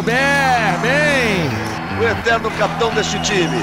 Albert, 0.00 0.80
bem! 0.80 2.00
O 2.00 2.02
eterno 2.02 2.50
capitão 2.52 2.90
deste 2.94 3.20
time. 3.20 3.58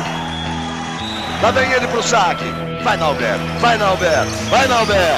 Lá 1.42 1.50
vem 1.50 1.72
ele 1.72 1.88
pro 1.88 2.04
saque. 2.04 2.44
Vai, 2.84 2.96
Nalber, 2.96 3.40
vai, 3.60 3.76
Nalber, 3.76 4.24
vai, 4.48 4.68
Nalber. 4.68 5.18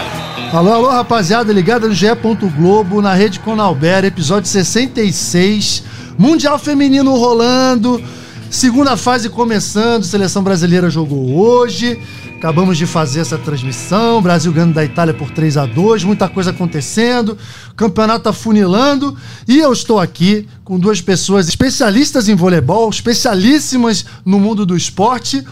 Alô, 0.53 0.71
alô, 0.71 0.89
rapaziada, 0.89 1.51
ligada 1.51 1.89
no 1.89 1.93
GE. 1.93 2.07
Globo, 2.55 3.01
na 3.01 3.13
rede 3.13 3.41
Conalber, 3.41 4.05
episódio 4.05 4.49
66. 4.49 5.83
Mundial 6.17 6.57
Feminino 6.57 7.13
rolando. 7.17 8.01
Segunda 8.49 8.95
fase 8.95 9.27
começando, 9.27 10.03
seleção 10.03 10.41
brasileira 10.41 10.89
jogou 10.89 11.37
hoje. 11.37 11.99
Acabamos 12.39 12.77
de 12.77 12.85
fazer 12.85 13.19
essa 13.19 13.37
transmissão. 13.37 14.21
Brasil 14.21 14.53
ganhando 14.53 14.73
da 14.73 14.85
Itália 14.85 15.13
por 15.13 15.29
3 15.29 15.57
a 15.57 15.65
2 15.65 16.05
muita 16.05 16.29
coisa 16.29 16.51
acontecendo. 16.51 17.37
Campeonato 17.75 18.29
afunilando. 18.29 19.13
E 19.45 19.59
eu 19.59 19.73
estou 19.73 19.99
aqui 19.99 20.47
com 20.63 20.79
duas 20.79 21.01
pessoas 21.01 21.49
especialistas 21.49 22.29
em 22.29 22.35
voleibol, 22.35 22.89
especialíssimas 22.89 24.05
no 24.23 24.39
mundo 24.39 24.65
do 24.65 24.77
esporte. 24.77 25.43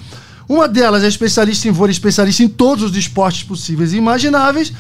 Uma 0.47 0.65
delas 0.65 1.03
é 1.03 1.09
especialista 1.09 1.67
em 1.67 1.71
vôlei, 1.71 1.91
especialista 1.91 2.41
em 2.41 2.47
todos 2.47 2.85
os 2.85 2.95
esportes 2.95 3.43
possíveis 3.43 3.91
e 3.91 3.97
imagináveis. 3.97 4.71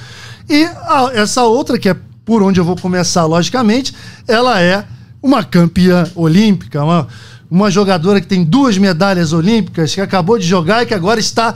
E 0.47 0.63
a, 0.63 1.11
essa 1.13 1.43
outra, 1.43 1.77
que 1.77 1.89
é 1.89 1.95
por 2.23 2.41
onde 2.41 2.57
eu 2.57 2.63
vou 2.63 2.77
começar, 2.77 3.25
logicamente, 3.25 3.93
ela 4.25 4.61
é 4.61 4.85
uma 5.21 5.43
campeã 5.43 6.09
olímpica, 6.15 6.81
uma 6.81 7.05
uma 7.49 7.71
jogadora 7.71 8.19
que 8.19 8.27
tem 8.27 8.43
duas 8.43 8.77
medalhas 8.77 9.31
olímpicas, 9.31 9.95
que 9.95 10.01
acabou 10.01 10.37
de 10.37 10.45
jogar 10.45 10.83
e 10.83 10.85
que 10.85 10.93
agora 10.93 11.17
está 11.17 11.55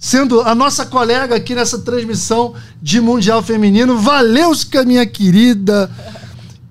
sendo 0.00 0.40
a 0.40 0.54
nossa 0.54 0.86
colega 0.86 1.36
aqui 1.36 1.54
nessa 1.54 1.78
transmissão 1.78 2.54
de 2.80 3.02
Mundial 3.02 3.42
Feminino. 3.42 3.98
Valeuska, 3.98 4.82
minha 4.82 5.04
querida. 5.04 5.90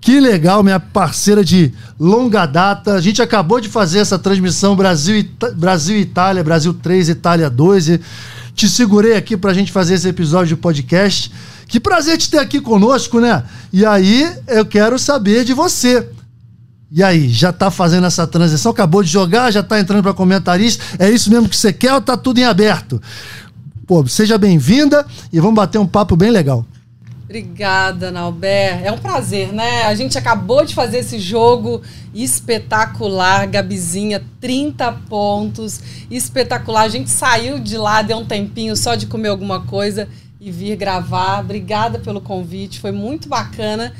Que 0.01 0.19
legal, 0.19 0.63
minha 0.63 0.79
parceira 0.79 1.45
de 1.45 1.71
longa 1.99 2.47
data. 2.47 2.95
A 2.95 3.01
gente 3.01 3.21
acabou 3.21 3.61
de 3.61 3.69
fazer 3.69 3.99
essa 3.99 4.17
transmissão 4.17 4.75
Brasil, 4.75 5.23
Brasil 5.55 5.99
Itália, 5.99 6.43
Brasil 6.43 6.73
3, 6.73 7.09
Itália 7.09 7.51
2. 7.51 7.89
E 7.89 8.01
te 8.55 8.67
segurei 8.67 9.15
aqui 9.15 9.37
pra 9.37 9.53
gente 9.53 9.71
fazer 9.71 9.93
esse 9.93 10.07
episódio 10.07 10.55
de 10.55 10.61
podcast. 10.61 11.31
Que 11.67 11.79
prazer 11.79 12.17
te 12.17 12.31
ter 12.31 12.39
aqui 12.39 12.59
conosco, 12.59 13.19
né? 13.19 13.43
E 13.71 13.85
aí 13.85 14.27
eu 14.47 14.65
quero 14.65 14.97
saber 14.97 15.45
de 15.45 15.53
você. 15.53 16.09
E 16.91 17.03
aí, 17.03 17.29
já 17.29 17.53
tá 17.53 17.69
fazendo 17.69 18.07
essa 18.07 18.25
transição? 18.25 18.71
Acabou 18.71 19.03
de 19.03 19.09
jogar, 19.09 19.51
já 19.51 19.61
tá 19.61 19.79
entrando 19.79 20.01
para 20.01 20.13
comentarista? 20.13 20.83
É 20.97 21.09
isso 21.09 21.29
mesmo 21.29 21.47
que 21.47 21.55
você 21.55 21.71
quer 21.71 21.93
ou 21.93 22.01
tá 22.01 22.17
tudo 22.17 22.39
em 22.39 22.45
aberto? 22.45 22.99
Pô, 23.85 24.05
seja 24.07 24.39
bem-vinda 24.39 25.05
e 25.31 25.39
vamos 25.39 25.55
bater 25.55 25.77
um 25.77 25.85
papo 25.85 26.15
bem 26.15 26.31
legal. 26.31 26.65
Obrigada, 27.25 28.09
Nalber. 28.09 28.83
É 28.83 28.91
um 28.91 28.97
prazer, 28.97 29.53
né? 29.53 29.83
A 29.83 29.93
gente 29.93 30.17
acabou 30.17 30.65
de 30.65 30.73
fazer 30.73 30.97
esse 30.97 31.19
jogo 31.19 31.79
espetacular. 32.11 33.45
Gabizinha, 33.45 34.23
30 34.41 34.91
pontos. 35.07 35.79
Espetacular. 36.09 36.81
A 36.81 36.89
gente 36.89 37.11
saiu 37.11 37.59
de 37.59 37.77
lá, 37.77 38.01
deu 38.01 38.17
um 38.17 38.25
tempinho 38.25 38.75
só 38.75 38.95
de 38.95 39.05
comer 39.05 39.29
alguma 39.29 39.61
coisa 39.61 40.07
e 40.41 40.49
vir 40.49 40.75
gravar. 40.75 41.41
Obrigada 41.41 41.99
pelo 41.99 42.19
convite, 42.19 42.79
foi 42.79 42.91
muito 42.91 43.29
bacana. 43.29 43.93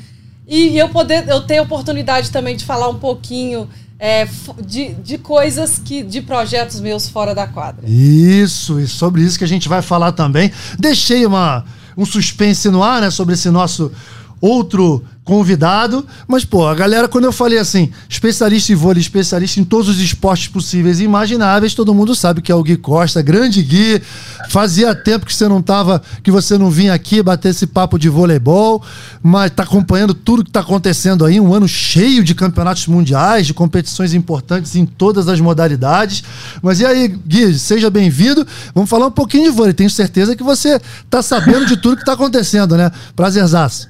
E 0.50 0.76
eu 0.76 0.88
poder, 0.88 1.28
eu 1.28 1.40
ter 1.42 1.58
a 1.58 1.62
oportunidade 1.62 2.32
também 2.32 2.56
de 2.56 2.64
falar 2.64 2.88
um 2.88 2.98
pouquinho 2.98 3.68
é, 4.00 4.26
de, 4.66 4.94
de 4.94 5.16
coisas 5.16 5.78
que. 5.78 6.02
de 6.02 6.20
projetos 6.20 6.80
meus 6.80 7.08
fora 7.08 7.32
da 7.32 7.46
quadra. 7.46 7.88
Isso, 7.88 8.80
e 8.80 8.88
sobre 8.88 9.22
isso 9.22 9.38
que 9.38 9.44
a 9.44 9.48
gente 9.48 9.68
vai 9.68 9.80
falar 9.80 10.10
também. 10.10 10.50
Deixei 10.76 11.24
uma, 11.24 11.64
um 11.96 12.04
suspense 12.04 12.68
no 12.68 12.82
ar, 12.82 13.00
né, 13.00 13.10
sobre 13.10 13.34
esse 13.34 13.48
nosso 13.48 13.92
outro 14.40 15.04
convidado, 15.30 16.04
mas 16.26 16.44
pô, 16.44 16.66
a 16.66 16.74
galera 16.74 17.06
quando 17.06 17.24
eu 17.24 17.32
falei 17.32 17.56
assim, 17.56 17.90
especialista 18.08 18.72
em 18.72 18.74
vôlei, 18.74 19.00
especialista 19.00 19.60
em 19.60 19.64
todos 19.64 19.88
os 19.88 20.00
esportes 20.00 20.48
possíveis 20.48 20.98
e 20.98 21.04
imagináveis, 21.04 21.72
todo 21.72 21.94
mundo 21.94 22.16
sabe 22.16 22.42
que 22.42 22.50
é 22.50 22.54
o 22.54 22.62
Gui 22.64 22.76
Costa, 22.76 23.22
grande 23.22 23.62
Gui. 23.62 24.02
Fazia 24.48 24.92
tempo 24.92 25.24
que 25.24 25.32
você 25.32 25.46
não 25.46 25.62
tava, 25.62 26.02
que 26.24 26.32
você 26.32 26.58
não 26.58 26.68
vinha 26.68 26.92
aqui 26.92 27.22
bater 27.22 27.50
esse 27.50 27.68
papo 27.68 27.96
de 27.96 28.08
voleibol, 28.08 28.82
mas 29.22 29.52
tá 29.52 29.62
acompanhando 29.62 30.14
tudo 30.14 30.42
que 30.42 30.50
tá 30.50 30.60
acontecendo 30.60 31.24
aí, 31.24 31.38
um 31.38 31.54
ano 31.54 31.68
cheio 31.68 32.24
de 32.24 32.34
campeonatos 32.34 32.88
mundiais, 32.88 33.46
de 33.46 33.54
competições 33.54 34.14
importantes 34.14 34.74
em 34.74 34.84
todas 34.84 35.28
as 35.28 35.38
modalidades. 35.38 36.24
Mas 36.60 36.80
e 36.80 36.86
aí, 36.86 37.06
Gui, 37.06 37.56
seja 37.56 37.88
bem-vindo. 37.88 38.44
Vamos 38.74 38.90
falar 38.90 39.06
um 39.06 39.12
pouquinho 39.12 39.44
de 39.44 39.50
vôlei. 39.50 39.74
Tenho 39.74 39.90
certeza 39.90 40.34
que 40.34 40.42
você 40.42 40.80
tá 41.08 41.22
sabendo 41.22 41.66
de 41.66 41.76
tudo 41.76 41.98
que 41.98 42.04
tá 42.04 42.14
acontecendo, 42.14 42.76
né? 42.76 42.90
Prazerzaço. 43.14 43.89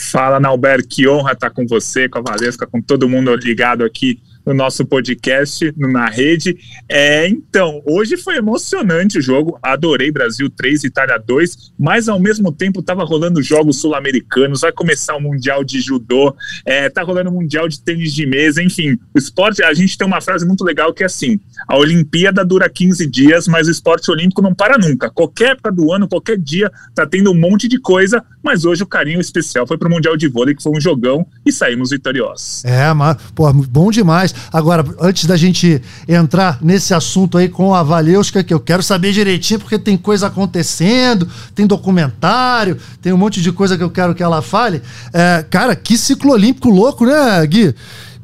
Fala, 0.00 0.40
Nalber, 0.40 0.86
que 0.86 1.06
honra 1.06 1.32
estar 1.32 1.50
com 1.50 1.66
você, 1.66 2.08
com 2.08 2.18
a 2.18 2.22
Valesca, 2.22 2.66
com 2.66 2.80
todo 2.80 3.08
mundo 3.08 3.34
ligado 3.36 3.84
aqui 3.84 4.18
no 4.50 4.54
nosso 4.54 4.84
podcast, 4.84 5.72
na 5.76 6.06
rede. 6.06 6.56
É, 6.88 7.28
então, 7.28 7.80
hoje 7.86 8.16
foi 8.16 8.36
emocionante 8.36 9.18
o 9.18 9.22
jogo, 9.22 9.58
adorei 9.62 10.10
Brasil 10.10 10.50
3, 10.50 10.84
Itália 10.84 11.18
2, 11.18 11.72
mas 11.78 12.08
ao 12.08 12.18
mesmo 12.18 12.52
tempo 12.52 12.80
estava 12.80 13.04
rolando 13.04 13.40
jogos 13.42 13.80
sul-americanos, 13.80 14.62
vai 14.62 14.72
começar 14.72 15.14
o 15.14 15.20
Mundial 15.20 15.62
de 15.62 15.80
Judô, 15.80 16.34
é, 16.66 16.90
tá 16.90 17.02
rolando 17.02 17.30
o 17.30 17.32
Mundial 17.32 17.68
de 17.68 17.80
Tênis 17.80 18.12
de 18.12 18.26
Mesa, 18.26 18.60
enfim, 18.60 18.98
o 19.14 19.18
esporte, 19.18 19.62
a 19.62 19.72
gente 19.72 19.96
tem 19.96 20.06
uma 20.06 20.20
frase 20.20 20.44
muito 20.44 20.64
legal 20.64 20.92
que 20.92 21.04
é 21.04 21.06
assim, 21.06 21.38
a 21.68 21.76
Olimpíada 21.76 22.44
dura 22.44 22.68
15 22.68 23.06
dias, 23.06 23.46
mas 23.46 23.68
o 23.68 23.70
esporte 23.70 24.10
olímpico 24.10 24.42
não 24.42 24.54
para 24.54 24.76
nunca, 24.76 25.10
qualquer 25.10 25.52
época 25.52 25.70
do 25.70 25.92
ano, 25.92 26.08
qualquer 26.08 26.36
dia, 26.36 26.72
tá 26.92 27.06
tendo 27.06 27.30
um 27.30 27.38
monte 27.38 27.68
de 27.68 27.78
coisa, 27.78 28.24
mas 28.42 28.64
hoje 28.64 28.82
o 28.82 28.86
carinho 28.86 29.20
especial 29.20 29.66
foi 29.66 29.78
para 29.78 29.86
o 29.86 29.90
Mundial 29.90 30.16
de 30.16 30.26
Vôlei, 30.26 30.56
que 30.56 30.62
foi 30.62 30.72
um 30.72 30.80
jogão, 30.80 31.24
e 31.46 31.52
saímos 31.52 31.90
vitoriosos. 31.90 32.64
É, 32.64 32.92
mas, 32.92 33.16
pô, 33.34 33.52
bom 33.52 33.90
demais. 33.90 34.34
Agora, 34.52 34.84
antes 35.00 35.24
da 35.26 35.36
gente 35.36 35.80
entrar 36.08 36.58
nesse 36.60 36.94
assunto 36.94 37.38
aí 37.38 37.48
com 37.48 37.74
a 37.74 37.82
Valeuska, 37.82 38.42
que 38.42 38.52
eu 38.52 38.60
quero 38.60 38.82
saber 38.82 39.12
direitinho, 39.12 39.60
porque 39.60 39.78
tem 39.78 39.96
coisa 39.96 40.26
acontecendo, 40.26 41.28
tem 41.54 41.66
documentário, 41.66 42.76
tem 43.00 43.12
um 43.12 43.16
monte 43.16 43.40
de 43.40 43.52
coisa 43.52 43.76
que 43.76 43.82
eu 43.82 43.90
quero 43.90 44.14
que 44.14 44.22
ela 44.22 44.42
fale. 44.42 44.82
É, 45.12 45.44
cara, 45.48 45.74
que 45.76 45.96
ciclo 45.96 46.32
olímpico 46.32 46.68
louco, 46.68 47.04
né, 47.04 47.46
Gui? 47.46 47.74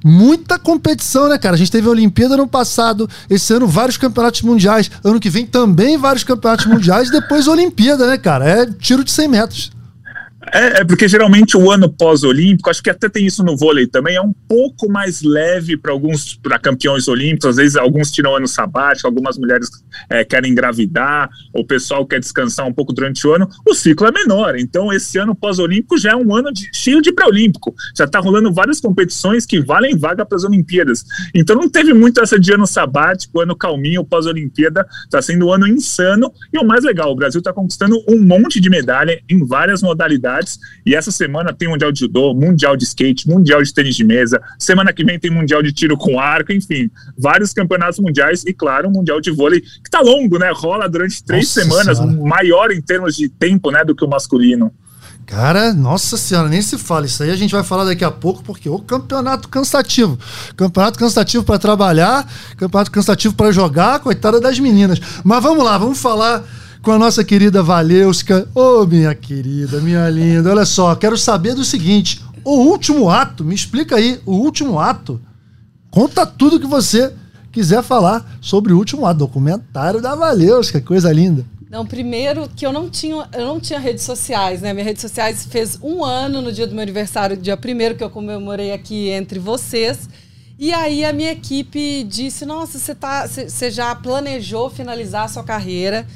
muita 0.05 0.57
competição, 0.57 1.29
né, 1.29 1.37
cara? 1.37 1.57
A 1.57 1.59
gente 1.59 1.73
teve 1.73 1.89
a 1.89 1.91
Olimpíada 1.91 2.37
no 2.37 2.47
passado, 2.47 3.11
esse 3.29 3.53
ano 3.53 3.67
vários 3.67 3.97
campeonatos 3.97 4.43
mundiais, 4.43 4.89
ano 5.03 5.19
que 5.19 5.29
vem 5.29 5.45
também 5.45 5.99
vários 5.99 6.23
campeonatos 6.23 6.67
mundiais, 6.67 7.11
depois 7.11 7.49
a 7.49 7.51
Olimpíada, 7.51 8.07
né, 8.07 8.17
cara? 8.17 8.49
É 8.49 8.67
tiro 8.67 9.03
de 9.03 9.11
100 9.11 9.29
metros. 9.29 9.76
É, 10.53 10.81
é, 10.81 10.85
porque 10.85 11.09
geralmente 11.09 11.57
o 11.57 11.71
ano 11.71 11.89
pós-olímpico, 11.89 12.71
acho 12.71 12.83
que 12.83 12.91
até 12.91 13.09
tem 13.09 13.27
isso 13.27 13.43
no 13.43 13.57
vôlei 13.57 13.87
também, 13.87 14.17
é 14.17 14.21
um 14.21 14.33
pouco 14.49 14.89
mais 14.89 15.23
leve 15.23 15.77
para 15.77 15.93
alguns 15.93 16.37
para 16.37 16.59
campeões 16.59 17.09
olímpicos. 17.09 17.47
Às 17.47 17.57
vezes 17.57 17.77
alguns 17.77 18.13
tiram 18.13 18.37
ano 18.37 18.47
sabático, 18.47 19.09
algumas 19.09 19.37
mulheres 19.37 19.69
é, 20.09 20.25
querem 20.25 20.53
engravidar, 20.53 21.29
o 21.53 21.65
pessoal 21.65 22.07
quer 22.07 22.21
descansar 22.21 22.67
um 22.67 22.73
pouco 22.73 22.93
durante 22.93 23.27
o 23.27 23.35
ano. 23.35 23.49
O 23.67 23.75
ciclo 23.75 24.07
é 24.07 24.13
menor. 24.13 24.57
Então, 24.57 24.93
esse 24.93 25.19
ano 25.19 25.35
pós-olímpico 25.35 25.99
já 25.99 26.13
é 26.13 26.17
um 26.17 26.35
ano 26.35 26.53
de, 26.53 26.69
cheio 26.73 27.03
de 27.03 27.13
pré-olímpico. 27.13 27.75
Já 27.97 28.05
está 28.05 28.21
rolando 28.21 28.53
várias 28.53 28.81
competições 28.81 29.47
que 29.47 29.61
valem 29.61 29.97
vaga 29.97 30.25
para 30.25 30.37
as 30.37 30.45
Olimpíadas. 30.45 31.05
Então, 31.35 31.57
não 31.57 31.69
teve 31.69 31.93
muito 31.93 32.21
essa 32.21 32.39
de 32.39 32.53
ano 32.53 32.67
sabático, 32.67 33.41
ano 33.41 33.57
calminho, 33.57 34.05
pós-Olimpíada. 34.05 34.87
Está 35.05 35.21
sendo 35.21 35.47
um 35.47 35.53
ano 35.53 35.67
insano. 35.67 36.33
E 36.53 36.59
o 36.59 36.65
mais 36.65 36.85
legal, 36.85 37.11
o 37.11 37.17
Brasil 37.17 37.41
está 37.41 37.53
conquistando 37.53 37.97
um 38.09 38.21
monte 38.21 38.61
de 38.61 38.71
medalha 38.71 39.21
em 39.29 39.45
várias 39.45 39.83
modalidades 39.83 40.36
E 40.85 40.95
essa 40.95 41.11
semana 41.11 41.53
tem 41.53 41.69
Mundial 41.69 41.93
de 41.93 42.01
Judô, 42.01 42.35
Mundial 42.35 42.77
de 42.77 42.85
Skate, 42.85 43.29
Mundial 43.29 43.63
de 43.63 43.73
Tênis 43.73 43.95
de 43.95 44.05
Mesa. 44.05 44.41
Semana 44.59 44.93
que 44.93 45.05
vem 45.05 45.19
tem 45.19 45.31
Mundial 45.31 45.63
de 45.63 45.73
Tiro 45.73 45.97
com 45.97 46.19
Arco, 46.19 46.53
enfim, 46.53 46.91
vários 47.19 47.53
campeonatos 47.53 47.99
mundiais 47.99 48.45
e, 48.45 48.53
claro, 48.53 48.91
Mundial 48.91 49.21
de 49.21 49.31
Vôlei 49.31 49.61
que 49.61 49.91
tá 49.91 50.01
longo, 50.01 50.39
né? 50.39 50.51
Rola 50.55 50.89
durante 50.89 51.23
três 51.23 51.45
Nossa 51.47 51.63
semanas, 51.63 51.99
senhora. 51.99 52.29
maior 52.29 52.71
em 52.71 52.81
termos 52.81 53.17
de 53.17 53.29
tempo, 53.29 53.71
né, 53.71 53.85
do 53.85 53.95
que 53.95 54.05
o 54.05 54.09
masculino. 54.09 54.73
Cara, 55.27 55.75
nossa 55.75 56.17
senhora, 56.17 56.49
nem 56.49 56.63
se 56.63 56.79
fala. 56.79 57.05
Isso 57.05 57.21
aí 57.21 57.31
a 57.31 57.37
gente 57.37 57.51
vai 57.51 57.65
falar 57.65 57.85
daqui 57.85 58.05
a 58.05 58.13
pouco, 58.13 58.45
porque 58.45 58.69
o 58.69 58.79
campeonato 58.79 59.49
cansativo. 59.49 60.17
Campeonato 60.57 60.99
cansativo 60.99 61.43
para 61.43 61.59
trabalhar, 61.59 62.31
campeonato 62.57 62.93
cansativo 62.93 63.35
para 63.35 63.51
jogar, 63.51 63.99
coitada 63.99 64.41
das 64.41 64.61
meninas. 64.61 65.01
Mas 65.25 65.43
vamos 65.43 65.65
lá, 65.65 65.77
vamos 65.77 65.99
falar 65.99 66.45
com 66.87 66.93
a 66.93 66.99
nossa 67.01 67.25
querida 67.25 67.65
Valeuska. 67.65 68.49
Ô, 68.55 68.83
oh, 68.83 68.87
minha 68.87 69.13
querida, 69.13 69.81
minha 69.81 70.09
linda, 70.09 70.53
olha 70.53 70.65
só, 70.65 70.95
quero 70.95 71.19
saber 71.19 71.53
do 71.53 71.65
seguinte: 71.65 72.23
o 72.45 72.59
último 72.59 73.11
ato, 73.11 73.45
me 73.45 73.57
explica 73.57 73.97
aí, 73.97 74.21
o 74.25 74.37
último 74.37 74.79
ato. 74.79 75.21
Conta 75.91 76.25
tudo 76.25 76.61
que 76.61 76.67
você 76.67 77.13
quiser 77.51 77.83
falar 77.83 78.39
sobre 78.41 78.73
o 78.73 78.79
último 78.79 79.05
ato, 79.05 79.19
documentário 79.19 80.01
da 80.01 80.15
Valeuska, 80.15 80.81
coisa 80.81 81.13
linda. 81.13 81.45
Não, 81.69 81.85
primeiro 81.85 82.49
que 82.55 82.65
eu 82.65 82.73
não 82.73 82.89
tinha, 82.89 83.29
eu 83.33 83.47
não 83.47 83.59
tinha 83.59 83.81
redes 83.81 84.05
sociais, 84.05 84.61
né? 84.61 84.73
Minhas 84.73 84.87
redes 84.87 85.03
sociais 85.03 85.45
fez 85.45 85.77
um 85.83 86.05
ano 86.05 86.41
no 86.41 86.53
dia 86.53 86.69
do 86.69 86.73
meu 86.73 86.85
aniversário, 86.85 87.37
dia 87.37 87.57
primeiro 87.57 87.97
que 87.97 88.05
eu 88.05 88.11
comemorei 88.11 88.71
aqui 88.71 89.09
entre 89.09 89.41
vocês. 89.41 90.09
E 90.57 90.73
aí 90.73 91.05
a 91.05 91.13
minha 91.13 91.33
equipe 91.33 92.05
disse: 92.05 92.47
Nossa, 92.47 92.79
você 92.79 92.95
tá, 92.95 93.27
você 93.27 93.73
já 93.73 93.93
planejou 93.93 94.71
finalizar 94.71 95.25
a 95.25 95.29
sua 95.29 95.43
carreira? 95.43 96.07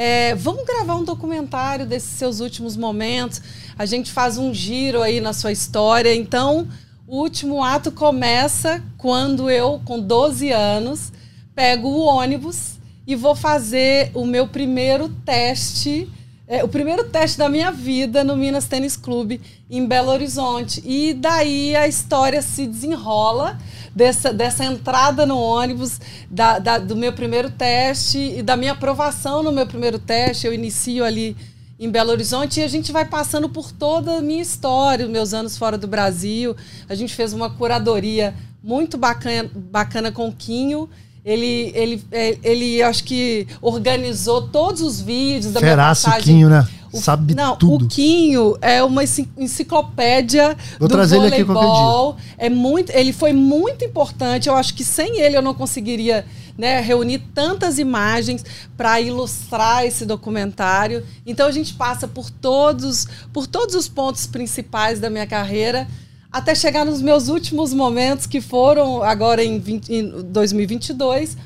É, 0.00 0.32
vamos 0.36 0.64
gravar 0.64 0.94
um 0.94 1.02
documentário 1.02 1.84
desses 1.84 2.10
seus 2.10 2.38
últimos 2.38 2.76
momentos. 2.76 3.42
A 3.76 3.84
gente 3.84 4.12
faz 4.12 4.38
um 4.38 4.54
giro 4.54 5.02
aí 5.02 5.20
na 5.20 5.32
sua 5.32 5.50
história. 5.50 6.14
Então, 6.14 6.68
o 7.04 7.16
último 7.16 7.64
ato 7.64 7.90
começa 7.90 8.80
quando 8.96 9.50
eu, 9.50 9.82
com 9.84 9.98
12 9.98 10.52
anos, 10.52 11.12
pego 11.52 11.88
o 11.88 12.04
ônibus 12.04 12.78
e 13.08 13.16
vou 13.16 13.34
fazer 13.34 14.12
o 14.14 14.24
meu 14.24 14.46
primeiro 14.46 15.08
teste, 15.24 16.08
é, 16.48 16.64
o 16.64 16.68
primeiro 16.68 17.04
teste 17.04 17.36
da 17.36 17.46
minha 17.46 17.70
vida 17.70 18.24
no 18.24 18.34
Minas 18.34 18.64
Tênis 18.64 18.96
Clube 18.96 19.38
em 19.68 19.86
Belo 19.86 20.10
Horizonte. 20.10 20.82
E 20.82 21.12
daí 21.12 21.76
a 21.76 21.86
história 21.86 22.40
se 22.40 22.66
desenrola 22.66 23.58
dessa, 23.94 24.32
dessa 24.32 24.64
entrada 24.64 25.26
no 25.26 25.38
ônibus, 25.38 26.00
da, 26.30 26.58
da, 26.58 26.78
do 26.78 26.96
meu 26.96 27.12
primeiro 27.12 27.50
teste 27.50 28.18
e 28.18 28.42
da 28.42 28.56
minha 28.56 28.72
aprovação 28.72 29.42
no 29.42 29.52
meu 29.52 29.66
primeiro 29.66 29.98
teste. 29.98 30.46
Eu 30.46 30.54
inicio 30.54 31.04
ali 31.04 31.36
em 31.78 31.90
Belo 31.90 32.10
Horizonte 32.10 32.60
e 32.60 32.62
a 32.62 32.68
gente 32.68 32.92
vai 32.92 33.04
passando 33.04 33.50
por 33.50 33.70
toda 33.70 34.16
a 34.16 34.22
minha 34.22 34.40
história, 34.40 35.04
os 35.04 35.10
meus 35.12 35.34
anos 35.34 35.58
fora 35.58 35.76
do 35.76 35.86
Brasil. 35.86 36.56
A 36.88 36.94
gente 36.94 37.14
fez 37.14 37.34
uma 37.34 37.50
curadoria 37.50 38.34
muito 38.64 38.96
bacana, 38.96 39.50
bacana 39.54 40.10
com 40.10 40.26
o 40.28 40.32
Quinho. 40.32 40.88
Ele, 41.24 41.72
ele, 41.74 42.02
é, 42.10 42.38
ele, 42.42 42.82
acho 42.82 43.04
que 43.04 43.46
organizou 43.60 44.42
todos 44.48 44.80
os 44.80 45.00
vídeos 45.00 45.52
da 45.52 45.60
Feraço, 45.60 46.06
minha 46.06 46.14
passagem. 46.14 46.34
Quinho, 46.36 46.48
né? 46.48 46.66
O, 46.92 47.00
Sabe 47.00 47.34
não, 47.34 47.56
tudo. 47.56 47.84
o 47.84 47.88
Quinho 47.88 48.56
é 48.62 48.82
uma 48.82 49.02
enciclopédia 49.04 50.56
Vou 50.78 50.88
do 50.88 50.94
trazer 50.94 51.18
ele 51.18 51.26
aqui 51.26 51.44
voleibol. 51.44 52.16
É 52.38 52.48
muito, 52.48 52.90
ele 52.90 53.12
foi 53.12 53.32
muito 53.32 53.84
importante. 53.84 54.48
Eu 54.48 54.54
acho 54.54 54.72
que 54.72 54.82
sem 54.82 55.20
ele 55.20 55.36
eu 55.36 55.42
não 55.42 55.52
conseguiria 55.52 56.24
né, 56.56 56.80
reunir 56.80 57.18
tantas 57.34 57.78
imagens 57.78 58.44
para 58.76 59.00
ilustrar 59.00 59.84
esse 59.84 60.06
documentário. 60.06 61.04
Então 61.26 61.46
a 61.46 61.52
gente 61.52 61.74
passa 61.74 62.08
por 62.08 62.30
todos, 62.30 63.06
por 63.32 63.46
todos 63.46 63.74
os 63.74 63.86
pontos 63.86 64.26
principais 64.26 64.98
da 64.98 65.10
minha 65.10 65.26
carreira 65.26 65.86
até 66.30 66.54
chegar 66.54 66.84
nos 66.84 67.00
meus 67.00 67.28
últimos 67.28 67.72
momentos 67.72 68.26
que 68.26 68.40
foram 68.40 69.02
agora 69.02 69.42
em, 69.42 69.58
20, 69.58 69.92
em 69.92 70.22
2022 70.24 71.36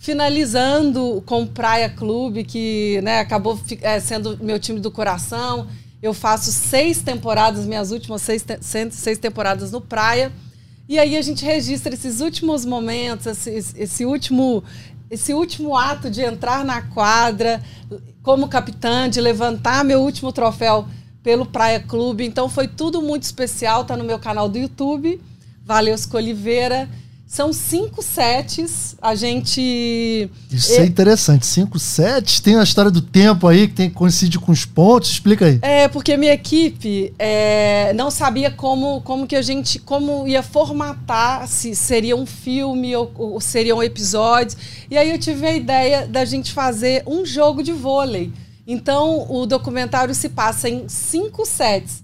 finalizando 0.00 1.22
com 1.26 1.46
Praia 1.46 1.90
Clube, 1.90 2.42
que 2.42 3.00
né, 3.02 3.20
acabou 3.20 3.60
é, 3.82 4.00
sendo 4.00 4.38
meu 4.42 4.58
time 4.58 4.80
do 4.80 4.90
coração. 4.90 5.66
Eu 6.02 6.14
faço 6.14 6.50
seis 6.50 7.02
temporadas, 7.02 7.66
minhas 7.66 7.90
últimas 7.92 8.22
seis, 8.22 8.42
te 8.42 8.58
seis 8.90 9.18
temporadas 9.18 9.70
no 9.72 9.80
Praia. 9.80 10.32
E 10.88 10.98
aí 10.98 11.18
a 11.18 11.22
gente 11.22 11.44
registra 11.44 11.92
esses 11.92 12.20
últimos 12.20 12.64
momentos, 12.64 13.26
esse, 13.26 13.74
esse, 13.76 14.06
último, 14.06 14.64
esse 15.10 15.34
último 15.34 15.76
ato 15.76 16.10
de 16.10 16.22
entrar 16.22 16.64
na 16.64 16.80
quadra 16.80 17.62
como 18.22 18.48
capitã, 18.48 19.08
de 19.08 19.20
levantar 19.20 19.84
meu 19.84 20.00
último 20.00 20.32
troféu 20.32 20.88
pelo 21.22 21.46
Praia 21.46 21.80
Clube. 21.80 22.24
Então 22.24 22.48
foi 22.48 22.68
tudo 22.68 23.02
muito 23.02 23.22
especial, 23.24 23.84
tá 23.84 23.96
no 23.96 24.04
meu 24.04 24.18
canal 24.18 24.48
do 24.48 24.58
YouTube. 24.58 25.20
Valeu, 25.64 25.94
Oliveira. 26.14 26.88
São 27.30 27.52
cinco 27.52 28.02
sets. 28.02 28.96
A 29.00 29.14
gente. 29.14 30.28
Isso 30.50 30.72
é, 30.72 30.78
é 30.78 30.84
interessante. 30.84 31.46
Cinco 31.46 31.78
sets. 31.78 32.40
Tem 32.40 32.56
a 32.56 32.62
história 32.64 32.90
do 32.90 33.00
tempo 33.00 33.46
aí, 33.46 33.68
que 33.68 33.74
tem 33.74 33.88
coincide 33.88 34.36
com 34.36 34.50
os 34.50 34.64
pontos. 34.64 35.10
Explica 35.12 35.46
aí. 35.46 35.60
É, 35.62 35.86
porque 35.86 36.16
minha 36.16 36.32
equipe 36.32 37.14
é, 37.16 37.92
não 37.92 38.10
sabia 38.10 38.50
como, 38.50 39.00
como 39.02 39.28
que 39.28 39.36
a 39.36 39.42
gente. 39.42 39.78
como 39.78 40.26
ia 40.26 40.42
formatar, 40.42 41.46
se 41.46 41.72
seria 41.76 42.16
um 42.16 42.26
filme 42.26 42.96
ou, 42.96 43.12
ou 43.14 43.40
seriam 43.40 43.80
episódios. 43.80 44.56
E 44.90 44.98
aí 44.98 45.08
eu 45.08 45.18
tive 45.18 45.46
a 45.46 45.54
ideia 45.54 46.08
da 46.08 46.24
gente 46.24 46.52
fazer 46.52 47.04
um 47.06 47.24
jogo 47.24 47.62
de 47.62 47.70
vôlei. 47.70 48.32
Então, 48.66 49.26
o 49.30 49.46
documentário 49.46 50.14
se 50.14 50.28
passa 50.28 50.68
em 50.68 50.88
cinco 50.88 51.44
sets. 51.44 52.02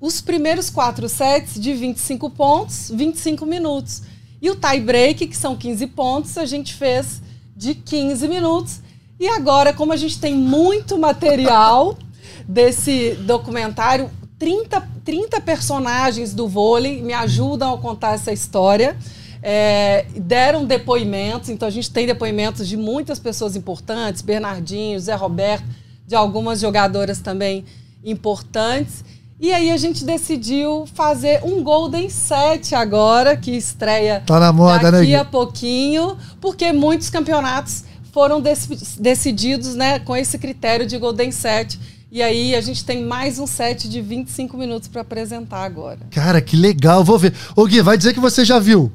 Os 0.00 0.20
primeiros 0.20 0.68
quatro 0.68 1.08
sets 1.08 1.60
de 1.60 1.72
25 1.74 2.28
pontos, 2.30 2.90
25 2.92 3.46
minutos. 3.46 4.02
E 4.40 4.50
o 4.50 4.56
tie 4.56 4.80
break, 4.80 5.28
que 5.28 5.36
são 5.36 5.56
15 5.56 5.86
pontos, 5.88 6.36
a 6.36 6.44
gente 6.44 6.74
fez 6.74 7.22
de 7.56 7.74
15 7.74 8.26
minutos. 8.26 8.80
E 9.18 9.28
agora, 9.28 9.72
como 9.72 9.92
a 9.92 9.96
gente 9.96 10.18
tem 10.18 10.34
muito 10.34 10.98
material 10.98 11.96
desse 12.48 13.14
documentário, 13.24 14.10
30, 14.42 14.80
30 15.04 15.40
personagens 15.40 16.34
do 16.34 16.48
vôlei 16.48 17.00
me 17.00 17.12
ajudam 17.12 17.74
a 17.74 17.78
contar 17.78 18.14
essa 18.14 18.32
história. 18.32 18.96
É, 19.40 20.06
deram 20.16 20.64
depoimentos, 20.64 21.48
então 21.48 21.66
a 21.68 21.70
gente 21.70 21.90
tem 21.90 22.06
depoimentos 22.06 22.66
de 22.66 22.76
muitas 22.76 23.20
pessoas 23.20 23.54
importantes, 23.54 24.22
Bernardinho, 24.22 24.98
Zé 24.98 25.14
Roberto, 25.14 25.64
de 26.12 26.16
algumas 26.16 26.60
jogadoras 26.60 27.20
também 27.20 27.64
importantes. 28.04 29.02
E 29.40 29.50
aí 29.50 29.70
a 29.70 29.78
gente 29.78 30.04
decidiu 30.04 30.84
fazer 30.94 31.40
um 31.42 31.62
Golden 31.62 32.10
Set 32.10 32.74
agora, 32.74 33.34
que 33.34 33.50
estreia 33.50 34.22
tá 34.26 34.38
na 34.38 34.52
moda, 34.52 34.92
daqui 34.92 35.12
né, 35.12 35.16
a 35.16 35.24
pouquinho, 35.24 36.18
porque 36.38 36.70
muitos 36.70 37.08
campeonatos 37.08 37.84
foram 38.12 38.42
dec 38.42 38.58
decididos 39.00 39.74
né, 39.74 40.00
com 40.00 40.14
esse 40.14 40.36
critério 40.38 40.86
de 40.86 40.98
Golden 40.98 41.32
Set. 41.32 41.80
E 42.10 42.22
aí 42.22 42.54
a 42.54 42.60
gente 42.60 42.84
tem 42.84 43.02
mais 43.02 43.38
um 43.38 43.46
set 43.46 43.88
de 43.88 44.02
25 44.02 44.54
minutos 44.58 44.88
para 44.88 45.00
apresentar 45.00 45.64
agora. 45.64 46.00
Cara, 46.10 46.42
que 46.42 46.56
legal, 46.56 47.02
vou 47.02 47.18
ver. 47.18 47.32
Ô 47.56 47.64
Gui, 47.64 47.80
vai 47.80 47.96
dizer 47.96 48.12
que 48.12 48.20
você 48.20 48.44
já 48.44 48.58
viu. 48.58 48.92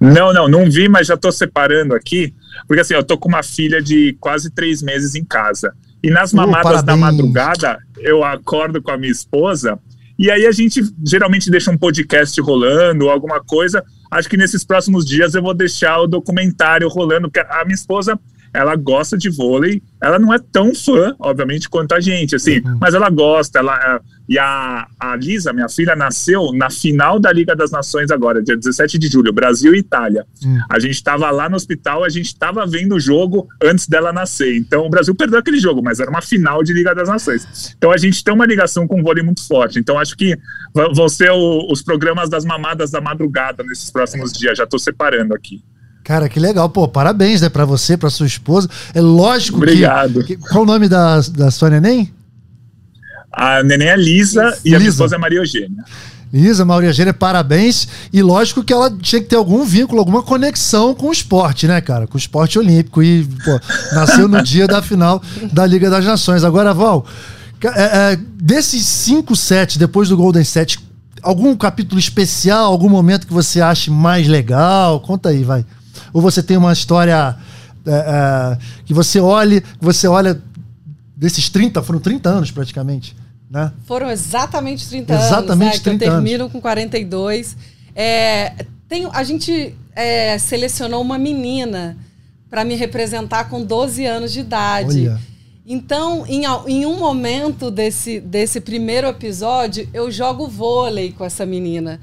Não, 0.00 0.32
não, 0.32 0.46
não 0.46 0.70
vi, 0.70 0.88
mas 0.88 1.08
já 1.08 1.14
estou 1.14 1.32
separando 1.32 1.96
aqui, 1.96 2.32
porque 2.68 2.80
assim, 2.80 2.94
eu 2.94 3.02
tô 3.02 3.18
com 3.18 3.28
uma 3.28 3.42
filha 3.42 3.82
de 3.82 4.16
quase 4.20 4.50
três 4.50 4.82
meses 4.82 5.16
em 5.16 5.24
casa. 5.24 5.74
E 6.02 6.10
nas 6.10 6.32
mamadas 6.32 6.80
uh, 6.80 6.84
da 6.84 6.96
madrugada, 6.96 7.78
eu 7.98 8.24
acordo 8.24 8.82
com 8.82 8.90
a 8.90 8.98
minha 8.98 9.12
esposa 9.12 9.78
e 10.18 10.30
aí 10.30 10.46
a 10.46 10.52
gente 10.52 10.82
geralmente 11.04 11.50
deixa 11.50 11.70
um 11.70 11.76
podcast 11.76 12.40
rolando, 12.40 13.08
alguma 13.08 13.42
coisa. 13.42 13.82
Acho 14.10 14.28
que 14.28 14.36
nesses 14.36 14.64
próximos 14.64 15.04
dias 15.04 15.34
eu 15.34 15.42
vou 15.42 15.54
deixar 15.54 15.98
o 15.98 16.06
documentário 16.06 16.88
rolando, 16.88 17.30
porque 17.30 17.40
a 17.40 17.64
minha 17.64 17.74
esposa 17.74 18.18
ela 18.52 18.76
gosta 18.76 19.16
de 19.16 19.30
vôlei, 19.30 19.82
ela 20.00 20.18
não 20.18 20.32
é 20.32 20.38
tão 20.38 20.74
fã, 20.74 21.14
obviamente, 21.18 21.68
quanto 21.68 21.94
a 21.94 22.00
gente, 22.00 22.36
assim, 22.36 22.58
uhum. 22.58 22.78
mas 22.80 22.94
ela 22.94 23.08
gosta, 23.08 23.58
ela, 23.58 24.00
e 24.28 24.38
a, 24.38 24.86
a 24.98 25.16
Lisa, 25.16 25.52
minha 25.52 25.68
filha, 25.68 25.96
nasceu 25.96 26.52
na 26.52 26.68
final 26.68 27.18
da 27.18 27.32
Liga 27.32 27.56
das 27.56 27.70
Nações 27.70 28.10
agora, 28.10 28.42
dia 28.42 28.56
17 28.56 28.98
de 28.98 29.08
julho, 29.08 29.32
Brasil 29.32 29.74
e 29.74 29.78
Itália. 29.78 30.26
Uhum. 30.44 30.60
A 30.68 30.78
gente 30.78 30.94
estava 30.94 31.30
lá 31.30 31.48
no 31.48 31.56
hospital, 31.56 32.04
a 32.04 32.08
gente 32.08 32.26
estava 32.26 32.66
vendo 32.66 32.94
o 32.94 33.00
jogo 33.00 33.48
antes 33.62 33.88
dela 33.88 34.12
nascer, 34.12 34.56
então 34.56 34.86
o 34.86 34.90
Brasil 34.90 35.14
perdeu 35.14 35.38
aquele 35.38 35.58
jogo, 35.58 35.82
mas 35.82 35.98
era 36.00 36.10
uma 36.10 36.22
final 36.22 36.62
de 36.62 36.72
Liga 36.72 36.94
das 36.94 37.08
Nações. 37.08 37.74
Então 37.76 37.90
a 37.90 37.96
gente 37.96 38.22
tem 38.22 38.34
uma 38.34 38.46
ligação 38.46 38.86
com 38.86 39.00
o 39.00 39.02
vôlei 39.02 39.22
muito 39.22 39.46
forte, 39.46 39.78
então 39.78 39.98
acho 39.98 40.16
que 40.16 40.36
vão 40.74 41.08
ser 41.08 41.30
o, 41.30 41.70
os 41.70 41.82
programas 41.82 42.28
das 42.28 42.44
mamadas 42.44 42.90
da 42.90 43.00
madrugada 43.00 43.62
nesses 43.62 43.90
próximos 43.90 44.32
dias, 44.32 44.58
já 44.58 44.64
estou 44.64 44.78
separando 44.78 45.34
aqui. 45.34 45.62
Cara, 46.04 46.28
que 46.28 46.40
legal. 46.40 46.68
Pô, 46.68 46.88
parabéns, 46.88 47.40
né, 47.40 47.48
pra 47.48 47.64
você, 47.64 47.96
pra 47.96 48.10
sua 48.10 48.26
esposa. 48.26 48.68
É 48.94 49.00
lógico 49.00 49.58
Obrigado. 49.58 50.24
que... 50.24 50.36
Qual 50.36 50.64
o 50.64 50.66
nome 50.66 50.88
da, 50.88 51.20
da 51.20 51.50
sua 51.50 51.70
neném? 51.70 52.12
A 53.32 53.62
neném 53.62 53.88
é 53.88 53.96
Lisa 53.96 54.48
Isso. 54.48 54.60
e 54.64 54.68
Lisa. 54.68 54.76
a 54.76 54.78
minha 54.78 54.90
esposa 54.90 55.14
é 55.16 55.18
Maria 55.18 55.38
Eugênia. 55.38 55.84
Lisa, 56.32 56.64
Maria 56.64 56.88
Eugênia, 56.88 57.12
parabéns. 57.12 57.86
E 58.12 58.22
lógico 58.22 58.64
que 58.64 58.72
ela 58.72 58.90
tinha 58.90 59.20
que 59.20 59.28
ter 59.28 59.36
algum 59.36 59.64
vínculo, 59.64 60.00
alguma 60.00 60.22
conexão 60.22 60.94
com 60.94 61.08
o 61.08 61.12
esporte, 61.12 61.66
né, 61.66 61.80
cara? 61.80 62.06
Com 62.06 62.14
o 62.14 62.18
esporte 62.18 62.58
olímpico. 62.58 63.02
E, 63.02 63.24
pô, 63.44 63.60
nasceu 63.94 64.26
no 64.26 64.42
dia 64.42 64.66
da 64.66 64.80
final 64.80 65.22
da 65.52 65.66
Liga 65.66 65.90
das 65.90 66.04
Nações. 66.04 66.42
Agora, 66.42 66.72
Val, 66.72 67.06
é, 67.62 68.12
é, 68.12 68.18
desses 68.40 68.86
cinco 68.86 69.36
sets, 69.36 69.76
depois 69.76 70.08
do 70.08 70.16
Golden 70.16 70.42
Set, 70.42 70.78
algum 71.22 71.54
capítulo 71.54 72.00
especial, 72.00 72.64
algum 72.64 72.88
momento 72.88 73.26
que 73.26 73.32
você 73.32 73.60
ache 73.60 73.90
mais 73.90 74.26
legal? 74.26 75.00
Conta 75.00 75.28
aí, 75.28 75.44
vai. 75.44 75.66
Ou 76.12 76.20
você 76.20 76.42
tem 76.42 76.56
uma 76.56 76.72
história 76.72 77.36
é, 77.86 77.90
é, 77.90 78.58
que 78.84 78.94
você 78.94 79.20
olhe, 79.20 79.62
você 79.80 80.06
olha 80.06 80.40
desses 81.16 81.48
30, 81.48 81.82
foram 81.82 82.00
30 82.00 82.28
anos 82.28 82.50
praticamente, 82.50 83.16
né? 83.50 83.72
Foram 83.86 84.10
exatamente 84.10 84.88
30 84.88 85.14
exatamente 85.14 85.62
anos, 85.62 85.78
né? 85.78 85.82
30 85.82 85.98
que 85.98 86.04
eu 86.04 86.12
termino 86.12 86.44
anos. 86.44 86.52
com 86.52 86.60
42. 86.60 87.56
É, 87.94 88.64
tem, 88.88 89.08
a 89.12 89.22
gente 89.22 89.74
é, 89.94 90.38
selecionou 90.38 91.00
uma 91.00 91.18
menina 91.18 91.96
para 92.48 92.64
me 92.64 92.74
representar 92.74 93.48
com 93.48 93.64
12 93.64 94.04
anos 94.04 94.32
de 94.32 94.40
idade. 94.40 95.08
Olha. 95.08 95.20
Então, 95.64 96.26
em, 96.26 96.42
em, 96.66 96.84
um 96.84 96.98
momento 96.98 97.70
desse, 97.70 98.20
desse 98.20 98.60
primeiro 98.60 99.06
episódio, 99.06 99.88
eu 99.94 100.10
jogo 100.10 100.48
vôlei 100.48 101.12
com 101.12 101.24
essa 101.24 101.46
menina. 101.46 102.00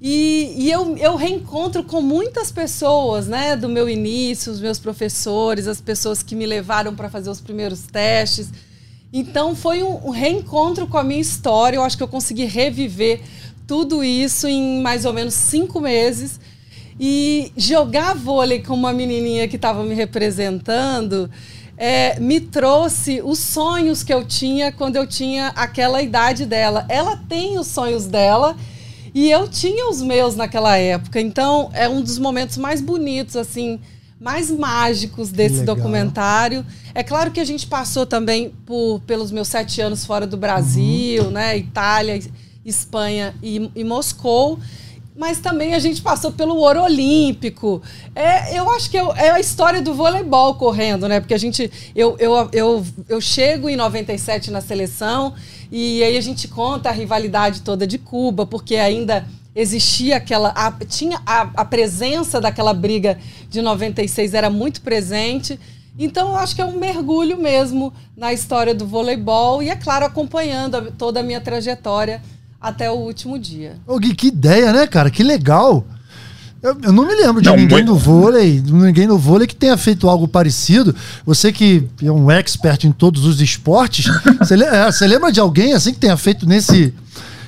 E, 0.00 0.54
e 0.56 0.70
eu, 0.70 0.96
eu 0.96 1.16
reencontro 1.16 1.82
com 1.82 2.00
muitas 2.00 2.52
pessoas, 2.52 3.26
né, 3.26 3.56
do 3.56 3.68
meu 3.68 3.88
início, 3.88 4.52
os 4.52 4.60
meus 4.60 4.78
professores, 4.78 5.66
as 5.66 5.80
pessoas 5.80 6.22
que 6.22 6.36
me 6.36 6.46
levaram 6.46 6.94
para 6.94 7.10
fazer 7.10 7.30
os 7.30 7.40
primeiros 7.40 7.82
testes. 7.82 8.48
Então 9.12 9.56
foi 9.56 9.82
um, 9.82 10.06
um, 10.06 10.10
reencontro 10.10 10.86
com 10.86 10.98
a 10.98 11.02
minha 11.02 11.20
história. 11.20 11.76
Eu 11.76 11.82
acho 11.82 11.96
que 11.96 12.02
eu 12.02 12.08
consegui 12.08 12.44
reviver 12.44 13.20
tudo 13.66 14.04
isso 14.04 14.46
em 14.46 14.80
mais 14.80 15.04
ou 15.04 15.12
menos 15.12 15.34
cinco 15.34 15.80
meses. 15.80 16.38
E 17.00 17.52
jogar 17.56 18.14
vôlei 18.14 18.60
com 18.62 18.74
uma 18.74 18.92
menininha 18.92 19.48
que 19.48 19.56
estava 19.56 19.82
me 19.82 19.94
representando 19.94 21.30
é, 21.76 22.18
me 22.18 22.40
trouxe 22.40 23.22
os 23.22 23.38
sonhos 23.38 24.02
que 24.02 24.12
eu 24.12 24.24
tinha 24.24 24.72
quando 24.72 24.96
eu 24.96 25.06
tinha 25.06 25.48
aquela 25.48 26.02
idade 26.02 26.44
dela. 26.44 26.84
Ela 26.88 27.16
tem 27.28 27.58
os 27.58 27.68
sonhos 27.68 28.06
dela 28.06 28.56
e 29.14 29.30
eu 29.30 29.48
tinha 29.48 29.88
os 29.90 30.00
meus 30.02 30.36
naquela 30.36 30.76
época. 30.76 31.20
Então 31.20 31.70
é 31.72 31.88
um 31.88 32.00
dos 32.02 32.18
momentos 32.18 32.56
mais 32.56 32.80
bonitos, 32.80 33.36
assim, 33.36 33.78
mais 34.20 34.50
mágicos 34.50 35.30
desse 35.30 35.60
Legal. 35.60 35.76
documentário. 35.76 36.64
É 36.94 37.02
claro 37.02 37.30
que 37.30 37.40
a 37.40 37.44
gente 37.44 37.66
passou 37.66 38.04
também 38.06 38.52
por, 38.66 39.00
pelos 39.06 39.30
meus 39.30 39.48
sete 39.48 39.80
anos 39.80 40.04
fora 40.04 40.26
do 40.26 40.36
Brasil, 40.36 41.24
Uhum. 41.24 41.30
né? 41.30 41.56
Itália, 41.56 42.20
Espanha 42.64 43.34
e, 43.42 43.70
e 43.74 43.84
Moscou. 43.84 44.58
Mas 45.18 45.40
também 45.40 45.74
a 45.74 45.80
gente 45.80 46.00
passou 46.00 46.30
pelo 46.30 46.54
ouro 46.56 46.80
olímpico. 46.80 47.82
É, 48.14 48.56
eu 48.56 48.70
acho 48.70 48.88
que 48.88 48.96
eu- 48.96 49.12
é 49.16 49.30
a 49.30 49.40
história 49.40 49.82
do 49.82 49.92
voleibol 49.92 50.54
correndo, 50.54 51.08
né? 51.08 51.18
Porque 51.18 51.34
a 51.34 51.38
gente. 51.38 51.68
Eu, 51.94 52.16
eu, 52.20 52.48
eu, 52.52 52.86
eu 53.08 53.20
chego 53.20 53.68
em 53.68 53.74
97 53.74 54.48
na 54.52 54.60
seleção 54.60 55.34
e 55.72 56.04
aí 56.04 56.16
a 56.16 56.20
gente 56.20 56.46
conta 56.46 56.88
a 56.88 56.92
rivalidade 56.92 57.62
toda 57.62 57.84
de 57.84 57.98
Cuba, 57.98 58.46
porque 58.46 58.76
ainda 58.76 59.26
existia 59.56 60.18
aquela. 60.18 60.50
a- 60.54 60.70
tinha 60.88 61.20
a, 61.26 61.50
a 61.56 61.64
presença 61.64 62.40
daquela 62.40 62.72
briga 62.72 63.18
de 63.50 63.60
96 63.60 64.34
era 64.34 64.48
muito 64.48 64.80
presente. 64.82 65.58
Então, 65.98 66.28
eu 66.28 66.36
acho 66.36 66.54
que 66.54 66.62
é 66.62 66.64
um 66.64 66.78
mergulho 66.78 67.36
mesmo 67.36 67.92
na 68.16 68.32
história 68.32 68.72
do 68.72 68.86
voleibol 68.86 69.60
e, 69.60 69.68
é 69.68 69.74
claro, 69.74 70.04
acompanhando 70.06 70.76
a- 70.76 70.82
toda 70.96 71.18
a 71.18 71.22
minha 71.24 71.40
trajetória 71.40 72.22
até 72.60 72.90
o 72.90 72.94
último 72.94 73.38
dia. 73.38 73.76
Ô, 73.86 73.98
Gui, 73.98 74.14
que 74.14 74.28
ideia, 74.28 74.72
né, 74.72 74.86
cara? 74.86 75.10
Que 75.10 75.22
legal. 75.22 75.84
Eu, 76.60 76.76
eu 76.82 76.92
não 76.92 77.06
me 77.06 77.14
lembro 77.14 77.40
de 77.40 77.48
Não, 77.48 77.54
ninguém 77.56 77.84
muito- 77.84 77.92
no 77.92 77.96
vôlei, 77.96 78.60
ninguém 78.66 79.06
no 79.06 79.16
vôlei 79.16 79.46
que 79.46 79.54
tenha 79.54 79.76
feito 79.76 80.08
algo 80.08 80.26
parecido. 80.26 80.92
Você 81.24 81.52
que 81.52 81.86
é 82.02 82.10
um 82.10 82.28
expert 82.30 82.84
em 82.84 82.90
todos 82.90 83.24
os 83.24 83.40
esportes, 83.40 84.06
você, 84.40 84.54
é, 84.54 84.90
você 84.90 85.06
lembra 85.06 85.30
de 85.30 85.38
alguém 85.38 85.72
assim 85.72 85.92
que 85.92 86.00
tenha 86.00 86.16
feito 86.16 86.48
nesse. 86.48 86.92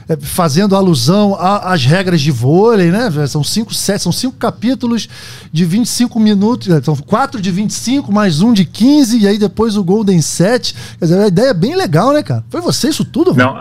é, 0.08 0.16
fazendo 0.16 0.76
alusão 0.76 1.36
às 1.40 1.84
regras 1.84 2.20
de 2.20 2.30
vôlei, 2.30 2.92
né? 2.92 3.10
São 3.26 3.42
cinco, 3.42 3.74
sete, 3.74 4.02
são 4.04 4.12
cinco 4.12 4.36
capítulos 4.36 5.08
de 5.52 5.64
25 5.64 6.20
minutos, 6.20 6.68
é, 6.68 6.80
são 6.80 6.94
quatro 6.96 7.40
de 7.40 7.50
25, 7.50 8.12
mais 8.12 8.40
um 8.42 8.52
de 8.52 8.64
15, 8.64 9.18
e 9.18 9.26
aí 9.26 9.38
depois 9.38 9.76
o 9.76 9.82
Golden 9.82 10.22
Set. 10.22 10.72
Quer 11.00 11.04
dizer, 11.06 11.20
a 11.20 11.26
ideia 11.26 11.48
é 11.48 11.54
bem 11.54 11.74
legal, 11.74 12.12
né, 12.12 12.22
cara? 12.22 12.44
Foi 12.48 12.60
você 12.60 12.88
isso 12.90 13.04
tudo? 13.04 13.34
Não, 13.34 13.56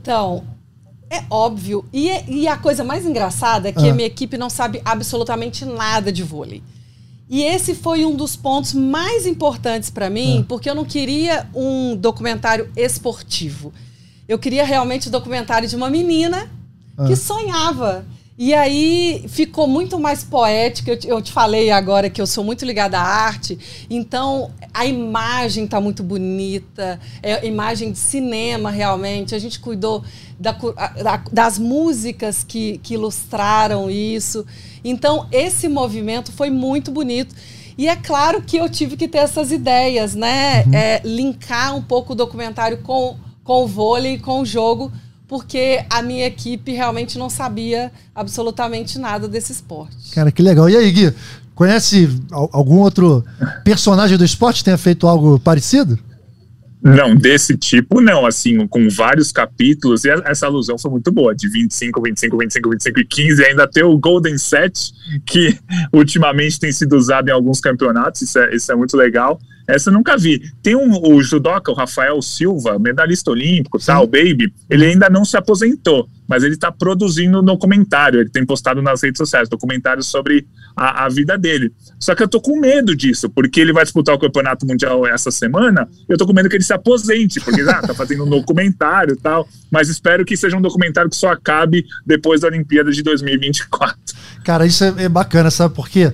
Então, 0.00 0.44
é 1.10 1.22
óbvio. 1.28 1.84
E, 1.92 2.08
é- 2.08 2.24
e 2.28 2.48
a 2.48 2.56
coisa 2.56 2.82
mais 2.84 3.04
engraçada 3.04 3.68
é 3.68 3.72
que 3.72 3.86
Ah. 3.88 3.90
a 3.92 3.94
minha 3.94 4.06
equipe 4.06 4.38
não 4.38 4.48
sabe 4.48 4.80
absolutamente 4.84 5.64
nada 5.64 6.10
de 6.12 6.22
vôlei. 6.22 6.62
E 7.28 7.42
esse 7.42 7.74
foi 7.74 8.04
um 8.04 8.16
dos 8.16 8.34
pontos 8.34 8.72
mais 8.74 9.24
importantes 9.26 9.88
para 9.90 10.10
mim, 10.10 10.44
porque 10.48 10.68
eu 10.68 10.74
não 10.74 10.84
queria 10.84 11.48
um 11.54 11.94
documentário 11.96 12.68
esportivo. 12.76 13.72
Eu 14.28 14.38
queria 14.38 14.64
realmente 14.64 15.08
um 15.08 15.12
documentário 15.12 15.68
de 15.68 15.76
uma 15.76 15.88
menina 15.90 16.50
que 17.06 17.14
sonhava. 17.16 18.04
E 18.42 18.54
aí 18.54 19.22
ficou 19.28 19.66
muito 19.68 19.98
mais 19.98 20.24
poética. 20.24 20.92
Eu 20.92 20.98
te, 20.98 21.06
eu 21.06 21.20
te 21.20 21.30
falei 21.30 21.70
agora 21.70 22.08
que 22.08 22.22
eu 22.22 22.26
sou 22.26 22.42
muito 22.42 22.64
ligada 22.64 22.98
à 22.98 23.02
arte, 23.02 23.58
então 23.90 24.50
a 24.72 24.86
imagem 24.86 25.66
está 25.66 25.78
muito 25.78 26.02
bonita, 26.02 26.98
é 27.22 27.46
imagem 27.46 27.92
de 27.92 27.98
cinema 27.98 28.70
realmente. 28.70 29.34
A 29.34 29.38
gente 29.38 29.60
cuidou 29.60 30.02
da 30.38 30.52
da- 30.52 31.22
das 31.30 31.58
músicas 31.58 32.42
que, 32.42 32.78
que 32.78 32.94
ilustraram 32.94 33.90
isso. 33.90 34.46
Então 34.82 35.26
esse 35.30 35.68
movimento 35.68 36.32
foi 36.32 36.48
muito 36.48 36.90
bonito. 36.90 37.34
E 37.76 37.88
é 37.88 37.94
claro 37.96 38.40
que 38.40 38.56
eu 38.56 38.70
tive 38.70 38.96
que 38.96 39.06
ter 39.06 39.18
essas 39.18 39.52
ideias, 39.52 40.14
né? 40.14 40.64
É, 40.72 41.02
linkar 41.04 41.76
um 41.76 41.82
pouco 41.82 42.14
o 42.14 42.16
documentário 42.16 42.78
com, 42.78 43.18
com 43.44 43.64
o 43.64 43.66
vôlei, 43.66 44.18
com 44.18 44.40
o 44.40 44.46
jogo, 44.46 44.90
porque 45.30 45.84
a 45.88 46.02
minha 46.02 46.26
equipe 46.26 46.72
realmente 46.72 47.16
não 47.16 47.30
sabia 47.30 47.92
absolutamente 48.12 48.98
nada 48.98 49.28
desse 49.28 49.52
esporte. 49.52 50.10
Cara, 50.12 50.32
que 50.32 50.42
legal. 50.42 50.68
E 50.68 50.76
aí, 50.76 50.90
Gui, 50.90 51.14
conhece 51.54 52.08
al- 52.32 52.50
algum 52.52 52.78
outro 52.78 53.24
personagem 53.62 54.18
do 54.18 54.24
esporte 54.24 54.58
que 54.58 54.64
tenha 54.64 54.76
feito 54.76 55.06
algo 55.06 55.38
parecido? 55.38 55.96
Não, 56.82 57.14
desse 57.14 57.56
tipo 57.56 58.00
não, 58.00 58.26
assim, 58.26 58.66
com 58.66 58.88
vários 58.88 59.30
capítulos, 59.30 60.04
e 60.04 60.10
essa 60.24 60.46
alusão 60.46 60.76
foi 60.76 60.90
muito 60.90 61.12
boa, 61.12 61.32
de 61.32 61.48
25, 61.48 62.02
25, 62.02 62.36
25, 62.36 62.70
25 62.70 62.98
e 63.00 63.04
15, 63.04 63.40
e 63.40 63.44
ainda 63.44 63.68
tem 63.68 63.84
o 63.84 63.96
Golden 63.98 64.36
Set, 64.36 64.92
que 65.24 65.56
ultimamente 65.94 66.58
tem 66.58 66.72
sido 66.72 66.96
usado 66.96 67.28
em 67.28 67.32
alguns 67.32 67.60
campeonatos, 67.60 68.22
isso 68.22 68.36
é, 68.36 68.56
isso 68.56 68.72
é 68.72 68.74
muito 68.74 68.96
legal. 68.96 69.38
Essa 69.74 69.90
eu 69.90 69.94
nunca 69.94 70.16
vi. 70.16 70.40
Tem 70.62 70.74
um, 70.74 70.90
o 71.02 71.22
judoca, 71.22 71.70
o 71.70 71.74
Rafael 71.74 72.20
Silva, 72.22 72.78
medalhista 72.78 73.30
olímpico, 73.30 73.78
tal, 73.78 74.06
Baby, 74.06 74.52
ele 74.68 74.86
ainda 74.86 75.08
não 75.08 75.24
se 75.24 75.36
aposentou, 75.36 76.08
mas 76.28 76.42
ele 76.42 76.54
está 76.54 76.70
produzindo 76.70 77.40
um 77.40 77.44
documentário, 77.44 78.20
ele 78.20 78.30
tem 78.30 78.44
postado 78.44 78.80
nas 78.82 79.02
redes 79.02 79.18
sociais, 79.18 79.48
documentários 79.48 80.06
sobre 80.06 80.46
a, 80.76 81.04
a 81.04 81.08
vida 81.08 81.36
dele. 81.36 81.72
Só 81.98 82.14
que 82.14 82.22
eu 82.22 82.28
tô 82.28 82.40
com 82.40 82.58
medo 82.58 82.94
disso, 82.94 83.28
porque 83.28 83.60
ele 83.60 83.72
vai 83.72 83.84
disputar 83.84 84.14
o 84.14 84.18
campeonato 84.18 84.66
mundial 84.66 85.06
essa 85.06 85.30
semana, 85.30 85.88
eu 86.08 86.16
tô 86.16 86.26
com 86.26 86.32
medo 86.32 86.48
que 86.48 86.56
ele 86.56 86.64
se 86.64 86.72
aposente, 86.72 87.40
porque 87.40 87.62
ah, 87.62 87.82
tá 87.82 87.94
fazendo 87.94 88.24
um 88.24 88.30
documentário 88.30 89.14
e 89.14 89.18
tal, 89.18 89.48
mas 89.70 89.88
espero 89.88 90.24
que 90.24 90.36
seja 90.36 90.56
um 90.56 90.62
documentário 90.62 91.10
que 91.10 91.16
só 91.16 91.30
acabe 91.30 91.84
depois 92.06 92.40
da 92.40 92.48
Olimpíada 92.48 92.90
de 92.90 93.02
2024. 93.02 93.96
Cara, 94.44 94.66
isso 94.66 94.84
é, 94.84 94.94
é 95.04 95.08
bacana, 95.08 95.50
sabe 95.50 95.74
por 95.74 95.88
quê? 95.88 96.12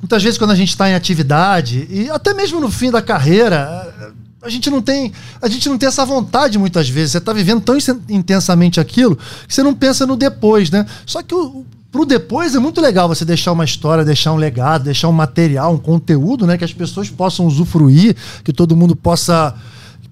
Muitas 0.00 0.22
vezes 0.22 0.38
quando 0.38 0.52
a 0.52 0.54
gente 0.56 0.68
está 0.68 0.88
em 0.88 0.94
atividade, 0.94 1.86
e 1.90 2.08
até 2.10 2.32
mesmo 2.32 2.60
no 2.60 2.70
fim 2.70 2.90
da 2.90 3.02
carreira, 3.02 4.12
a 4.40 4.48
gente 4.48 4.70
não 4.70 4.80
tem, 4.80 5.12
a 5.42 5.48
gente 5.48 5.68
não 5.68 5.76
tem 5.76 5.88
essa 5.88 6.04
vontade 6.06 6.56
muitas 6.58 6.88
vezes. 6.88 7.12
Você 7.12 7.18
está 7.18 7.32
vivendo 7.32 7.60
tão 7.60 7.76
intensamente 8.08 8.78
aquilo 8.78 9.16
que 9.46 9.52
você 9.54 9.62
não 9.62 9.74
pensa 9.74 10.06
no 10.06 10.16
depois, 10.16 10.70
né? 10.70 10.86
Só 11.04 11.22
que 11.22 11.34
o- 11.34 11.64
pro 11.90 12.04
depois 12.04 12.54
é 12.54 12.58
muito 12.58 12.80
legal 12.80 13.08
você 13.08 13.24
deixar 13.24 13.50
uma 13.50 13.64
história, 13.64 14.04
deixar 14.04 14.32
um 14.32 14.36
legado, 14.36 14.84
deixar 14.84 15.08
um 15.08 15.12
material, 15.12 15.74
um 15.74 15.78
conteúdo, 15.78 16.46
né? 16.46 16.56
Que 16.56 16.64
as 16.64 16.72
pessoas 16.72 17.10
possam 17.10 17.46
usufruir, 17.46 18.14
que 18.44 18.52
todo 18.52 18.76
mundo 18.76 18.94
possa 18.94 19.54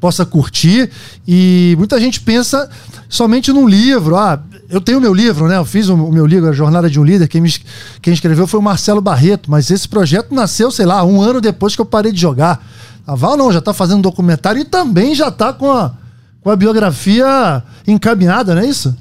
possa 0.00 0.24
curtir. 0.24 0.90
E 1.26 1.74
muita 1.78 1.98
gente 2.00 2.20
pensa 2.20 2.68
somente 3.08 3.52
num 3.52 3.66
livro. 3.66 4.16
Ah, 4.16 4.42
eu 4.68 4.80
tenho 4.80 5.00
meu 5.00 5.14
livro, 5.14 5.46
né? 5.48 5.56
Eu 5.56 5.64
fiz 5.64 5.88
o 5.88 5.96
meu 5.96 6.26
livro, 6.26 6.48
A 6.48 6.52
Jornada 6.52 6.88
de 6.90 6.98
um 6.98 7.04
Líder. 7.04 7.28
Quem, 7.28 7.40
me, 7.40 7.52
quem 8.00 8.12
escreveu 8.12 8.46
foi 8.46 8.60
o 8.60 8.62
Marcelo 8.62 9.00
Barreto, 9.00 9.50
mas 9.50 9.70
esse 9.70 9.88
projeto 9.88 10.34
nasceu, 10.34 10.70
sei 10.70 10.86
lá, 10.86 11.04
um 11.04 11.20
ano 11.20 11.40
depois 11.40 11.74
que 11.74 11.80
eu 11.80 11.86
parei 11.86 12.12
de 12.12 12.20
jogar. 12.20 12.64
A 13.06 13.14
Val 13.14 13.36
não, 13.36 13.52
já 13.52 13.60
tá 13.60 13.72
fazendo 13.72 13.98
um 13.98 14.02
documentário 14.02 14.60
e 14.60 14.64
também 14.64 15.14
já 15.14 15.30
tá 15.30 15.52
com 15.52 15.70
a, 15.70 15.94
com 16.40 16.50
a 16.50 16.56
biografia 16.56 17.62
encaminhada, 17.86 18.54
não 18.54 18.62
é 18.62 18.66
isso? 18.66 18.96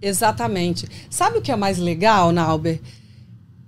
Exatamente. 0.00 0.88
Sabe 1.10 1.38
o 1.38 1.42
que 1.42 1.50
é 1.50 1.56
mais 1.56 1.78
legal, 1.78 2.30
Nauber? 2.32 2.80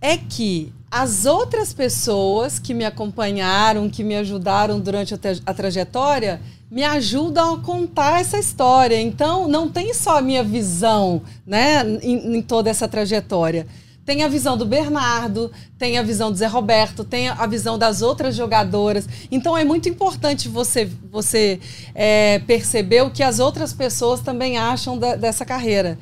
É 0.01 0.17
que 0.17 0.73
as 1.03 1.27
outras 1.27 1.73
pessoas 1.73 2.59
que 2.61 2.73
me 2.73 2.85
acompanharam, 2.85 3.91
que 3.91 4.05
me 4.05 4.15
ajudaram 4.15 4.79
durante 4.79 5.13
a, 5.15 5.19
tra- 5.19 5.37
a 5.45 5.53
trajetória, 5.53 6.41
me 6.71 6.85
ajudam 6.85 7.55
a 7.55 7.59
contar 7.59 8.21
essa 8.21 8.39
história. 8.39 9.01
Então, 9.01 9.49
não 9.49 9.69
tem 9.69 9.93
só 9.93 10.19
a 10.19 10.23
minha 10.23 10.45
visão 10.45 11.23
né, 11.45 11.83
em, 12.01 12.37
em 12.37 12.41
toda 12.43 12.71
essa 12.71 12.87
trajetória. 12.87 13.67
Tem 14.07 14.23
a 14.23 14.29
visão 14.29 14.57
do 14.57 14.65
Bernardo, 14.67 15.51
tem 15.79 15.99
a 15.99 16.03
visão 16.03 16.31
do 16.31 16.37
Zé 16.37 16.47
Roberto, 16.47 17.03
tem 17.03 17.29
a 17.29 17.47
visão 17.47 17.77
das 17.79 18.01
outras 18.01 18.37
jogadoras. 18.37 19.09
Então 19.33 19.57
é 19.57 19.65
muito 19.65 19.89
importante 19.89 20.47
você, 20.49 20.89
você 21.11 21.59
é, 21.95 22.39
perceber 22.41 23.03
o 23.03 23.11
que 23.11 23.23
as 23.23 23.41
outras 23.41 23.73
pessoas 23.73 24.21
também 24.21 24.59
acham 24.59 24.97
da- 24.99 25.17
dessa 25.17 25.45
carreira. 25.45 25.99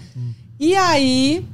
E 0.60 0.74
aí 0.76 1.46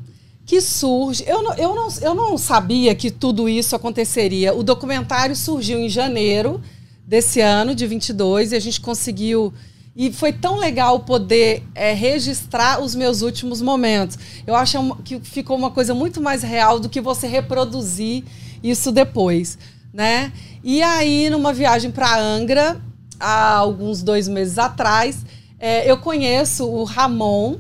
que 0.49 0.63
surge. 0.63 1.23
Eu 1.27 1.43
não, 1.43 1.55
eu, 1.57 1.75
não, 1.75 1.89
eu 2.01 2.15
não 2.15 2.39
sabia 2.39 2.95
que 2.95 3.11
tudo 3.11 3.51
isso 3.51 3.77
aconteceria. 3.77 4.55
O 4.55 4.63
documentário 4.63 5.37
surgiu 5.37 5.79
em 5.79 5.91
janeiro 5.91 6.59
desse 7.07 7.39
ano, 7.43 7.75
de 7.75 7.87
22, 7.87 8.53
e 8.53 8.57
a 8.57 8.59
gente 8.59 8.81
conseguiu. 8.81 9.53
E 9.95 10.11
foi 10.11 10.33
tão 10.33 10.57
legal 10.57 11.01
poder 11.01 11.63
é, 11.75 11.93
registrar 11.93 12.81
os 12.81 12.95
meus 12.95 13.21
últimos 13.21 13.61
momentos. 13.61 14.19
Eu 14.47 14.55
acho 14.55 14.79
que 15.05 15.21
ficou 15.21 15.55
uma 15.55 15.71
coisa 15.71 15.93
muito 15.93 16.19
mais 16.19 16.43
real 16.43 16.81
do 16.81 16.89
que 16.89 17.01
você 17.01 17.27
reproduzir 17.27 18.25
isso 18.63 18.91
depois, 18.91 19.59
né? 19.93 20.33
E 20.65 20.81
aí, 20.81 21.29
numa 21.29 21.53
viagem 21.53 21.91
para 21.91 22.19
Angra, 22.19 22.81
há 23.21 23.57
alguns 23.57 24.03
dois 24.03 24.27
meses 24.27 24.57
atrás, 24.57 25.27
é, 25.59 25.91
eu 25.91 25.99
conheço 25.99 26.67
o 26.67 26.85
Ramon, 26.85 27.57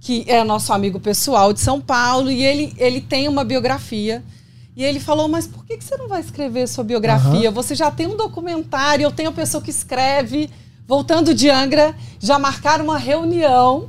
que 0.00 0.24
é 0.26 0.42
nosso 0.42 0.72
amigo 0.72 0.98
pessoal 0.98 1.52
de 1.52 1.60
São 1.60 1.80
Paulo, 1.80 2.30
e 2.30 2.42
ele, 2.42 2.74
ele 2.78 3.00
tem 3.00 3.28
uma 3.28 3.44
biografia. 3.44 4.24
E 4.74 4.82
ele 4.82 4.98
falou, 4.98 5.28
mas 5.28 5.46
por 5.46 5.64
que 5.66 5.76
que 5.76 5.84
você 5.84 5.96
não 5.96 6.08
vai 6.08 6.20
escrever 6.20 6.66
sua 6.66 6.82
biografia? 6.82 7.50
Você 7.50 7.74
já 7.74 7.90
tem 7.90 8.06
um 8.06 8.16
documentário, 8.16 9.04
eu 9.04 9.10
tenho 9.10 9.28
a 9.28 9.32
pessoa 9.32 9.62
que 9.62 9.70
escreve. 9.70 10.48
Voltando 10.88 11.34
de 11.34 11.48
Angra, 11.50 11.94
já 12.18 12.38
marcaram 12.38 12.84
uma 12.84 12.98
reunião 12.98 13.88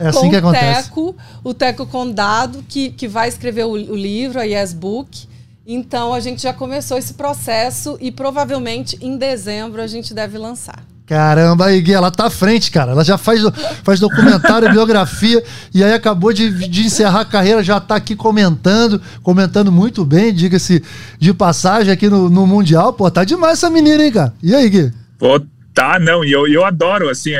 É 0.00 0.08
assim 0.08 0.30
com 0.40 0.48
o. 0.48 0.52
Teco, 0.52 1.16
o 1.44 1.54
Teco 1.54 1.86
Condado, 1.86 2.64
que, 2.66 2.90
que 2.90 3.06
vai 3.06 3.28
escrever 3.28 3.64
o, 3.64 3.72
o 3.72 3.94
livro, 3.94 4.40
a 4.40 4.44
Yes 4.44 4.72
Book. 4.72 5.28
Então 5.66 6.12
a 6.12 6.18
gente 6.18 6.42
já 6.42 6.52
começou 6.52 6.98
esse 6.98 7.14
processo 7.14 7.96
e 8.00 8.10
provavelmente 8.10 8.98
em 9.00 9.16
dezembro 9.16 9.80
a 9.80 9.86
gente 9.86 10.12
deve 10.12 10.36
lançar. 10.36 10.84
Caramba, 11.12 11.66
aí, 11.66 11.78
Gui, 11.82 11.92
ela 11.92 12.10
tá 12.10 12.28
à 12.28 12.30
frente, 12.30 12.70
cara. 12.70 12.92
Ela 12.92 13.04
já 13.04 13.18
faz, 13.18 13.42
faz 13.84 14.00
documentário, 14.00 14.66
biografia, 14.72 15.44
e 15.74 15.84
aí 15.84 15.92
acabou 15.92 16.32
de, 16.32 16.66
de 16.66 16.86
encerrar 16.86 17.20
a 17.20 17.24
carreira, 17.26 17.62
já 17.62 17.78
tá 17.78 17.96
aqui 17.96 18.16
comentando, 18.16 18.98
comentando 19.22 19.70
muito 19.70 20.06
bem, 20.06 20.32
diga-se 20.32 20.82
de 21.18 21.34
passagem 21.34 21.92
aqui 21.92 22.08
no, 22.08 22.30
no 22.30 22.46
Mundial. 22.46 22.94
Pô, 22.94 23.10
tá 23.10 23.24
demais 23.24 23.58
essa 23.58 23.68
menina, 23.68 24.02
hein, 24.02 24.10
cara? 24.10 24.32
E 24.42 24.54
aí, 24.54 24.70
Gui? 24.70 24.90
Pô, 25.18 25.38
tá, 25.74 25.98
não, 25.98 26.24
e 26.24 26.32
eu, 26.32 26.48
eu 26.48 26.64
adoro, 26.64 27.10
assim, 27.10 27.32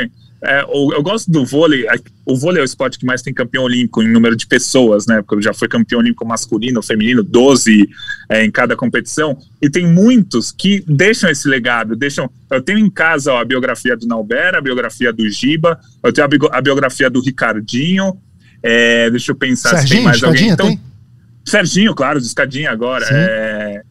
é, 0.45 0.63
eu, 0.63 0.93
eu, 0.93 1.03
gosto 1.03 1.31
do 1.31 1.47
vôlei. 1.47 1.87
É, 1.87 1.95
o 2.27 2.37
vôlei 2.37 2.61
é 2.61 2.63
o 2.63 2.65
esporte 2.65 2.99
que 2.99 3.07
mais 3.07 3.23
tem 3.23 3.33
campeão 3.33 3.63
olímpico 3.63 4.03
em 4.03 4.09
número 4.09 4.35
de 4.35 4.45
pessoas, 4.45 5.07
né? 5.07 5.23
Porque 5.23 5.41
já 5.41 5.55
foi 5.55 5.69
campeão 5.69 6.01
olímpico 6.01 6.27
masculino, 6.27 6.83
feminino, 6.83 7.23
12 7.23 7.89
é, 8.29 8.45
em 8.45 8.51
cada 8.51 8.75
competição. 8.75 9.39
E 9.61 9.71
tem 9.71 9.87
muitos 9.87 10.51
que 10.51 10.85
deixam 10.87 11.31
esse 11.31 11.47
legado. 11.47 11.95
Deixam. 11.95 12.29
Eu 12.51 12.61
tenho 12.61 12.81
em 12.81 12.91
casa 12.91 13.33
ó, 13.33 13.41
a 13.41 13.45
biografia 13.45 13.97
do 13.97 14.05
Nauber, 14.07 14.57
a 14.57 14.61
biografia 14.61 15.13
do 15.13 15.29
Giba, 15.31 15.79
eu 16.03 16.13
tenho 16.13 16.27
a, 16.51 16.61
biografia 16.61 17.09
do 17.09 17.21
Ricardinho. 17.21 18.19
É, 18.61 19.11
deixa 19.11 19.31
eu 19.31 19.37
pensar 19.37 19.71
Serginho, 19.71 19.89
se 19.89 19.95
tem 19.95 20.05
mais 20.05 20.23
alguém. 20.25 20.49
Então, 20.49 20.67
tem? 20.67 20.81
Serginho, 21.45 21.95
claro, 21.95 22.21
de 22.21 22.27
escadinha 22.27 22.71
agora. 22.73 23.07
É, 23.11 23.83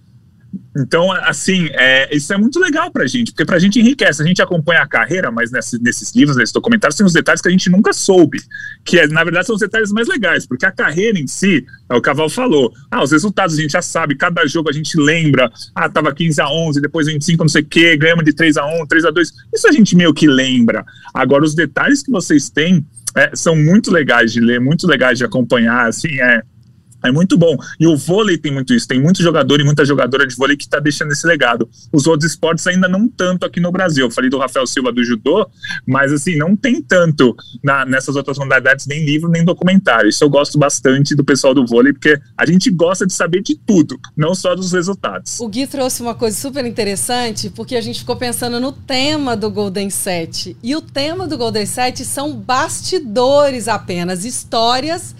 então, 0.75 1.11
assim, 1.11 1.69
é, 1.73 2.15
isso 2.15 2.31
é 2.33 2.37
muito 2.37 2.57
legal 2.57 2.89
pra 2.91 3.05
gente, 3.05 3.31
porque 3.31 3.43
pra 3.43 3.59
gente 3.59 3.79
enriquece. 3.79 4.21
A 4.21 4.25
gente 4.25 4.41
acompanha 4.41 4.81
a 4.81 4.87
carreira, 4.87 5.29
mas 5.29 5.51
nesse, 5.51 5.81
nesses 5.81 6.15
livros, 6.15 6.37
nesses 6.37 6.53
documentários, 6.53 6.95
tem 6.95 7.05
os 7.05 7.11
detalhes 7.11 7.41
que 7.41 7.49
a 7.49 7.51
gente 7.51 7.69
nunca 7.69 7.91
soube. 7.91 8.39
Que, 8.85 8.99
é, 8.99 9.07
na 9.07 9.23
verdade, 9.23 9.47
são 9.47 9.55
os 9.55 9.61
detalhes 9.61 9.91
mais 9.91 10.07
legais, 10.07 10.47
porque 10.47 10.65
a 10.65 10.71
carreira 10.71 11.19
em 11.19 11.27
si, 11.27 11.65
é 11.89 11.95
o 11.95 12.01
Caval 12.01 12.29
falou. 12.29 12.71
Ah, 12.89 13.03
os 13.03 13.11
resultados 13.11 13.57
a 13.57 13.61
gente 13.61 13.71
já 13.71 13.81
sabe, 13.81 14.15
cada 14.15 14.45
jogo 14.47 14.69
a 14.69 14.73
gente 14.73 14.97
lembra. 14.97 15.51
Ah, 15.75 15.89
tava 15.89 16.13
15 16.13 16.39
a 16.41 16.49
11 16.49 16.81
depois 16.81 17.07
25, 17.07 17.43
não 17.43 17.49
sei 17.49 17.61
o 17.61 17.65
quê, 17.65 17.97
ganhamos 17.97 18.23
de 18.23 18.33
3 18.33 18.55
a 18.55 18.65
1 18.65 18.85
3 18.87 19.05
a 19.05 19.11
2 19.11 19.31
Isso 19.53 19.67
a 19.67 19.71
gente 19.71 19.95
meio 19.95 20.13
que 20.13 20.27
lembra. 20.27 20.85
Agora, 21.13 21.43
os 21.43 21.53
detalhes 21.53 22.01
que 22.01 22.11
vocês 22.11 22.49
têm. 22.49 22.85
É, 23.13 23.35
são 23.35 23.57
muito 23.57 23.91
legais 23.91 24.31
de 24.31 24.39
ler, 24.39 24.61
muito 24.61 24.87
legais 24.87 25.17
de 25.17 25.25
acompanhar, 25.25 25.85
assim, 25.85 26.17
é, 26.21 26.41
é 27.03 27.11
muito 27.11 27.37
bom. 27.37 27.55
E 27.79 27.87
o 27.87 27.97
vôlei 27.97 28.37
tem 28.37 28.51
muito 28.51 28.73
isso. 28.73 28.87
Tem 28.87 29.01
muito 29.01 29.21
jogador 29.21 29.59
e 29.59 29.63
muita 29.63 29.83
jogadora 29.85 30.25
de 30.25 30.35
vôlei 30.35 30.55
que 30.55 30.63
está 30.63 30.79
deixando 30.79 31.11
esse 31.11 31.25
legado. 31.25 31.69
Os 31.91 32.07
outros 32.07 32.31
esportes 32.31 32.65
ainda 32.67 32.87
não 32.87 33.07
tanto 33.07 33.45
aqui 33.45 33.59
no 33.59 33.71
Brasil. 33.71 34.05
Eu 34.05 34.11
falei 34.11 34.29
do 34.29 34.37
Rafael 34.37 34.67
Silva 34.67 34.91
do 34.91 35.03
judô, 35.03 35.47
mas 35.87 36.11
assim, 36.11 36.35
não 36.35 36.55
tem 36.55 36.81
tanto 36.81 37.35
na, 37.63 37.85
nessas 37.85 38.15
outras 38.15 38.37
modalidades, 38.37 38.85
nem 38.85 39.03
livro, 39.03 39.29
nem 39.29 39.43
documentário. 39.43 40.09
Isso 40.09 40.23
eu 40.23 40.29
gosto 40.29 40.57
bastante 40.57 41.15
do 41.15 41.23
pessoal 41.23 41.53
do 41.53 41.65
vôlei, 41.65 41.93
porque 41.93 42.19
a 42.37 42.45
gente 42.45 42.69
gosta 42.69 43.05
de 43.05 43.13
saber 43.13 43.41
de 43.41 43.55
tudo, 43.55 43.99
não 44.15 44.35
só 44.35 44.55
dos 44.55 44.71
resultados. 44.71 45.39
O 45.39 45.47
Gui 45.47 45.67
trouxe 45.67 46.01
uma 46.01 46.15
coisa 46.15 46.37
super 46.37 46.65
interessante, 46.65 47.49
porque 47.49 47.75
a 47.75 47.81
gente 47.81 47.99
ficou 47.99 48.15
pensando 48.15 48.59
no 48.59 48.71
tema 48.71 49.35
do 49.35 49.49
Golden 49.49 49.89
Set. 49.89 50.55
E 50.61 50.75
o 50.75 50.81
tema 50.81 51.27
do 51.27 51.37
Golden 51.37 51.65
Set 51.65 52.03
são 52.05 52.35
bastidores 52.35 53.67
apenas, 53.67 54.25
histórias 54.25 55.15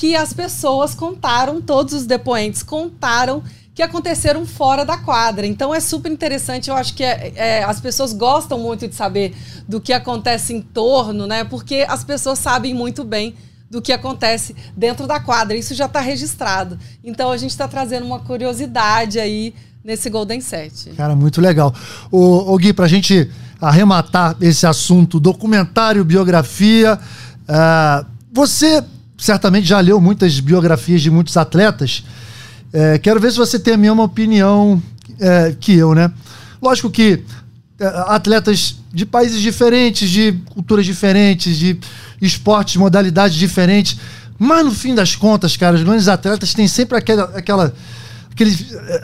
que 0.00 0.16
as 0.16 0.32
pessoas 0.32 0.94
contaram, 0.94 1.60
todos 1.60 1.92
os 1.92 2.06
depoentes 2.06 2.62
contaram 2.62 3.42
que 3.74 3.82
aconteceram 3.82 4.46
fora 4.46 4.82
da 4.82 4.96
quadra. 4.96 5.46
Então 5.46 5.74
é 5.74 5.78
super 5.78 6.10
interessante. 6.10 6.70
Eu 6.70 6.74
acho 6.74 6.94
que 6.94 7.04
é, 7.04 7.34
é, 7.36 7.64
as 7.64 7.82
pessoas 7.82 8.14
gostam 8.14 8.58
muito 8.58 8.88
de 8.88 8.94
saber 8.94 9.36
do 9.68 9.78
que 9.78 9.92
acontece 9.92 10.54
em 10.54 10.62
torno, 10.62 11.26
né? 11.26 11.44
Porque 11.44 11.84
as 11.86 12.02
pessoas 12.02 12.38
sabem 12.38 12.72
muito 12.72 13.04
bem 13.04 13.34
do 13.70 13.82
que 13.82 13.92
acontece 13.92 14.56
dentro 14.74 15.06
da 15.06 15.20
quadra. 15.20 15.54
Isso 15.54 15.74
já 15.74 15.84
está 15.84 16.00
registrado. 16.00 16.78
Então 17.04 17.30
a 17.30 17.36
gente 17.36 17.50
está 17.50 17.68
trazendo 17.68 18.06
uma 18.06 18.20
curiosidade 18.20 19.20
aí 19.20 19.54
nesse 19.84 20.08
Golden 20.08 20.40
Set. 20.40 20.94
Cara, 20.96 21.14
muito 21.14 21.42
legal. 21.42 21.74
O, 22.10 22.54
o 22.54 22.56
Gui, 22.56 22.72
para 22.72 22.86
a 22.86 22.88
gente 22.88 23.30
arrematar 23.60 24.34
esse 24.40 24.66
assunto, 24.66 25.20
documentário, 25.20 26.02
biografia, 26.06 26.98
uh, 27.42 28.06
você 28.32 28.82
certamente 29.20 29.66
já 29.66 29.78
leu 29.80 30.00
muitas 30.00 30.40
biografias 30.40 31.02
de 31.02 31.10
muitos 31.10 31.36
atletas. 31.36 32.02
É, 32.72 32.98
quero 32.98 33.20
ver 33.20 33.30
se 33.30 33.36
você 33.36 33.58
tem 33.58 33.74
a 33.74 33.76
mesma 33.76 34.02
opinião 34.02 34.82
é, 35.20 35.54
que 35.60 35.74
eu, 35.74 35.94
né? 35.94 36.10
Lógico 36.62 36.90
que 36.90 37.22
é, 37.78 37.86
atletas 38.06 38.76
de 38.92 39.04
países 39.04 39.40
diferentes, 39.40 40.08
de 40.08 40.32
culturas 40.50 40.86
diferentes, 40.86 41.56
de 41.56 41.78
esportes, 42.20 42.76
modalidades 42.76 43.36
diferentes, 43.36 43.98
mas 44.38 44.64
no 44.64 44.72
fim 44.72 44.94
das 44.94 45.14
contas, 45.14 45.56
cara, 45.56 45.76
os 45.76 45.82
grandes 45.82 46.08
atletas 46.08 46.54
têm 46.54 46.66
sempre 46.66 46.96
aquela, 46.96 47.24
aquela 47.36 47.74
aquele, 48.32 48.56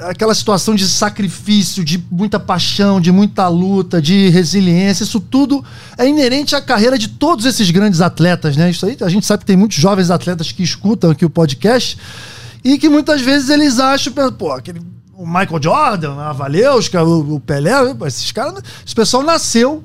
aquela 0.09 0.35
situação 0.35 0.75
de 0.75 0.89
sacrifício, 0.89 1.85
de 1.85 2.03
muita 2.11 2.39
paixão, 2.41 3.01
de 3.01 3.13
muita 3.13 3.49
luta, 3.49 4.01
de 4.01 4.29
resiliência, 4.29 5.05
isso 5.05 5.21
tudo 5.21 5.65
é 5.99 6.07
inerente 6.09 6.55
à 6.55 6.61
carreira 6.61 6.99
de 6.99 7.09
todos 7.09 7.45
esses 7.45 7.71
grandes 7.71 8.01
atletas, 8.01 8.57
né? 8.57 8.71
Isso 8.71 8.87
aí 8.87 8.97
a 9.01 9.09
gente 9.09 9.27
sabe 9.27 9.41
que 9.41 9.47
tem 9.47 9.57
muitos 9.57 9.79
jovens 9.79 10.11
atletas 10.11 10.53
que 10.53 10.63
escutam 10.63 11.11
aqui 11.11 11.25
o 11.25 11.31
podcast 11.31 11.99
e 12.65 12.79
que 12.79 12.89
muitas 12.89 13.21
vezes 13.21 13.49
eles 13.49 13.79
acham, 13.79 14.13
pô, 14.33 14.53
aquele 14.53 14.81
o 15.17 15.27
Michael 15.27 15.63
Jordan, 15.63 16.15
a 16.21 16.33
Valeuska, 16.33 17.03
o, 17.03 17.37
o 17.37 17.41
Pelé, 17.41 17.73
esses 18.07 18.31
caras, 18.33 18.63
esse 18.85 18.95
pessoal 18.95 19.23
nasceu 19.23 19.83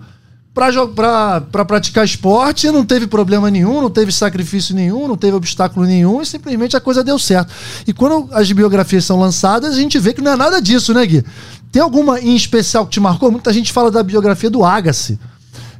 para 0.53 1.41
pra 1.41 1.65
praticar 1.65 2.03
esporte, 2.03 2.69
não 2.69 2.85
teve 2.85 3.07
problema 3.07 3.49
nenhum, 3.49 3.81
não 3.81 3.89
teve 3.89 4.11
sacrifício 4.11 4.75
nenhum, 4.75 5.07
não 5.07 5.15
teve 5.15 5.35
obstáculo 5.35 5.85
nenhum 5.85 6.21
e 6.21 6.25
simplesmente 6.25 6.75
a 6.75 6.81
coisa 6.81 7.03
deu 7.03 7.17
certo. 7.17 7.53
E 7.87 7.93
quando 7.93 8.29
as 8.33 8.51
biografias 8.51 9.05
são 9.05 9.19
lançadas, 9.19 9.73
a 9.73 9.79
gente 9.79 9.97
vê 9.97 10.13
que 10.13 10.21
não 10.21 10.33
é 10.33 10.35
nada 10.35 10.61
disso, 10.61 10.93
né, 10.93 11.05
Gui? 11.05 11.23
Tem 11.71 11.81
alguma 11.81 12.19
em 12.19 12.35
especial 12.35 12.85
que 12.85 12.91
te 12.91 12.99
marcou? 12.99 13.31
Muita 13.31 13.53
gente 13.53 13.71
fala 13.71 13.89
da 13.89 14.03
biografia 14.03 14.49
do 14.49 14.63
Agassi, 14.63 15.17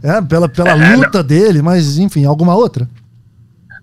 é, 0.01 0.21
pela, 0.21 0.47
pela 0.47 0.69
é, 0.69 0.95
luta 0.95 1.17
não. 1.17 1.23
dele, 1.23 1.61
mas 1.61 1.97
enfim, 1.97 2.23
alguma 2.23 2.55
outra? 2.55 2.87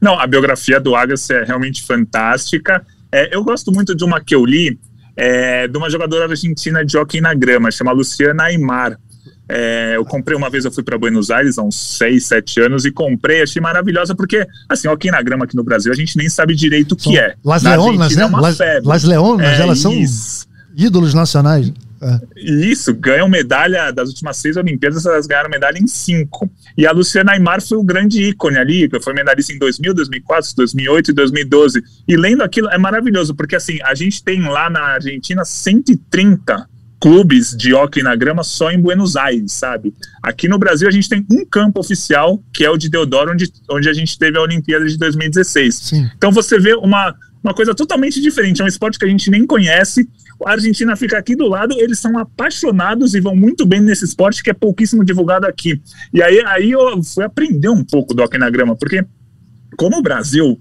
Não, 0.00 0.18
a 0.18 0.26
biografia 0.26 0.80
do 0.80 0.96
Agassi 0.96 1.34
é 1.34 1.44
realmente 1.44 1.84
fantástica. 1.84 2.84
É, 3.12 3.34
eu 3.36 3.44
gosto 3.44 3.70
muito 3.70 3.94
de 3.94 4.04
uma 4.04 4.22
que 4.22 4.34
eu 4.34 4.44
li, 4.44 4.78
é, 5.14 5.68
de 5.68 5.76
uma 5.76 5.90
jogadora 5.90 6.30
argentina 6.30 6.82
de 6.82 6.96
hockey 6.96 7.20
na 7.20 7.34
grama, 7.34 7.70
chama 7.70 7.92
Luciana 7.92 8.44
Aymar. 8.44 8.98
É, 9.48 9.96
eu 9.96 10.04
comprei 10.04 10.36
uma 10.36 10.50
vez, 10.50 10.64
eu 10.64 10.70
fui 10.70 10.82
para 10.82 10.98
Buenos 10.98 11.30
Aires 11.30 11.58
há 11.58 11.62
uns 11.62 11.96
6, 11.96 12.26
7 12.26 12.60
anos 12.60 12.84
e 12.84 12.90
comprei, 12.90 13.42
achei 13.42 13.62
maravilhosa, 13.62 14.14
porque, 14.14 14.46
assim, 14.68 14.88
aqui 14.88 15.10
na 15.10 15.22
grama 15.22 15.46
aqui 15.46 15.56
no 15.56 15.64
Brasil, 15.64 15.90
a 15.90 15.96
gente 15.96 16.16
nem 16.18 16.28
sabe 16.28 16.54
direito 16.54 16.92
o 16.92 16.96
que 16.96 17.18
é. 17.18 17.34
Las 17.42 17.62
Leonas, 17.62 18.14
né? 18.14 18.24
É 18.24 18.28
Las, 18.28 18.58
Las 18.84 19.04
Leonas, 19.04 19.58
é, 19.58 19.62
elas 19.62 19.78
são 19.78 19.92
isso. 19.92 20.46
ídolos 20.76 21.14
nacionais. 21.14 21.72
É. 22.00 22.20
Isso, 22.36 22.94
ganham 22.94 23.28
medalha 23.28 23.90
das 23.90 24.08
últimas 24.10 24.36
seis 24.36 24.56
Olimpíadas, 24.56 25.04
elas 25.04 25.26
ganharam 25.26 25.50
medalha 25.50 25.78
em 25.78 25.86
cinco. 25.86 26.48
E 26.76 26.86
a 26.86 26.92
Luciana 26.92 27.32
Aymar 27.32 27.60
foi 27.60 27.78
o 27.78 27.82
grande 27.82 28.22
ícone 28.22 28.56
ali, 28.56 28.88
foi 29.02 29.14
medalhista 29.14 29.52
em 29.52 29.58
2000, 29.58 29.94
2004, 29.94 30.52
2008 30.56 31.10
e 31.10 31.14
2012. 31.14 31.82
E 32.06 32.16
lendo 32.16 32.42
aquilo 32.42 32.68
é 32.68 32.78
maravilhoso, 32.78 33.34
porque 33.34 33.56
assim, 33.56 33.78
a 33.82 33.94
gente 33.94 34.22
tem 34.22 34.42
lá 34.42 34.70
na 34.70 34.80
Argentina 34.80 35.44
130 35.44 36.68
clubes 37.00 37.56
de 37.56 37.72
hockey 37.72 38.02
na 38.02 38.14
grama 38.16 38.42
só 38.42 38.70
em 38.70 38.80
Buenos 38.80 39.16
Aires, 39.16 39.52
sabe? 39.52 39.94
Aqui 40.22 40.48
no 40.48 40.58
Brasil 40.58 40.88
a 40.88 40.90
gente 40.90 41.08
tem 41.08 41.24
um 41.30 41.44
campo 41.44 41.80
oficial, 41.80 42.42
que 42.52 42.64
é 42.64 42.70
o 42.70 42.76
de 42.76 42.88
Deodoro, 42.88 43.32
onde, 43.32 43.50
onde 43.70 43.88
a 43.88 43.92
gente 43.92 44.18
teve 44.18 44.36
a 44.36 44.42
Olimpíada 44.42 44.86
de 44.86 44.98
2016. 44.98 45.74
Sim. 45.74 46.10
Então 46.16 46.32
você 46.32 46.58
vê 46.58 46.74
uma, 46.74 47.14
uma 47.42 47.54
coisa 47.54 47.74
totalmente 47.74 48.20
diferente, 48.20 48.60
é 48.60 48.64
um 48.64 48.68
esporte 48.68 48.98
que 48.98 49.04
a 49.04 49.08
gente 49.08 49.30
nem 49.30 49.46
conhece. 49.46 50.08
A 50.44 50.52
Argentina 50.52 50.94
fica 50.96 51.18
aqui 51.18 51.34
do 51.34 51.48
lado, 51.48 51.74
eles 51.78 51.98
são 51.98 52.16
apaixonados 52.18 53.14
e 53.14 53.20
vão 53.20 53.34
muito 53.34 53.64
bem 53.64 53.80
nesse 53.80 54.04
esporte 54.04 54.42
que 54.42 54.50
é 54.50 54.54
pouquíssimo 54.54 55.04
divulgado 55.04 55.46
aqui. 55.46 55.80
E 56.12 56.22
aí, 56.22 56.42
aí 56.46 56.70
eu 56.72 57.02
fui 57.02 57.24
aprender 57.24 57.68
um 57.68 57.84
pouco 57.84 58.14
do 58.14 58.22
hockey 58.22 58.38
na 58.38 58.50
grama, 58.50 58.76
porque 58.76 59.04
como 59.76 59.98
o 59.98 60.02
Brasil 60.02 60.58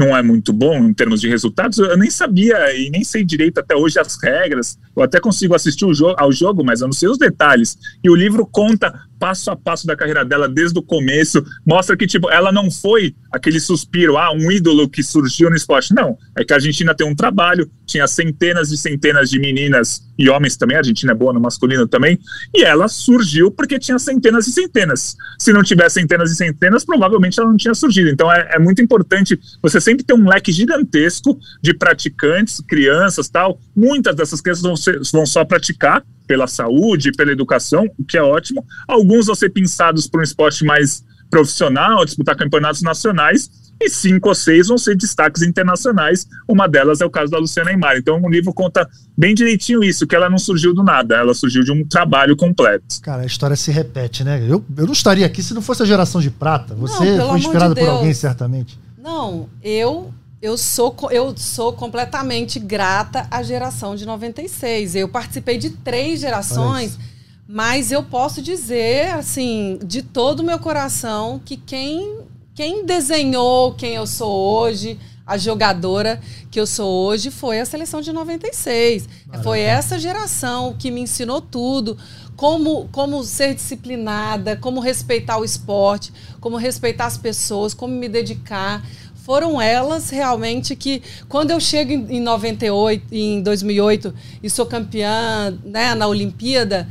não 0.00 0.16
é 0.16 0.22
muito 0.22 0.50
bom 0.50 0.78
em 0.78 0.94
termos 0.94 1.20
de 1.20 1.28
resultados, 1.28 1.78
eu 1.78 1.96
nem 1.96 2.10
sabia 2.10 2.74
e 2.74 2.88
nem 2.88 3.04
sei 3.04 3.22
direito 3.22 3.58
até 3.58 3.76
hoje 3.76 3.98
as 3.98 4.16
regras. 4.22 4.78
Eu 4.96 5.02
até 5.02 5.20
consigo 5.20 5.54
assistir 5.54 5.92
jo 5.94 6.14
ao 6.16 6.32
jogo, 6.32 6.64
mas 6.64 6.80
eu 6.80 6.88
não 6.88 6.92
sei 6.92 7.08
os 7.08 7.18
detalhes. 7.18 7.76
E 8.02 8.08
o 8.08 8.14
livro 8.14 8.46
conta 8.46 8.92
passo 9.20 9.50
a 9.50 9.56
passo 9.56 9.86
da 9.86 9.94
carreira 9.94 10.24
dela 10.24 10.48
desde 10.48 10.78
o 10.78 10.82
começo, 10.82 11.44
mostra 11.64 11.94
que 11.94 12.06
tipo 12.06 12.30
ela 12.30 12.50
não 12.50 12.70
foi 12.70 13.14
aquele 13.30 13.60
suspiro, 13.60 14.16
ah, 14.16 14.32
um 14.32 14.50
ídolo 14.50 14.88
que 14.88 15.02
surgiu 15.02 15.50
no 15.50 15.56
esporte. 15.56 15.94
Não, 15.94 16.16
é 16.34 16.42
que 16.42 16.54
a 16.54 16.56
Argentina 16.56 16.94
tem 16.94 17.06
um 17.06 17.14
trabalho, 17.14 17.70
tinha 17.84 18.06
centenas 18.06 18.72
e 18.72 18.78
centenas 18.78 19.28
de 19.28 19.38
meninas 19.38 20.02
e 20.18 20.28
homens 20.30 20.56
também, 20.56 20.76
a 20.76 20.80
Argentina 20.80 21.12
é 21.12 21.14
boa 21.14 21.32
no 21.32 21.40
masculino 21.40 21.86
também, 21.86 22.18
e 22.54 22.62
ela 22.62 22.88
surgiu 22.88 23.50
porque 23.50 23.78
tinha 23.78 23.98
centenas 23.98 24.46
e 24.46 24.52
centenas. 24.52 25.16
Se 25.38 25.52
não 25.52 25.62
tivesse 25.62 26.00
centenas 26.00 26.30
e 26.30 26.36
centenas, 26.36 26.84
provavelmente 26.84 27.38
ela 27.38 27.50
não 27.50 27.56
tinha 27.56 27.74
surgido. 27.74 28.08
Então 28.08 28.32
é, 28.32 28.52
é 28.52 28.58
muito 28.58 28.80
importante 28.80 29.38
você 29.62 29.80
sempre 29.90 30.04
ter 30.04 30.14
um 30.14 30.28
leque 30.28 30.52
gigantesco 30.52 31.38
de 31.60 31.74
praticantes, 31.74 32.60
crianças 32.66 33.28
tal. 33.28 33.58
Muitas 33.74 34.14
dessas 34.14 34.40
crianças 34.40 34.62
vão, 34.62 34.76
ser, 34.76 35.00
vão 35.12 35.26
só 35.26 35.44
praticar 35.44 36.04
pela 36.26 36.46
saúde, 36.46 37.10
pela 37.12 37.32
educação, 37.32 37.86
o 37.98 38.04
que 38.04 38.16
é 38.16 38.22
ótimo. 38.22 38.64
Alguns 38.86 39.26
vão 39.26 39.34
ser 39.34 39.50
pensados 39.50 40.06
para 40.06 40.20
um 40.20 40.24
esporte 40.24 40.64
mais 40.64 41.04
profissional, 41.28 42.04
disputar 42.04 42.36
campeonatos 42.36 42.82
nacionais, 42.82 43.50
e 43.82 43.88
cinco 43.88 44.28
ou 44.28 44.34
seis 44.34 44.68
vão 44.68 44.76
ser 44.76 44.94
destaques 44.94 45.42
internacionais. 45.42 46.26
Uma 46.46 46.68
delas 46.68 47.00
é 47.00 47.06
o 47.06 47.10
caso 47.10 47.30
da 47.30 47.38
Luciana 47.38 47.70
Neymar. 47.70 47.96
Então 47.96 48.20
o 48.22 48.28
livro 48.28 48.52
conta 48.52 48.86
bem 49.16 49.34
direitinho 49.34 49.82
isso, 49.82 50.06
que 50.06 50.14
ela 50.14 50.28
não 50.28 50.38
surgiu 50.38 50.74
do 50.74 50.82
nada, 50.82 51.16
ela 51.16 51.32
surgiu 51.32 51.64
de 51.64 51.72
um 51.72 51.84
trabalho 51.84 52.36
completo. 52.36 53.00
Cara, 53.02 53.22
a 53.22 53.26
história 53.26 53.56
se 53.56 53.70
repete, 53.70 54.22
né? 54.22 54.44
Eu, 54.46 54.62
eu 54.76 54.84
não 54.84 54.92
estaria 54.92 55.24
aqui 55.24 55.42
se 55.42 55.54
não 55.54 55.62
fosse 55.62 55.82
a 55.82 55.86
geração 55.86 56.20
de 56.20 56.30
prata. 56.30 56.74
Você 56.74 57.16
não, 57.16 57.30
foi 57.30 57.38
inspirado 57.38 57.74
de 57.74 57.80
por 57.80 57.88
alguém, 57.88 58.12
certamente. 58.12 58.78
Não, 59.02 59.48
eu 59.62 60.12
eu 60.42 60.56
sou, 60.56 60.96
eu 61.10 61.34
sou 61.36 61.72
completamente 61.72 62.58
grata 62.58 63.26
à 63.30 63.42
geração 63.42 63.94
de 63.94 64.06
96. 64.06 64.94
Eu 64.94 65.08
participei 65.08 65.58
de 65.58 65.70
três 65.70 66.20
gerações, 66.20 66.98
mas 67.46 67.92
eu 67.92 68.02
posso 68.02 68.40
dizer, 68.40 69.10
assim, 69.14 69.78
de 69.84 70.02
todo 70.02 70.40
o 70.40 70.44
meu 70.44 70.58
coração, 70.58 71.40
que 71.44 71.58
quem, 71.58 72.20
quem 72.54 72.86
desenhou 72.86 73.74
quem 73.74 73.96
eu 73.96 74.06
sou 74.06 74.30
hoje, 74.30 74.98
a 75.26 75.36
jogadora 75.36 76.20
que 76.50 76.58
eu 76.58 76.66
sou 76.66 76.90
hoje, 77.06 77.30
foi 77.30 77.60
a 77.60 77.66
seleção 77.66 78.00
de 78.00 78.12
96. 78.12 79.06
Maravilha. 79.06 79.42
Foi 79.42 79.60
essa 79.60 79.98
geração 79.98 80.74
que 80.78 80.90
me 80.90 81.02
ensinou 81.02 81.40
tudo. 81.40 81.98
Como, 82.40 82.88
como 82.90 83.22
ser 83.22 83.54
disciplinada, 83.54 84.56
como 84.56 84.80
respeitar 84.80 85.36
o 85.36 85.44
esporte, 85.44 86.10
como 86.40 86.56
respeitar 86.56 87.04
as 87.04 87.18
pessoas, 87.18 87.74
como 87.74 87.92
me 87.92 88.08
dedicar 88.08 88.82
foram 89.14 89.60
elas 89.60 90.08
realmente 90.08 90.74
que, 90.74 91.02
quando 91.28 91.50
eu 91.50 91.60
chego 91.60 91.92
em, 91.92 92.16
em 92.16 92.20
98, 92.20 93.14
em 93.14 93.42
2008 93.42 94.14
e 94.42 94.48
sou 94.48 94.64
campeã 94.64 95.54
né, 95.62 95.94
na 95.94 96.06
Olimpíada, 96.06 96.88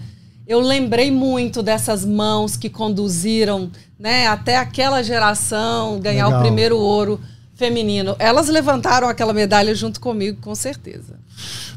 eu 0.48 0.60
lembrei 0.60 1.10
muito 1.10 1.64
dessas 1.64 2.06
mãos 2.06 2.56
que 2.56 2.70
conduziram 2.70 3.72
né, 3.98 4.28
até 4.28 4.56
aquela 4.56 5.02
geração 5.02 6.00
ganhar 6.00 6.28
Legal. 6.28 6.42
o 6.42 6.44
primeiro 6.44 6.78
ouro 6.78 7.20
feminino. 7.56 8.16
Elas 8.20 8.50
levantaram 8.50 9.10
aquela 9.10 9.34
medalha 9.34 9.74
junto 9.74 10.00
comigo, 10.00 10.40
com 10.42 10.54
certeza. 10.54 11.20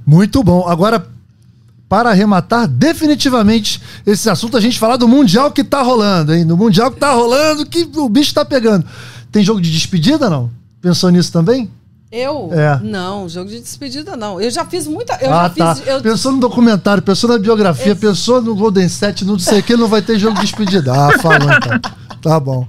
Muito 0.05 0.45
bom. 0.45 0.69
Agora, 0.69 1.11
para 1.93 2.09
arrematar 2.09 2.67
definitivamente 2.67 3.79
esse 4.07 4.31
assunto, 4.31 4.57
a 4.57 4.61
gente 4.63 4.79
falar 4.79 4.97
do 4.97 5.07
Mundial 5.07 5.53
que 5.53 5.63
tá 5.63 5.83
rolando, 5.83 6.33
hein? 6.33 6.47
Do 6.47 6.57
Mundial 6.57 6.91
que 6.91 6.99
tá 6.99 7.13
rolando, 7.13 7.67
que 7.67 7.87
o 7.97 8.09
bicho 8.09 8.33
tá 8.33 8.47
pegando. 8.47 8.87
Tem 9.31 9.45
jogo 9.45 9.61
de 9.61 9.71
despedida, 9.71 10.31
não? 10.31 10.51
Pensou 10.81 11.11
nisso 11.11 11.31
também? 11.31 11.71
Eu? 12.11 12.49
É. 12.51 12.81
Não, 12.83 13.29
jogo 13.29 13.51
de 13.51 13.61
despedida 13.61 14.17
não. 14.17 14.41
Eu 14.41 14.51
já 14.51 14.65
fiz 14.65 14.87
muita. 14.87 15.19
Eu 15.21 15.35
ah, 15.35 15.51
tá. 15.51 15.75
Fiz, 15.75 15.87
eu... 15.87 16.01
Pensou 16.01 16.33
no 16.33 16.41
documentário, 16.41 17.03
pensou 17.03 17.29
na 17.29 17.39
biografia, 17.39 17.93
Esse... 17.93 18.01
pensou 18.01 18.41
no 18.41 18.55
Golden 18.55 18.89
Set, 18.89 19.23
não 19.27 19.39
sei 19.39 19.61
o 19.61 19.63
que, 19.63 19.77
não 19.77 19.87
vai 19.87 20.01
ter 20.01 20.19
jogo 20.19 20.37
de 20.37 20.47
despedida. 20.47 20.95
Ah, 20.95 21.19
falou 21.19 21.53
então. 21.53 21.79
Tá 22.23 22.41
bom. 22.41 22.67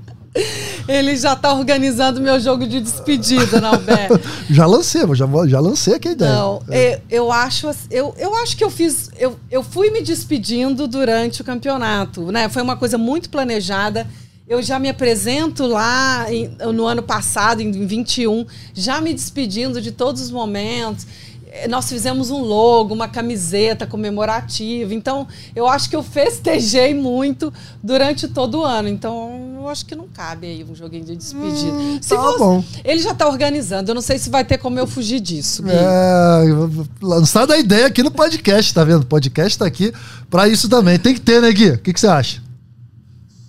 Ele 0.88 1.16
já 1.16 1.36
tá 1.36 1.54
organizando 1.54 2.20
meu 2.20 2.40
jogo 2.40 2.68
de 2.68 2.82
despedida, 2.82 3.62
Nalber. 3.62 4.10
já 4.50 4.66
lancei, 4.66 5.02
já, 5.16 5.28
já 5.48 5.60
lancei 5.60 5.96
aqui 5.96 6.10
a 6.10 6.12
ideia. 6.12 6.34
Não, 6.34 6.62
é. 6.70 6.96
eu, 6.96 7.02
eu, 7.10 7.32
acho, 7.32 7.70
eu, 7.90 8.14
eu 8.18 8.36
acho 8.36 8.58
que 8.58 8.64
eu 8.64 8.70
fiz. 8.70 9.10
Eu, 9.18 9.40
eu 9.50 9.64
fui 9.64 9.92
me 9.92 10.02
despedindo 10.02 10.88
durante 10.88 11.42
o 11.42 11.44
campeonato, 11.44 12.32
né? 12.32 12.50
Foi 12.50 12.62
uma 12.62 12.76
coisa 12.76 12.98
muito 12.98 13.30
planejada. 13.30 14.08
Eu 14.48 14.62
já 14.62 14.78
me 14.78 14.90
apresento 14.90 15.66
lá 15.66 16.26
em, 16.32 16.54
no 16.74 16.86
ano 16.86 17.02
passado, 17.02 17.62
em 17.62 17.72
21, 17.86 18.46
já 18.74 19.00
me 19.00 19.14
despedindo 19.14 19.82
de 19.82 19.92
todos 19.92 20.22
os 20.22 20.32
momentos. 20.32 21.08
Eh, 21.54 21.68
nós 21.68 21.88
fizemos 21.88 22.32
um 22.32 22.42
logo, 22.42 22.96
uma 22.96 23.08
camiseta 23.08 23.86
comemorativa. 23.86 24.92
Então, 24.92 25.28
eu 25.56 25.68
acho 25.68 25.88
que 25.88 25.96
eu 25.96 26.02
festejei 26.02 26.96
muito 26.96 27.54
durante 27.82 28.28
todo 28.28 28.62
o 28.62 28.66
ano. 28.66 28.90
Então, 28.90 29.58
eu 29.58 29.70
acho 29.70 29.86
que 29.86 29.96
não 29.96 30.08
cabe 30.08 30.48
aí 30.48 30.64
um 30.64 30.74
joguinho 30.74 31.06
de 31.06 31.16
despedida. 31.16 31.72
Hum, 31.72 32.00
se 32.02 32.10
tá 32.10 32.22
você, 32.22 32.40
bom. 32.40 32.64
Ele 32.84 33.00
já 33.00 33.12
está 33.12 33.28
organizando. 33.28 33.92
Eu 33.92 33.96
não 33.96 34.02
sei 34.02 34.18
se 34.18 34.32
vai 34.32 34.44
ter 34.44 34.58
como 34.58 34.80
eu 34.80 34.88
fugir 34.88 35.20
disso. 35.20 35.62
Gui. 35.62 35.70
É, 35.72 36.42
lançada 37.00 37.54
a 37.54 37.60
ideia 37.60 37.86
aqui 37.86 38.02
no 38.02 38.10
podcast, 38.10 38.74
tá 38.74 38.84
vendo? 38.84 39.04
O 39.04 39.06
podcast 39.06 39.52
está 39.52 39.66
aqui 39.68 39.94
para 40.32 40.48
isso 40.48 40.68
também. 40.68 40.98
Tem 40.98 41.14
que 41.14 41.22
ter, 41.22 41.40
né, 41.40 41.52
Gui? 41.52 41.70
O 41.70 41.78
que, 41.78 41.94
que 41.94 42.00
você 42.00 42.08
acha? 42.08 42.42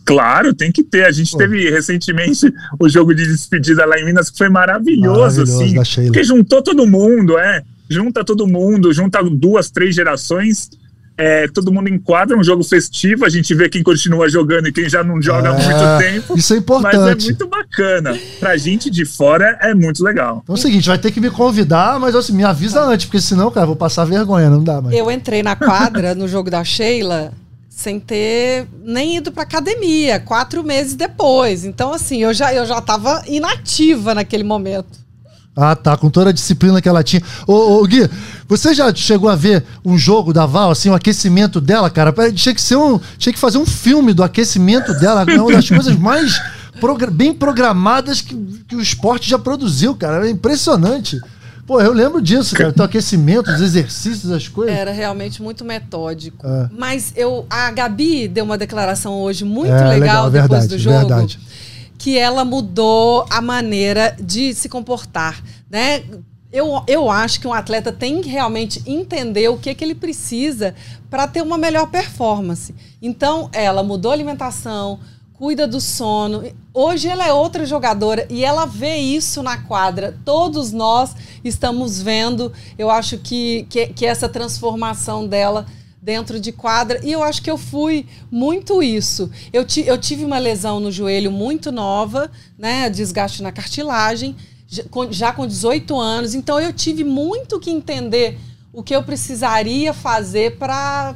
Claro, 0.05 0.53
tem 0.53 0.71
que 0.71 0.83
ter. 0.83 1.07
A 1.07 1.11
gente 1.11 1.33
Pô. 1.33 1.39
teve 1.39 1.71
recentemente 1.71 2.53
o 2.79 2.87
jogo 2.87 3.15
de 3.15 3.25
despedida 3.27 3.87
lá 3.87 3.99
em 3.99 4.05
Minas 4.05 4.29
que 4.29 4.37
foi 4.37 4.51
maravilhoso, 4.51 5.41
maravilhoso 5.41 5.81
assim. 5.81 6.05
Porque 6.05 6.23
juntou 6.23 6.63
todo 6.63 6.87
mundo, 6.87 7.39
é. 7.39 7.65
Junta 7.89 8.25
todo 8.25 8.47
mundo, 8.47 8.93
junta 8.93 9.23
duas, 9.23 9.71
três 9.71 9.95
gerações. 9.95 10.71
É, 11.17 11.47
todo 11.47 11.73
mundo 11.73 11.89
enquadra 11.89 12.37
um 12.37 12.43
jogo 12.43 12.65
festivo, 12.65 13.25
a 13.25 13.29
gente 13.29 13.55
vê 13.55 13.69
quem 13.69 13.85
continua 13.85 14.29
jogando 14.29 14.67
e 14.67 14.73
quem 14.73 14.89
já 14.89 15.05
não 15.05 15.23
joga 15.23 15.51
há 15.51 15.53
muito 15.53 15.71
é, 15.71 15.99
tempo. 15.99 16.37
Isso 16.37 16.55
é 16.55 16.57
importante. 16.57 16.97
Mas 16.97 17.09
é 17.09 17.27
muito 17.27 17.47
bacana. 17.47 18.19
Pra 18.41 18.57
gente 18.57 18.91
de 18.91 19.05
fora 19.05 19.57
é 19.63 19.73
muito 19.73 20.03
legal. 20.03 20.41
Então 20.43 20.57
é 20.57 20.59
o 20.59 20.61
seguinte, 20.61 20.89
vai 20.89 20.99
ter 20.99 21.13
que 21.13 21.21
me 21.21 21.31
convidar, 21.31 22.01
mas 22.01 22.17
assim, 22.17 22.33
me 22.33 22.43
avisa 22.43 22.83
antes, 22.83 23.07
porque 23.07 23.21
senão, 23.21 23.49
cara, 23.51 23.67
vou 23.67 23.77
passar 23.77 24.05
vergonha, 24.05 24.51
não 24.51 24.65
dá 24.65 24.83
mais. 24.83 24.97
Eu 24.97 25.09
entrei 25.09 25.41
na 25.41 25.55
quadra 25.55 26.17
no 26.17 26.27
jogo 26.27 26.51
da 26.51 26.65
Sheila 26.65 27.33
sem 27.75 27.99
ter 27.99 28.67
nem 28.85 29.17
ido 29.17 29.33
para 29.33 29.43
academia, 29.43 30.19
quatro 30.21 30.63
meses 30.65 30.95
depois. 30.95 31.65
Então, 31.65 31.93
assim, 31.93 32.23
eu 32.23 32.33
já, 32.33 32.55
eu 32.55 32.65
já 32.65 32.81
tava 32.81 33.23
inativa 33.27 34.15
naquele 34.15 34.45
momento. 34.45 35.04
Ah, 35.57 35.77
tá, 35.77 35.97
com 35.97 36.11
toda 36.11 36.31
a 36.31 36.33
disciplina 36.33 36.83
que 36.83 36.89
ela 36.89 37.05
tinha. 37.05 37.23
Ô, 37.47 37.81
ô, 37.81 37.87
Gui, 37.87 38.11
você 38.49 38.75
já 38.75 38.93
chegou 38.93 39.31
a 39.31 39.37
ver 39.37 39.65
um 39.85 39.97
jogo 39.97 40.33
da 40.33 40.47
Val, 40.47 40.71
assim, 40.71 40.89
o 40.89 40.93
um 40.93 40.95
aquecimento 40.97 41.61
dela, 41.61 41.89
cara? 41.89 42.13
Tinha 42.33 42.55
que 42.55 42.61
ser 42.61 42.77
um. 42.77 42.99
Tinha 43.19 43.33
que 43.33 43.39
fazer 43.39 43.59
um 43.59 43.67
filme 43.67 44.13
do 44.13 44.25
aquecimento 44.25 44.93
dela, 44.95 45.25
é 45.29 45.41
uma 45.41 45.53
das 45.53 45.69
coisas 45.69 45.97
mais 45.97 46.41
bem 47.13 47.33
programadas 47.33 48.21
que, 48.21 48.35
que 48.67 48.75
o 48.75 48.81
esporte 48.81 49.31
já 49.31 49.39
produziu, 49.39 49.95
cara. 49.95 50.27
É 50.27 50.31
impressionante. 50.31 51.21
Pô, 51.67 51.81
eu 51.81 51.93
lembro 51.93 52.21
disso, 52.21 52.55
cara. 52.55 52.69
Então, 52.69 52.85
aquecimento, 52.85 53.51
os 53.51 53.61
exercícios, 53.61 54.31
as 54.31 54.49
coisas. 54.49 54.77
Era 54.77 54.93
realmente 54.93 55.43
muito 55.43 55.65
metódico. 55.65 56.47
É. 56.47 56.69
Mas 56.77 57.13
eu, 57.17 57.47
a 57.49 57.71
Gabi 57.71 58.29
deu 58.29 58.45
uma 58.45 58.59
declaração 58.59 59.15
hoje 59.15 59.45
muito 59.45 59.73
é, 59.73 59.89
legal, 59.89 60.29
legal 60.29 60.31
depois 60.31 60.51
verdade, 60.51 60.69
do 60.69 60.79
jogo. 60.79 60.99
Verdade. 60.99 61.39
Que 62.05 62.19
ela 62.19 62.45
mudou 62.45 63.25
a 63.31 63.41
maneira 63.41 64.15
de 64.21 64.53
se 64.53 64.69
comportar, 64.69 65.43
né? 65.71 66.05
Eu, 66.53 66.85
eu 66.87 67.11
acho 67.11 67.41
que 67.41 67.49
um 67.49 67.53
atleta 67.55 67.91
tem 67.91 68.21
que 68.21 68.29
realmente 68.29 68.83
entender 68.87 69.49
o 69.49 69.57
que, 69.57 69.75
que 69.75 69.83
ele 69.83 69.95
precisa 69.95 70.75
para 71.09 71.27
ter 71.27 71.41
uma 71.41 71.57
melhor 71.57 71.87
performance. 71.87 72.75
Então, 73.01 73.49
ela 73.53 73.83
mudou 73.83 74.11
a 74.11 74.15
alimentação, 74.15 75.01
cuida 75.33 75.67
do 75.67 75.81
sono. 75.81 76.45
Hoje 76.73 77.09
ela 77.09 77.27
é 77.27 77.33
outra 77.33 77.67
jogadora 77.67 78.27
e 78.31 78.45
ela 78.45 78.67
vê 78.67 78.97
isso 78.97 79.43
na 79.43 79.59
quadra. 79.59 80.17
Todos 80.25 80.73
nós 80.73 81.15
estamos 81.43 82.01
vendo, 82.01 82.53
eu 82.79 82.91
acho 82.91 83.19
que, 83.19 83.67
que, 83.69 83.87
que, 83.89 84.07
essa 84.07 84.29
transformação 84.29 85.27
dela 85.27 85.67
dentro 86.05 86.39
de 86.39 86.53
quadra. 86.53 87.01
E 87.03 87.11
eu 87.11 87.23
acho 87.23 87.41
que 87.41 87.51
eu 87.51 87.57
fui 87.57 88.07
muito 88.31 88.83
isso. 88.83 89.31
Eu, 89.51 89.65
ti, 89.65 89.83
eu 89.87 89.97
tive 89.97 90.23
uma 90.23 90.39
lesão 90.39 90.79
no 90.79 90.93
joelho 90.93 91.33
muito 91.33 91.73
nova, 91.73 92.31
né? 92.59 92.91
Desgaste 92.91 93.43
na 93.43 93.51
cartilagem, 93.51 94.37
já 94.69 94.85
com, 94.85 95.11
já 95.11 95.33
com 95.33 95.47
18 95.47 95.99
anos. 95.99 96.35
Então 96.35 96.61
eu 96.61 96.75
tive 96.75 97.03
muito 97.03 97.59
que 97.59 97.71
entender 97.71 98.39
o 98.71 98.83
que 98.83 98.95
eu 98.95 99.03
precisaria 99.03 99.95
fazer 99.95 100.59
para 100.59 101.15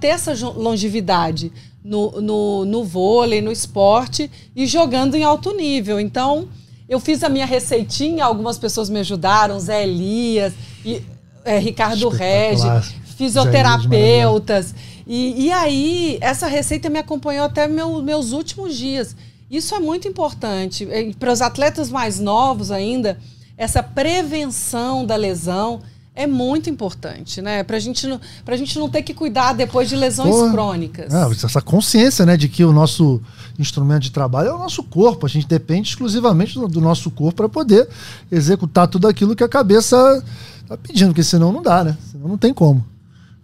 ter 0.00 0.08
essa 0.08 0.32
longevidade 0.56 1.52
no, 1.84 2.22
no, 2.22 2.64
no 2.64 2.82
vôlei, 2.82 3.42
no 3.42 3.52
esporte 3.52 4.30
e 4.56 4.66
jogando 4.66 5.16
em 5.16 5.22
alto 5.22 5.54
nível. 5.54 6.00
Então, 6.00 6.48
eu 6.88 6.98
fiz 6.98 7.22
a 7.22 7.28
minha 7.28 7.44
receitinha, 7.44 8.24
algumas 8.24 8.56
pessoas 8.56 8.88
me 8.88 9.00
ajudaram, 9.00 9.60
Zé 9.60 9.82
Elias, 9.82 10.54
e, 10.82 11.02
é, 11.44 11.58
Ricardo 11.58 12.08
Regi, 12.08 12.66
fisioterapeutas. 13.14 14.74
E, 15.06 15.46
e 15.46 15.52
aí, 15.52 16.18
essa 16.20 16.46
receita 16.46 16.90
me 16.90 16.98
acompanhou 16.98 17.46
até 17.46 17.66
meu, 17.66 18.02
meus 18.02 18.32
últimos 18.32 18.76
dias. 18.76 19.16
Isso 19.50 19.74
é 19.74 19.78
muito 19.78 20.08
importante. 20.08 20.86
Para 21.18 21.32
os 21.32 21.40
atletas 21.40 21.90
mais 21.90 22.18
novos 22.18 22.70
ainda, 22.70 23.18
essa 23.56 23.82
prevenção 23.82 25.06
da 25.06 25.16
lesão 25.16 25.80
é 26.16 26.26
muito 26.26 26.70
importante, 26.70 27.42
né? 27.42 27.64
Pra 27.64 27.78
gente 27.78 28.06
não, 28.06 28.20
pra 28.44 28.56
gente 28.56 28.78
não 28.78 28.88
ter 28.88 29.02
que 29.02 29.12
cuidar 29.12 29.52
depois 29.52 29.88
de 29.88 29.96
lesões 29.96 30.50
crônicas. 30.52 31.12
É, 31.12 31.44
essa 31.44 31.60
consciência, 31.60 32.24
né, 32.24 32.36
de 32.36 32.48
que 32.48 32.64
o 32.64 32.72
nosso 32.72 33.20
instrumento 33.58 34.02
de 34.04 34.12
trabalho 34.12 34.48
é 34.48 34.54
o 34.54 34.58
nosso 34.58 34.82
corpo. 34.84 35.26
A 35.26 35.28
gente 35.28 35.46
depende 35.46 35.88
exclusivamente 35.88 36.54
do, 36.54 36.68
do 36.68 36.80
nosso 36.80 37.10
corpo 37.10 37.34
para 37.34 37.48
poder 37.48 37.88
executar 38.30 38.86
tudo 38.86 39.08
aquilo 39.08 39.34
que 39.34 39.42
a 39.42 39.48
cabeça 39.48 40.22
tá 40.68 40.76
pedindo, 40.76 41.08
porque 41.08 41.24
senão 41.24 41.52
não 41.52 41.62
dá, 41.62 41.82
né? 41.82 41.96
Senão 42.12 42.28
não 42.28 42.38
tem 42.38 42.54
como. 42.54 42.84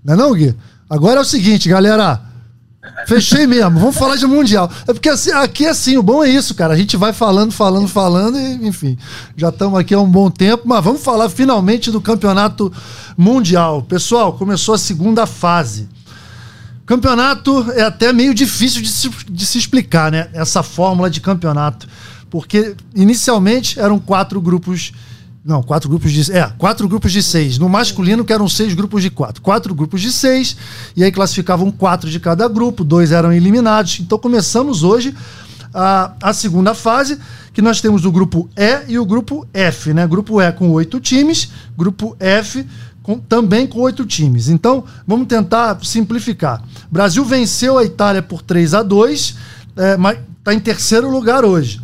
Não 0.04 0.14
é 0.14 0.16
não, 0.16 0.34
Gui? 0.34 0.54
Agora 0.88 1.18
é 1.18 1.22
o 1.22 1.24
seguinte, 1.24 1.68
galera. 1.68 2.20
Fechei 3.06 3.46
mesmo. 3.46 3.78
Vamos 3.78 3.96
falar 3.96 4.16
de 4.16 4.26
Mundial. 4.26 4.70
É 4.88 4.92
porque 4.92 5.08
assim, 5.08 5.30
aqui 5.32 5.66
assim, 5.66 5.96
o 5.96 6.02
bom 6.02 6.24
é 6.24 6.30
isso, 6.30 6.54
cara. 6.54 6.74
A 6.74 6.76
gente 6.76 6.96
vai 6.96 7.12
falando, 7.12 7.52
falando, 7.52 7.86
falando 7.86 8.38
e, 8.38 8.66
enfim, 8.66 8.96
já 9.36 9.50
estamos 9.50 9.78
aqui 9.78 9.94
há 9.94 10.00
um 10.00 10.10
bom 10.10 10.30
tempo, 10.30 10.62
mas 10.66 10.82
vamos 10.82 11.02
falar 11.02 11.28
finalmente 11.28 11.90
do 11.90 12.00
Campeonato 12.00 12.72
Mundial. 13.16 13.82
Pessoal, 13.82 14.32
começou 14.32 14.74
a 14.74 14.78
segunda 14.78 15.26
fase. 15.26 15.88
Campeonato 16.86 17.70
é 17.72 17.82
até 17.82 18.12
meio 18.12 18.34
difícil 18.34 18.82
de 18.82 18.88
se, 18.88 19.08
de 19.30 19.46
se 19.46 19.58
explicar, 19.58 20.10
né? 20.10 20.28
Essa 20.32 20.62
fórmula 20.62 21.10
de 21.10 21.20
campeonato. 21.20 21.86
Porque 22.28 22.74
inicialmente 22.94 23.78
eram 23.78 23.98
quatro 23.98 24.40
grupos. 24.40 24.92
Não, 25.44 25.62
quatro 25.62 25.88
grupos 25.88 26.12
de. 26.12 26.32
É, 26.32 26.46
quatro 26.58 26.86
grupos 26.88 27.12
de 27.12 27.22
seis. 27.22 27.58
No 27.58 27.68
masculino, 27.68 28.24
que 28.24 28.32
eram 28.32 28.48
seis 28.48 28.74
grupos 28.74 29.02
de 29.02 29.10
quatro. 29.10 29.40
Quatro 29.40 29.74
grupos 29.74 30.00
de 30.02 30.12
seis. 30.12 30.56
E 30.94 31.02
aí 31.02 31.10
classificavam 31.10 31.70
quatro 31.70 32.10
de 32.10 32.20
cada 32.20 32.46
grupo, 32.46 32.84
dois 32.84 33.10
eram 33.10 33.32
eliminados. 33.32 34.00
Então 34.00 34.18
começamos 34.18 34.82
hoje 34.82 35.14
a, 35.72 36.12
a 36.22 36.32
segunda 36.32 36.74
fase, 36.74 37.18
que 37.54 37.62
nós 37.62 37.80
temos 37.80 38.04
o 38.04 38.12
grupo 38.12 38.50
E 38.56 38.92
e 38.92 38.98
o 38.98 39.06
grupo 39.06 39.46
F, 39.52 39.94
né? 39.94 40.06
Grupo 40.06 40.40
E 40.42 40.52
com 40.52 40.70
oito 40.72 41.00
times, 41.00 41.50
grupo 41.76 42.14
F 42.18 42.66
com, 43.02 43.18
também 43.18 43.66
com 43.66 43.80
oito 43.80 44.04
times. 44.04 44.48
Então, 44.48 44.84
vamos 45.06 45.26
tentar 45.26 45.78
simplificar. 45.82 46.62
Brasil 46.90 47.24
venceu 47.24 47.78
a 47.78 47.84
Itália 47.84 48.22
por 48.22 48.42
3 48.42 48.74
a 48.74 48.82
2 48.82 49.36
é, 49.76 49.96
mas 49.96 50.18
está 50.38 50.52
em 50.52 50.60
terceiro 50.60 51.10
lugar 51.10 51.44
hoje. 51.44 51.80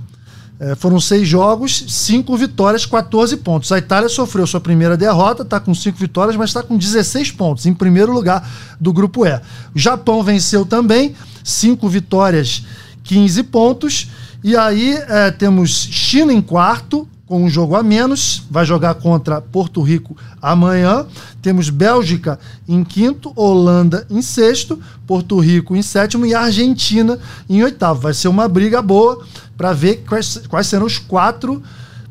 É, 0.58 0.74
foram 0.74 0.98
seis 0.98 1.28
jogos, 1.28 1.84
cinco 1.88 2.34
vitórias, 2.36 2.86
14 2.86 3.36
pontos. 3.38 3.70
A 3.72 3.78
Itália 3.78 4.08
sofreu 4.08 4.46
sua 4.46 4.60
primeira 4.60 4.96
derrota, 4.96 5.42
está 5.42 5.60
com 5.60 5.74
cinco 5.74 5.98
vitórias, 5.98 6.34
mas 6.34 6.50
está 6.50 6.62
com 6.62 6.78
16 6.78 7.30
pontos, 7.32 7.66
em 7.66 7.74
primeiro 7.74 8.12
lugar 8.12 8.48
do 8.80 8.92
grupo 8.92 9.26
E. 9.26 9.34
O 9.74 9.78
Japão 9.78 10.22
venceu 10.22 10.64
também, 10.64 11.14
cinco 11.44 11.88
vitórias, 11.88 12.64
15 13.04 13.42
pontos. 13.44 14.08
E 14.42 14.56
aí 14.56 14.94
é, 15.08 15.30
temos 15.30 15.70
China 15.70 16.32
em 16.32 16.40
quarto, 16.40 17.06
com 17.26 17.44
um 17.44 17.50
jogo 17.50 17.74
a 17.74 17.82
menos, 17.82 18.44
vai 18.48 18.64
jogar 18.64 18.94
contra 18.94 19.40
Porto 19.40 19.82
Rico 19.82 20.16
amanhã. 20.40 21.04
Temos 21.42 21.68
Bélgica 21.68 22.38
em 22.68 22.84
quinto, 22.84 23.32
Holanda 23.34 24.06
em 24.08 24.22
sexto, 24.22 24.80
Porto 25.06 25.38
Rico 25.40 25.74
em 25.74 25.82
sétimo 25.82 26.24
e 26.24 26.34
Argentina 26.34 27.18
em 27.48 27.62
oitavo. 27.64 28.00
Vai 28.00 28.14
ser 28.14 28.28
uma 28.28 28.48
briga 28.48 28.80
boa 28.80 29.24
para 29.56 29.72
ver 29.72 30.04
quais, 30.08 30.42
quais 30.48 30.68
serão 30.68 30.86
os 30.86 30.98
quatro 30.98 31.62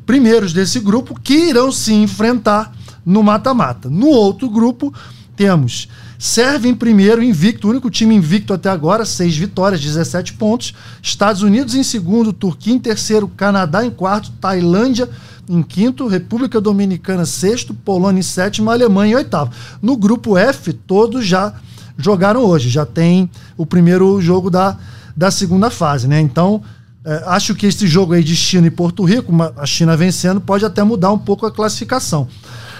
primeiros 0.04 0.52
desse 0.52 0.78
grupo 0.80 1.18
que 1.18 1.48
irão 1.48 1.72
se 1.72 1.94
enfrentar 1.94 2.72
no 3.04 3.22
mata-mata. 3.22 3.88
No 3.88 4.08
outro 4.08 4.50
grupo, 4.50 4.92
temos 5.34 5.88
Sérvia 6.18 6.70
em 6.70 6.74
primeiro, 6.74 7.22
invicto, 7.22 7.66
o 7.66 7.70
único 7.70 7.90
time 7.90 8.14
invicto 8.14 8.54
até 8.54 8.70
agora, 8.70 9.04
seis 9.04 9.36
vitórias, 9.36 9.80
17 9.80 10.34
pontos. 10.34 10.74
Estados 11.02 11.42
Unidos 11.42 11.74
em 11.74 11.82
segundo, 11.82 12.32
Turquia 12.32 12.74
em 12.74 12.78
terceiro, 12.78 13.28
Canadá 13.28 13.84
em 13.84 13.90
quarto, 13.90 14.32
Tailândia 14.40 15.08
em 15.48 15.62
quinto, 15.62 16.08
República 16.08 16.60
Dominicana 16.60 17.24
sexto, 17.24 17.72
Polônia 17.72 18.20
em 18.20 18.22
sétimo, 18.22 18.70
Alemanha 18.70 19.12
em 19.12 19.16
oitavo. 19.16 19.52
No 19.80 19.96
grupo 19.96 20.36
F, 20.36 20.72
todos 20.72 21.24
já 21.24 21.54
jogaram 21.96 22.44
hoje, 22.44 22.68
já 22.68 22.84
tem 22.84 23.30
o 23.56 23.64
primeiro 23.64 24.20
jogo 24.20 24.50
da, 24.50 24.76
da 25.16 25.30
segunda 25.30 25.70
fase, 25.70 26.08
né? 26.08 26.20
Então, 26.20 26.62
é, 27.04 27.22
acho 27.26 27.54
que 27.54 27.66
esse 27.66 27.86
jogo 27.86 28.12
aí 28.12 28.24
de 28.24 28.34
China 28.34 28.66
e 28.66 28.70
Porto 28.70 29.04
Rico, 29.04 29.32
a 29.56 29.64
China 29.64 29.96
vencendo, 29.96 30.40
pode 30.40 30.64
até 30.64 30.82
mudar 30.82 31.12
um 31.12 31.18
pouco 31.18 31.46
a 31.46 31.52
classificação. 31.52 32.28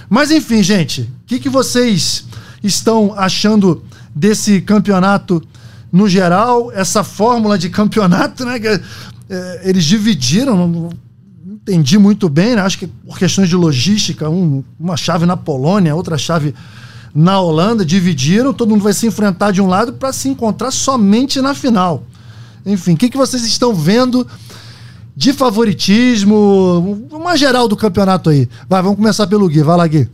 Mas 0.08 0.30
enfim, 0.30 0.62
gente, 0.62 1.02
o 1.02 1.26
que, 1.26 1.38
que 1.38 1.48
vocês 1.48 2.24
estão 2.62 3.14
achando 3.16 3.82
desse 4.14 4.60
campeonato 4.60 5.42
no 5.92 6.08
geral, 6.08 6.70
essa 6.72 7.02
fórmula 7.04 7.58
de 7.58 7.70
campeonato, 7.70 8.44
né? 8.44 8.58
Que, 8.58 8.80
é, 9.28 9.60
eles 9.64 9.84
dividiram, 9.84 10.56
não, 10.56 10.90
entendi 11.46 11.98
muito 11.98 12.28
bem, 12.28 12.54
né? 12.54 12.62
Acho 12.62 12.78
que 12.78 12.86
por 12.86 13.18
questões 13.18 13.48
de 13.48 13.56
logística, 13.56 14.28
um, 14.28 14.62
uma 14.78 14.96
chave 14.96 15.26
na 15.26 15.36
Polônia, 15.36 15.94
outra 15.94 16.16
chave 16.16 16.54
na 17.14 17.40
Holanda, 17.40 17.84
dividiram, 17.84 18.52
todo 18.52 18.68
mundo 18.68 18.82
vai 18.82 18.92
se 18.92 19.06
enfrentar 19.06 19.50
de 19.50 19.60
um 19.60 19.66
lado 19.66 19.94
para 19.94 20.12
se 20.12 20.28
encontrar 20.28 20.70
somente 20.70 21.40
na 21.40 21.54
final. 21.54 22.04
Enfim, 22.64 22.94
o 22.94 22.96
que, 22.96 23.08
que 23.08 23.16
vocês 23.16 23.44
estão 23.44 23.74
vendo 23.74 24.26
de 25.16 25.32
favoritismo? 25.32 27.06
Uma 27.10 27.36
geral 27.36 27.66
do 27.68 27.76
campeonato 27.76 28.28
aí. 28.28 28.48
Vai, 28.68 28.82
vamos 28.82 28.98
começar 28.98 29.26
pelo 29.26 29.48
Gui. 29.48 29.62
Vai 29.62 29.76
lá, 29.76 29.86
Gui. 29.86 30.08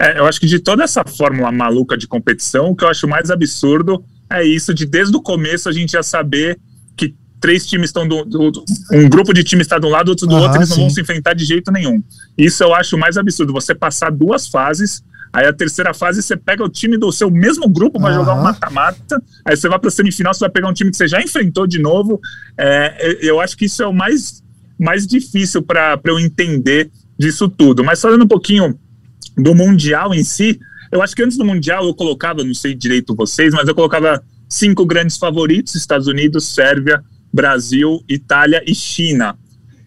É, 0.00 0.18
eu 0.18 0.24
acho 0.24 0.40
que 0.40 0.46
de 0.46 0.58
toda 0.58 0.82
essa 0.82 1.04
fórmula 1.04 1.52
maluca 1.52 1.94
de 1.94 2.08
competição, 2.08 2.70
o 2.70 2.74
que 2.74 2.82
eu 2.82 2.88
acho 2.88 3.06
mais 3.06 3.30
absurdo 3.30 4.02
é 4.30 4.42
isso 4.42 4.72
de 4.72 4.86
desde 4.86 5.14
o 5.14 5.20
começo 5.20 5.68
a 5.68 5.72
gente 5.72 5.92
já 5.92 6.02
saber 6.02 6.58
que 6.96 7.14
três 7.38 7.66
times 7.66 7.90
estão 7.90 8.08
do, 8.08 8.24
do 8.24 8.64
um 8.92 9.08
grupo 9.10 9.34
de 9.34 9.44
times 9.44 9.66
está 9.66 9.78
de 9.78 9.84
um 9.84 9.90
lado, 9.90 10.08
outro 10.08 10.26
do 10.26 10.36
ah, 10.36 10.40
outro, 10.40 10.56
eles 10.56 10.70
sim. 10.70 10.76
não 10.76 10.84
vão 10.84 10.90
se 10.90 11.02
enfrentar 11.02 11.34
de 11.34 11.44
jeito 11.44 11.70
nenhum. 11.70 12.02
Isso 12.38 12.64
eu 12.64 12.74
acho 12.74 12.96
mais 12.96 13.18
absurdo. 13.18 13.52
Você 13.52 13.74
passar 13.74 14.10
duas 14.10 14.48
fases, 14.48 15.02
aí 15.30 15.46
a 15.46 15.52
terceira 15.52 15.92
fase 15.92 16.22
você 16.22 16.34
pega 16.34 16.64
o 16.64 16.68
time 16.68 16.96
do 16.96 17.12
seu 17.12 17.30
mesmo 17.30 17.68
grupo, 17.68 18.00
vai 18.00 18.14
jogar 18.14 18.34
um 18.34 18.42
mata-mata, 18.42 19.22
aí 19.44 19.54
você 19.54 19.68
vai 19.68 19.78
para 19.78 19.88
a 19.88 19.92
semifinal, 19.92 20.32
você 20.32 20.40
vai 20.40 20.50
pegar 20.50 20.68
um 20.68 20.72
time 20.72 20.90
que 20.90 20.96
você 20.96 21.08
já 21.08 21.20
enfrentou 21.20 21.66
de 21.66 21.78
novo. 21.78 22.18
É, 22.56 23.18
eu 23.20 23.38
acho 23.38 23.54
que 23.54 23.66
isso 23.66 23.82
é 23.82 23.86
o 23.86 23.92
mais, 23.92 24.42
mais 24.78 25.06
difícil 25.06 25.60
para 25.60 26.00
eu 26.06 26.18
entender 26.18 26.90
disso 27.18 27.50
tudo. 27.50 27.84
Mas 27.84 28.00
falando 28.00 28.24
um 28.24 28.28
pouquinho 28.28 28.78
do 29.42 29.54
Mundial 29.54 30.14
em 30.14 30.22
si, 30.22 30.58
eu 30.92 31.02
acho 31.02 31.14
que 31.14 31.22
antes 31.22 31.36
do 31.36 31.44
Mundial 31.44 31.84
eu 31.86 31.94
colocava, 31.94 32.42
não 32.42 32.54
sei 32.54 32.74
direito 32.74 33.14
vocês, 33.14 33.54
mas 33.54 33.68
eu 33.68 33.74
colocava 33.74 34.22
cinco 34.48 34.84
grandes 34.84 35.16
favoritos: 35.16 35.74
Estados 35.74 36.06
Unidos, 36.06 36.48
Sérvia, 36.48 37.02
Brasil, 37.32 38.02
Itália 38.08 38.62
e 38.66 38.74
China. 38.74 39.38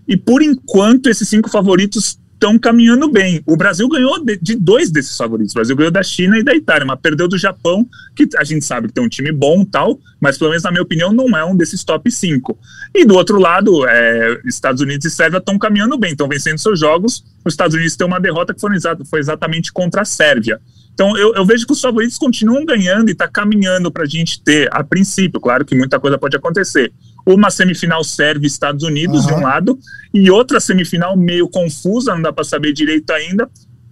E 0.07 0.17
por 0.17 0.41
enquanto, 0.41 1.09
esses 1.09 1.27
cinco 1.27 1.49
favoritos 1.49 2.19
estão 2.43 2.59
caminhando 2.59 3.09
bem. 3.09 3.41
O 3.45 3.55
Brasil 3.55 3.87
ganhou 3.87 4.21
de, 4.23 4.37
de, 4.37 4.55
dois 4.55 4.91
desses 4.91 5.15
favoritos. 5.15 5.53
O 5.53 5.55
Brasil 5.55 5.75
ganhou 5.77 5.91
da 5.91 6.03
China 6.03 6.37
e 6.37 6.43
da 6.43 6.53
Itália, 6.53 6.85
mas 6.85 6.99
perdeu 6.99 7.25
do 7.25 7.37
Japão, 7.37 7.87
que 8.13 8.27
a 8.37 8.43
gente 8.43 8.65
sabe 8.65 8.89
que 8.89 8.93
tem 8.93 9.03
um 9.03 9.07
time 9.07 9.31
bom 9.31 9.63
tal, 9.63 9.97
mas 10.19 10.37
pelo 10.37 10.49
menos 10.49 10.63
na 10.63 10.71
minha 10.71 10.83
opinião 10.83 11.13
não 11.13 11.37
é 11.37 11.45
um 11.45 11.55
desses 11.55 11.85
top 11.85 12.11
cinco. 12.11 12.57
E 12.93 13.05
do 13.05 13.15
outro 13.15 13.39
lado, 13.39 13.87
é, 13.87 14.41
Estados 14.45 14.81
Unidos 14.81 15.05
e 15.05 15.09
Sérvia 15.09 15.37
estão 15.37 15.57
caminhando 15.57 15.97
bem, 15.97 16.11
estão 16.11 16.27
vencendo 16.27 16.57
seus 16.57 16.77
jogos. 16.77 17.23
Os 17.45 17.53
Estados 17.53 17.75
Unidos 17.75 17.95
têm 17.95 18.05
uma 18.05 18.19
derrota 18.19 18.53
que 18.53 18.59
foi, 18.59 18.71
foi 19.09 19.19
exatamente 19.19 19.71
contra 19.71 20.01
a 20.01 20.05
Sérvia. 20.05 20.59
Então 20.93 21.17
eu, 21.17 21.33
eu, 21.33 21.45
vejo 21.45 21.65
que 21.65 21.73
os 21.73 21.81
favoritos 21.81 22.17
continuam 22.17 22.65
ganhando 22.65 23.09
e 23.09 23.13
está 23.13 23.27
caminhando 23.27 23.91
para 23.91 24.03
a 24.03 24.07
gente 24.07 24.43
ter, 24.43 24.69
a 24.71 24.83
princípio, 24.83 25.39
claro 25.39 25.65
que 25.65 25.75
muita 25.75 25.99
coisa 25.99 26.19
pode 26.19 26.35
acontecer, 26.37 26.91
uma 27.25 27.49
semifinal 27.49 28.03
serve 28.03 28.47
Estados 28.47 28.83
Unidos 28.83 29.21
uhum. 29.21 29.27
de 29.27 29.33
um 29.33 29.41
lado 29.41 29.79
e 30.13 30.29
outra 30.29 30.59
semifinal 30.59 31.15
meio 31.17 31.47
confusa, 31.47 32.13
não 32.13 32.21
dá 32.21 32.33
para 32.33 32.43
saber 32.43 32.73
direito 32.73 33.11
ainda, 33.11 33.49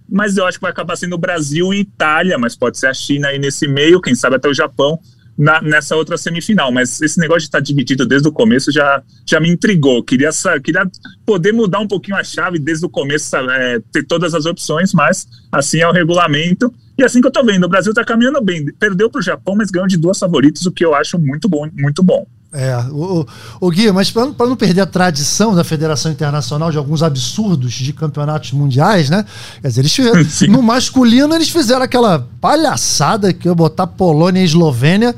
mas 0.08 0.36
eu 0.36 0.44
acho 0.44 0.58
que 0.58 0.62
vai 0.62 0.70
acabar 0.70 0.96
sendo 0.96 1.16
Brasil 1.16 1.72
e 1.72 1.80
Itália, 1.80 2.36
mas 2.38 2.54
pode 2.54 2.78
ser 2.78 2.86
a 2.86 2.94
China 2.94 3.28
aí 3.28 3.38
nesse 3.38 3.66
meio, 3.66 4.00
quem 4.00 4.14
sabe 4.14 4.36
até 4.36 4.48
o 4.48 4.54
Japão 4.54 4.98
na, 5.36 5.60
nessa 5.62 5.96
outra 5.96 6.16
semifinal. 6.16 6.70
Mas 6.70 7.00
esse 7.00 7.18
negócio 7.18 7.40
de 7.40 7.46
estar 7.46 7.58
tá 7.58 7.64
dividido 7.64 8.06
desde 8.06 8.28
o 8.28 8.32
começo 8.32 8.70
já, 8.70 9.02
já 9.26 9.40
me 9.40 9.48
intrigou. 9.48 10.02
Queria, 10.02 10.30
queria 10.62 10.90
poder 11.24 11.52
mudar 11.52 11.80
um 11.80 11.88
pouquinho 11.88 12.16
a 12.16 12.24
chave 12.24 12.58
desde 12.58 12.84
o 12.84 12.88
começo, 12.88 13.34
é, 13.36 13.80
ter 13.92 14.04
todas 14.04 14.34
as 14.34 14.46
opções, 14.46 14.92
mas 14.92 15.26
assim 15.50 15.78
é 15.78 15.88
o 15.88 15.92
regulamento. 15.92 16.72
E 16.96 17.02
assim 17.02 17.20
que 17.20 17.26
eu 17.26 17.32
tô 17.32 17.42
vendo, 17.44 17.64
o 17.64 17.68
Brasil 17.68 17.90
está 17.90 18.04
caminhando 18.04 18.40
bem. 18.40 18.66
Perdeu 18.78 19.10
para 19.10 19.18
o 19.18 19.22
Japão, 19.22 19.54
mas 19.56 19.70
ganhou 19.70 19.88
de 19.88 19.96
duas 19.96 20.18
favoritas, 20.18 20.66
o 20.66 20.72
que 20.72 20.84
eu 20.84 20.94
acho 20.94 21.18
muito 21.18 21.48
bom, 21.48 21.68
muito 21.72 22.02
bom. 22.02 22.26
É, 22.54 22.76
o, 22.90 23.26
o, 23.60 23.70
Gui, 23.70 23.90
mas 23.92 24.10
para 24.10 24.26
não 24.26 24.54
perder 24.54 24.82
a 24.82 24.86
tradição 24.86 25.54
da 25.54 25.64
Federação 25.64 26.12
Internacional 26.12 26.70
de 26.70 26.76
alguns 26.76 27.02
absurdos 27.02 27.72
de 27.72 27.94
campeonatos 27.94 28.52
mundiais, 28.52 29.08
né? 29.08 29.24
Quer 29.62 29.68
dizer, 29.68 29.80
eles 29.80 29.94
fizeram, 29.96 30.52
no 30.52 30.62
masculino 30.62 31.34
eles 31.34 31.48
fizeram 31.48 31.82
aquela 31.82 32.28
palhaçada 32.42 33.32
que 33.32 33.48
eu 33.48 33.54
botar 33.54 33.86
Polônia 33.86 34.40
e 34.40 34.44
Eslovênia 34.44 35.14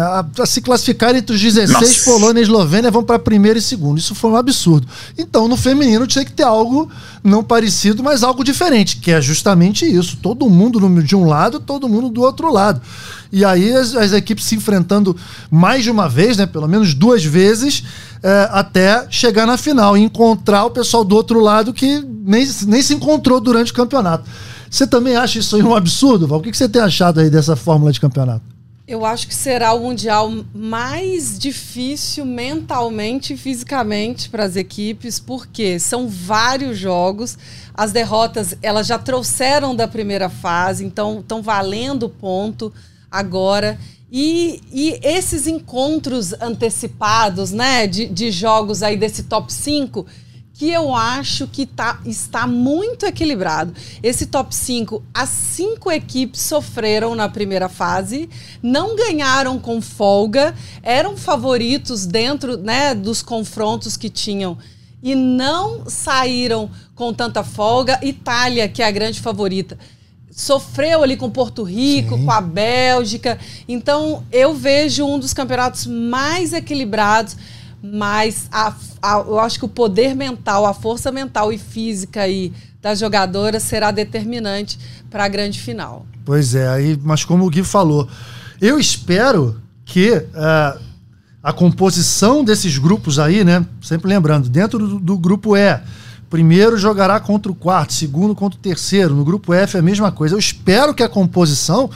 a, 0.00 0.46
se 0.46 0.60
classificar 0.60 1.14
entre 1.14 1.34
os 1.34 1.40
16, 1.40 1.72
Nossa. 1.72 2.04
Polônia 2.04 2.40
e 2.40 2.42
Eslovênia 2.42 2.90
vão 2.90 3.02
para 3.02 3.18
primeiro 3.18 3.58
e 3.58 3.62
segundo. 3.62 3.98
Isso 3.98 4.14
foi 4.14 4.30
um 4.30 4.36
absurdo. 4.36 4.86
Então, 5.16 5.48
no 5.48 5.56
feminino 5.56 6.06
tinha 6.06 6.24
que 6.24 6.32
ter 6.32 6.44
algo 6.44 6.90
não 7.22 7.42
parecido, 7.42 8.02
mas 8.02 8.22
algo 8.22 8.44
diferente, 8.44 8.98
que 8.98 9.10
é 9.10 9.20
justamente 9.20 9.84
isso. 9.84 10.16
Todo 10.22 10.48
mundo 10.48 11.02
de 11.02 11.16
um 11.16 11.26
lado, 11.26 11.60
todo 11.60 11.88
mundo 11.88 12.08
do 12.08 12.22
outro 12.22 12.52
lado. 12.52 12.80
E 13.32 13.44
aí 13.44 13.74
as, 13.74 13.94
as 13.94 14.12
equipes 14.12 14.44
se 14.44 14.54
enfrentando 14.54 15.16
mais 15.50 15.84
de 15.84 15.90
uma 15.90 16.08
vez, 16.08 16.36
né? 16.36 16.46
Pelo 16.46 16.68
menos 16.68 16.94
duas 16.94 17.24
vezes, 17.24 17.84
é, 18.22 18.48
até 18.52 19.06
chegar 19.10 19.46
na 19.46 19.56
final 19.56 19.96
e 19.96 20.00
encontrar 20.00 20.64
o 20.64 20.70
pessoal 20.70 21.04
do 21.04 21.14
outro 21.14 21.40
lado 21.40 21.72
que 21.72 22.04
nem, 22.24 22.48
nem 22.66 22.82
se 22.82 22.94
encontrou 22.94 23.40
durante 23.40 23.72
o 23.72 23.74
campeonato. 23.74 24.28
Você 24.70 24.86
também 24.86 25.16
acha 25.16 25.38
isso 25.38 25.56
aí 25.56 25.62
um 25.62 25.74
absurdo, 25.74 26.26
Val? 26.26 26.38
O 26.38 26.42
que 26.42 26.56
você 26.56 26.68
tem 26.68 26.82
achado 26.82 27.20
aí 27.20 27.30
dessa 27.30 27.56
fórmula 27.56 27.90
de 27.90 28.00
campeonato? 28.00 28.57
Eu 28.88 29.04
acho 29.04 29.28
que 29.28 29.34
será 29.34 29.74
o 29.74 29.80
mundial 29.80 30.32
mais 30.54 31.38
difícil 31.38 32.24
mentalmente 32.24 33.34
e 33.34 33.36
fisicamente 33.36 34.30
para 34.30 34.44
as 34.44 34.56
equipes, 34.56 35.20
porque 35.20 35.78
são 35.78 36.08
vários 36.08 36.78
jogos. 36.78 37.36
As 37.74 37.92
derrotas 37.92 38.56
elas 38.62 38.86
já 38.86 38.98
trouxeram 38.98 39.76
da 39.76 39.86
primeira 39.86 40.30
fase, 40.30 40.86
então 40.86 41.20
estão 41.20 41.42
valendo 41.42 42.08
ponto 42.08 42.72
agora. 43.10 43.78
E, 44.10 44.62
e, 44.72 44.98
esses 45.02 45.46
encontros 45.46 46.32
antecipados, 46.40 47.52
né, 47.52 47.86
de, 47.86 48.06
de 48.06 48.30
jogos 48.30 48.82
aí 48.82 48.96
desse 48.96 49.24
top 49.24 49.52
5, 49.52 50.06
que 50.58 50.70
eu 50.70 50.92
acho 50.92 51.46
que 51.46 51.64
tá, 51.64 52.00
está 52.04 52.44
muito 52.44 53.06
equilibrado. 53.06 53.72
Esse 54.02 54.26
top 54.26 54.52
5, 54.52 55.04
as 55.14 55.28
cinco 55.28 55.88
equipes 55.88 56.40
sofreram 56.40 57.14
na 57.14 57.28
primeira 57.28 57.68
fase, 57.68 58.28
não 58.60 58.96
ganharam 58.96 59.60
com 59.60 59.80
folga, 59.80 60.52
eram 60.82 61.16
favoritos 61.16 62.06
dentro 62.06 62.56
né, 62.56 62.92
dos 62.92 63.22
confrontos 63.22 63.96
que 63.96 64.10
tinham 64.10 64.58
e 65.00 65.14
não 65.14 65.88
saíram 65.88 66.68
com 66.92 67.14
tanta 67.14 67.44
folga. 67.44 68.00
Itália, 68.02 68.68
que 68.68 68.82
é 68.82 68.86
a 68.88 68.90
grande 68.90 69.20
favorita, 69.20 69.78
sofreu 70.28 71.04
ali 71.04 71.16
com 71.16 71.30
Porto 71.30 71.62
Rico, 71.62 72.16
Sim. 72.16 72.24
com 72.24 72.32
a 72.32 72.40
Bélgica. 72.40 73.38
Então, 73.68 74.24
eu 74.32 74.52
vejo 74.54 75.06
um 75.06 75.20
dos 75.20 75.32
campeonatos 75.32 75.86
mais 75.86 76.52
equilibrados, 76.52 77.36
mas 77.82 78.48
a, 78.50 78.74
a, 79.00 79.18
eu 79.18 79.38
acho 79.38 79.58
que 79.58 79.64
o 79.64 79.68
poder 79.68 80.14
mental, 80.14 80.66
a 80.66 80.74
força 80.74 81.12
mental 81.12 81.52
e 81.52 81.58
física 81.58 82.22
aí 82.22 82.52
das 82.80 82.98
jogadoras 82.98 83.62
será 83.62 83.90
determinante 83.90 84.78
para 85.10 85.24
a 85.24 85.28
grande 85.28 85.60
final. 85.60 86.06
Pois 86.24 86.54
é, 86.54 86.68
aí, 86.68 86.98
mas 87.02 87.24
como 87.24 87.46
o 87.46 87.50
Gui 87.50 87.62
falou, 87.62 88.08
eu 88.60 88.78
espero 88.78 89.60
que 89.84 90.10
uh, 90.12 90.80
a 91.42 91.52
composição 91.52 92.44
desses 92.44 92.76
grupos 92.78 93.18
aí, 93.18 93.44
né? 93.44 93.64
Sempre 93.80 94.08
lembrando, 94.08 94.48
dentro 94.48 94.78
do, 94.78 94.98
do 94.98 95.16
grupo 95.16 95.56
E, 95.56 95.80
primeiro 96.28 96.76
jogará 96.76 97.18
contra 97.18 97.50
o 97.50 97.54
quarto, 97.54 97.94
segundo 97.94 98.34
contra 98.34 98.58
o 98.58 98.62
terceiro. 98.62 99.14
No 99.14 99.24
grupo 99.24 99.54
F 99.54 99.76
é 99.76 99.80
a 99.80 99.82
mesma 99.82 100.12
coisa. 100.12 100.34
Eu 100.34 100.38
espero 100.38 100.92
que 100.92 101.02
a 101.02 101.08
composição 101.08 101.88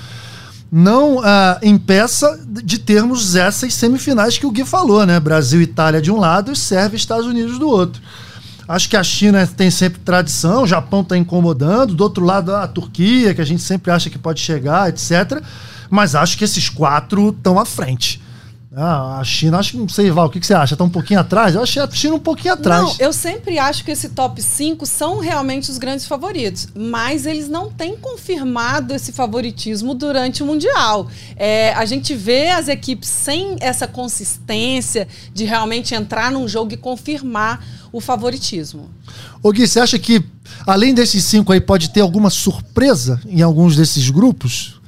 não 0.75 1.19
uh, 1.19 1.23
impeça 1.63 2.41
de 2.65 2.79
termos 2.79 3.37
essas 3.37 3.75
semifinais 3.75 4.39
que 4.39 4.47
o 4.47 4.51
Gui 4.51 4.65
falou, 4.65 5.05
né? 5.05 5.21
Brasil 5.21 5.61
e 5.61 5.65
Itália 5.65 6.01
de 6.01 6.11
um 6.11 6.17
lado 6.19 6.51
e 6.51 6.57
Sérvia 6.57 6.97
e 6.97 6.99
Estados 6.99 7.27
Unidos 7.27 7.59
do 7.59 7.69
outro. 7.69 8.01
Acho 8.67 8.89
que 8.89 8.97
a 8.97 9.03
China 9.03 9.47
tem 9.47 9.71
sempre 9.71 10.01
tradição, 10.01 10.63
o 10.63 10.67
Japão 10.67 11.03
está 11.03 11.15
incomodando, 11.15 11.95
do 11.95 12.03
outro 12.03 12.25
lado 12.25 12.55
a 12.55 12.67
Turquia, 12.67 13.35
que 13.35 13.43
a 13.43 13.45
gente 13.45 13.61
sempre 13.61 13.91
acha 13.91 14.09
que 14.09 14.19
pode 14.19 14.41
chegar, 14.41 14.89
etc. 14.89 15.43
Mas 15.91 16.15
acho 16.15 16.39
que 16.39 16.45
esses 16.45 16.71
quatro 16.71 17.29
estão 17.29 17.59
à 17.59 17.67
frente. 17.67 18.22
Ah, 18.75 19.19
a 19.21 19.25
China, 19.25 19.59
acho 19.59 19.73
que 19.73 19.77
não 19.77 19.89
sei, 19.89 20.11
Val, 20.11 20.27
o 20.27 20.31
que, 20.31 20.41
que 20.41 20.47
você 20.47 20.55
acha? 20.55 20.75
Está 20.75 20.83
um 20.83 20.89
pouquinho 20.89 21.21
atrás? 21.21 21.55
Eu 21.55 21.63
achei 21.63 21.83
a 21.83 21.91
China 21.91 22.15
um 22.15 22.21
pouquinho 22.21 22.55
atrás. 22.55 22.83
Não, 22.83 22.97
eu 22.99 23.13
sempre 23.13 23.59
acho 23.59 23.85
que 23.85 23.91
esse 23.91 24.09
top 24.09 24.41
5 24.41 24.87
são 24.87 25.19
realmente 25.19 25.71
os 25.71 25.77
grandes 25.77 26.07
favoritos, 26.07 26.69
mas 26.75 27.27
eles 27.27 27.49
não 27.49 27.71
têm 27.71 27.95
confirmado 27.97 28.95
esse 28.95 29.13
favoritismo 29.13 29.95
durante 29.95 30.43
o 30.43 30.47
Mundial. 30.47 31.07
É, 31.37 31.75
a 31.75 31.85
gente 31.85 32.15
vê 32.15 32.49
as 32.49 32.67
equipes 32.67 33.11
sem 33.11 33.57
essa 33.61 33.87
consistência 33.87 35.07
de 35.35 35.45
realmente 35.45 35.95
entrar 35.95 36.33
num 36.33 36.49
jogo 36.49 36.73
e 36.73 36.77
confirmar 36.79 37.63
o 37.93 38.01
favoritismo. 38.01 38.89
Ô 39.43 39.53
Gui, 39.53 39.69
você 39.69 39.81
acha 39.81 39.99
que, 39.99 40.25
além 40.67 40.95
desses 40.95 41.25
cinco 41.25 41.53
aí, 41.53 41.61
pode 41.61 41.91
ter 41.91 42.01
alguma 42.01 42.31
surpresa 42.31 43.21
em 43.27 43.43
alguns 43.43 43.77
desses 43.77 44.09
grupos? 44.09 44.81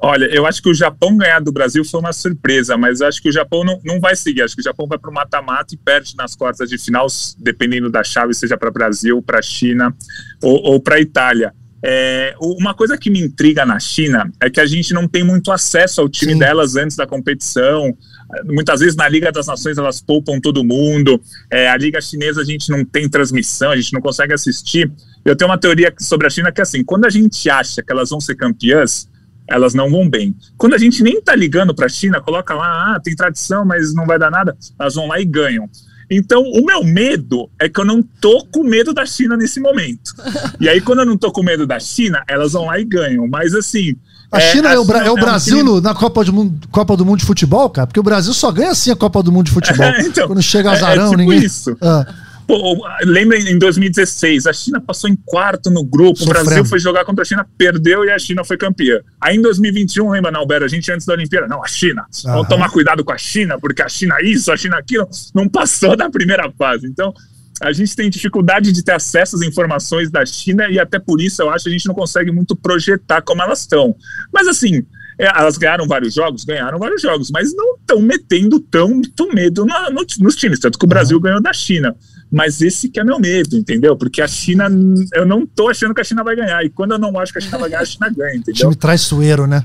Olha, 0.00 0.26
eu 0.26 0.46
acho 0.46 0.62
que 0.62 0.68
o 0.68 0.74
Japão 0.74 1.16
ganhar 1.16 1.40
do 1.40 1.50
Brasil 1.50 1.84
foi 1.84 1.98
uma 1.98 2.12
surpresa, 2.12 2.76
mas 2.76 3.02
acho 3.02 3.20
que 3.20 3.28
o 3.28 3.32
Japão 3.32 3.64
não, 3.64 3.80
não 3.84 4.00
vai 4.00 4.14
seguir. 4.14 4.42
Acho 4.42 4.54
que 4.54 4.60
o 4.60 4.64
Japão 4.64 4.86
vai 4.86 4.96
para 4.96 5.10
o 5.10 5.14
mata-mata 5.14 5.74
e 5.74 5.76
perde 5.76 6.14
nas 6.16 6.36
quartas 6.36 6.68
de 6.68 6.78
final, 6.78 7.06
dependendo 7.38 7.90
da 7.90 8.04
chave, 8.04 8.32
seja 8.32 8.56
para 8.56 8.70
Brasil, 8.70 9.20
para 9.20 9.42
China 9.42 9.94
ou, 10.40 10.72
ou 10.72 10.80
para 10.80 11.00
Itália. 11.00 11.52
É, 11.82 12.34
uma 12.40 12.74
coisa 12.74 12.98
que 12.98 13.08
me 13.08 13.20
intriga 13.20 13.64
na 13.64 13.78
China 13.78 14.30
é 14.40 14.50
que 14.50 14.60
a 14.60 14.66
gente 14.66 14.92
não 14.92 15.06
tem 15.06 15.22
muito 15.22 15.50
acesso 15.52 16.00
ao 16.00 16.08
time 16.08 16.32
Sim. 16.32 16.38
delas 16.38 16.76
antes 16.76 16.96
da 16.96 17.06
competição. 17.06 17.96
Muitas 18.44 18.80
vezes 18.80 18.96
na 18.96 19.08
Liga 19.08 19.32
das 19.32 19.46
Nações 19.46 19.78
elas 19.78 20.00
poupam 20.00 20.40
todo 20.40 20.64
mundo. 20.64 21.20
É, 21.50 21.68
a 21.68 21.76
Liga 21.76 22.00
Chinesa 22.00 22.42
a 22.42 22.44
gente 22.44 22.70
não 22.70 22.84
tem 22.84 23.08
transmissão, 23.08 23.70
a 23.70 23.76
gente 23.76 23.92
não 23.92 24.00
consegue 24.00 24.32
assistir. 24.32 24.90
Eu 25.24 25.36
tenho 25.36 25.50
uma 25.50 25.58
teoria 25.58 25.92
sobre 25.98 26.26
a 26.26 26.30
China 26.30 26.52
que 26.52 26.60
é 26.60 26.62
assim: 26.62 26.84
quando 26.84 27.04
a 27.04 27.10
gente 27.10 27.48
acha 27.48 27.82
que 27.82 27.92
elas 27.92 28.10
vão 28.10 28.20
ser 28.20 28.34
campeãs, 28.34 29.08
elas 29.48 29.74
não 29.74 29.90
vão 29.90 30.08
bem. 30.08 30.36
Quando 30.56 30.74
a 30.74 30.78
gente 30.78 31.02
nem 31.02 31.20
tá 31.20 31.34
ligando 31.34 31.74
para 31.74 31.86
a 31.86 31.88
China, 31.88 32.20
coloca 32.20 32.54
lá, 32.54 32.94
ah, 32.94 33.00
tem 33.00 33.16
tradição, 33.16 33.64
mas 33.64 33.94
não 33.94 34.06
vai 34.06 34.18
dar 34.18 34.30
nada, 34.30 34.56
elas 34.78 34.94
vão 34.94 35.08
lá 35.08 35.20
e 35.20 35.24
ganham. 35.24 35.68
Então, 36.10 36.42
o 36.42 36.64
meu 36.64 36.82
medo 36.82 37.50
é 37.60 37.68
que 37.68 37.78
eu 37.78 37.84
não 37.84 38.02
tô 38.02 38.46
com 38.50 38.64
medo 38.64 38.94
da 38.94 39.04
China 39.04 39.36
nesse 39.36 39.60
momento. 39.60 40.14
E 40.58 40.68
aí, 40.68 40.80
quando 40.80 41.00
eu 41.00 41.06
não 41.06 41.18
tô 41.18 41.30
com 41.30 41.42
medo 41.42 41.66
da 41.66 41.78
China, 41.78 42.22
elas 42.26 42.52
vão 42.52 42.66
lá 42.66 42.78
e 42.78 42.84
ganham. 42.84 43.28
Mas 43.28 43.54
assim. 43.54 43.94
A 44.32 44.38
é, 44.38 44.52
China 44.52 44.68
é, 44.68 44.72
a 44.72 44.74
é, 44.74 44.78
o, 44.78 44.84
China 44.84 44.98
é 45.04 45.10
o 45.10 45.14
Brasil 45.14 45.58
é 45.58 45.64
um 45.64 45.80
na 45.80 45.94
Copa 45.94 46.24
do, 46.24 46.32
mundo, 46.32 46.68
Copa 46.70 46.96
do 46.96 47.04
Mundo 47.04 47.18
de 47.18 47.26
Futebol, 47.26 47.68
cara? 47.68 47.86
Porque 47.86 48.00
o 48.00 48.02
Brasil 48.02 48.32
só 48.32 48.50
ganha 48.50 48.70
assim 48.70 48.90
a 48.90 48.96
Copa 48.96 49.22
do 49.22 49.30
Mundo 49.30 49.46
de 49.46 49.52
Futebol. 49.56 49.84
É, 49.84 50.00
então, 50.00 50.26
quando 50.26 50.42
chega 50.42 50.70
azarão, 50.70 51.08
é, 51.08 51.10
tipo 51.10 51.16
ninguém. 51.18 51.44
Isso. 51.44 51.76
Ah. 51.82 52.06
Pô, 52.48 52.82
lembra 53.04 53.38
em 53.38 53.58
2016, 53.58 54.46
a 54.46 54.54
China 54.54 54.80
passou 54.80 55.10
em 55.10 55.14
quarto 55.14 55.68
no 55.68 55.84
grupo, 55.84 56.20
Sofrendo. 56.20 56.40
o 56.40 56.44
Brasil 56.44 56.64
foi 56.64 56.78
jogar 56.78 57.04
contra 57.04 57.20
a 57.20 57.24
China, 57.26 57.46
perdeu 57.58 58.06
e 58.06 58.10
a 58.10 58.18
China 58.18 58.42
foi 58.42 58.56
campeã. 58.56 59.00
Aí 59.20 59.36
em 59.36 59.42
2021, 59.42 60.10
lembra, 60.10 60.30
Nalbero, 60.30 60.64
a 60.64 60.68
gente 60.68 60.90
antes 60.90 61.06
da 61.06 61.12
Olimpíada, 61.12 61.46
não, 61.46 61.62
a 61.62 61.68
China, 61.68 62.06
Aham. 62.24 62.36
vamos 62.36 62.48
tomar 62.48 62.70
cuidado 62.70 63.04
com 63.04 63.12
a 63.12 63.18
China, 63.18 63.58
porque 63.60 63.82
a 63.82 63.88
China 63.88 64.16
isso, 64.22 64.50
a 64.50 64.56
China 64.56 64.78
aquilo, 64.78 65.06
não 65.34 65.46
passou 65.46 65.94
da 65.94 66.08
primeira 66.08 66.50
fase. 66.52 66.86
Então, 66.86 67.12
a 67.60 67.70
gente 67.70 67.94
tem 67.94 68.08
dificuldade 68.08 68.72
de 68.72 68.82
ter 68.82 68.92
acesso 68.92 69.36
às 69.36 69.42
informações 69.42 70.10
da 70.10 70.24
China 70.24 70.70
e 70.70 70.80
até 70.80 70.98
por 70.98 71.20
isso 71.20 71.42
eu 71.42 71.50
acho 71.50 71.64
que 71.64 71.68
a 71.68 71.72
gente 71.72 71.86
não 71.86 71.94
consegue 71.94 72.32
muito 72.32 72.56
projetar 72.56 73.20
como 73.20 73.42
elas 73.42 73.60
estão. 73.60 73.94
Mas 74.32 74.48
assim, 74.48 74.86
é, 75.18 75.26
elas 75.26 75.58
ganharam 75.58 75.86
vários 75.86 76.14
jogos, 76.14 76.44
ganharam 76.44 76.78
vários 76.78 77.02
jogos, 77.02 77.30
mas 77.30 77.54
não 77.54 77.74
estão 77.74 78.00
metendo 78.00 78.60
tanto 78.60 79.34
medo 79.34 79.66
no, 79.66 79.90
no, 79.90 80.06
nos 80.20 80.36
times, 80.36 80.60
tanto 80.60 80.78
que 80.78 80.84
o 80.84 80.88
Brasil 80.88 81.20
ganhou 81.20 81.42
da 81.42 81.52
China. 81.52 81.94
Mas 82.30 82.60
esse 82.60 82.88
que 82.88 83.00
é 83.00 83.04
meu 83.04 83.18
medo, 83.18 83.56
entendeu? 83.56 83.96
Porque 83.96 84.20
a 84.20 84.28
China, 84.28 84.68
eu 85.14 85.24
não 85.24 85.46
tô 85.46 85.68
achando 85.68 85.94
que 85.94 86.00
a 86.00 86.04
China 86.04 86.22
vai 86.22 86.36
ganhar. 86.36 86.62
E 86.62 86.68
quando 86.68 86.92
eu 86.92 86.98
não 86.98 87.18
acho 87.18 87.32
que 87.32 87.38
a 87.38 87.40
China 87.40 87.58
vai 87.58 87.70
ganhar, 87.70 87.82
a 87.82 87.86
China 87.86 88.10
ganha, 88.10 88.36
entendeu? 88.36 88.68
Time 88.68 88.74
traiçoeiro, 88.74 89.46
né? 89.46 89.64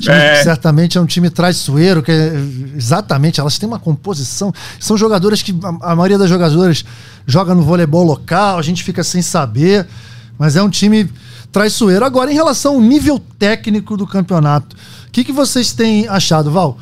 Time, 0.00 0.14
é. 0.14 0.42
Certamente 0.42 0.98
é 0.98 1.00
um 1.00 1.06
time 1.06 1.30
traiçoeiro, 1.30 2.02
que 2.02 2.12
é, 2.12 2.32
exatamente, 2.76 3.40
elas 3.40 3.58
têm 3.58 3.66
uma 3.66 3.78
composição. 3.78 4.52
São 4.78 4.96
jogadoras 4.96 5.42
que 5.42 5.52
a, 5.62 5.92
a 5.92 5.96
maioria 5.96 6.18
das 6.18 6.28
jogadoras 6.28 6.84
joga 7.26 7.54
no 7.54 7.62
voleibol 7.62 8.04
local, 8.04 8.58
a 8.58 8.62
gente 8.62 8.84
fica 8.84 9.02
sem 9.02 9.22
saber, 9.22 9.86
mas 10.38 10.54
é 10.54 10.62
um 10.62 10.70
time 10.70 11.10
traiçoeiro. 11.50 12.04
Agora, 12.04 12.30
em 12.30 12.34
relação 12.34 12.74
ao 12.74 12.80
nível 12.80 13.18
técnico 13.38 13.96
do 13.96 14.06
campeonato, 14.06 14.76
o 15.08 15.10
que, 15.10 15.24
que 15.24 15.32
vocês 15.32 15.72
têm 15.72 16.06
achado, 16.06 16.50
Val? 16.50 16.78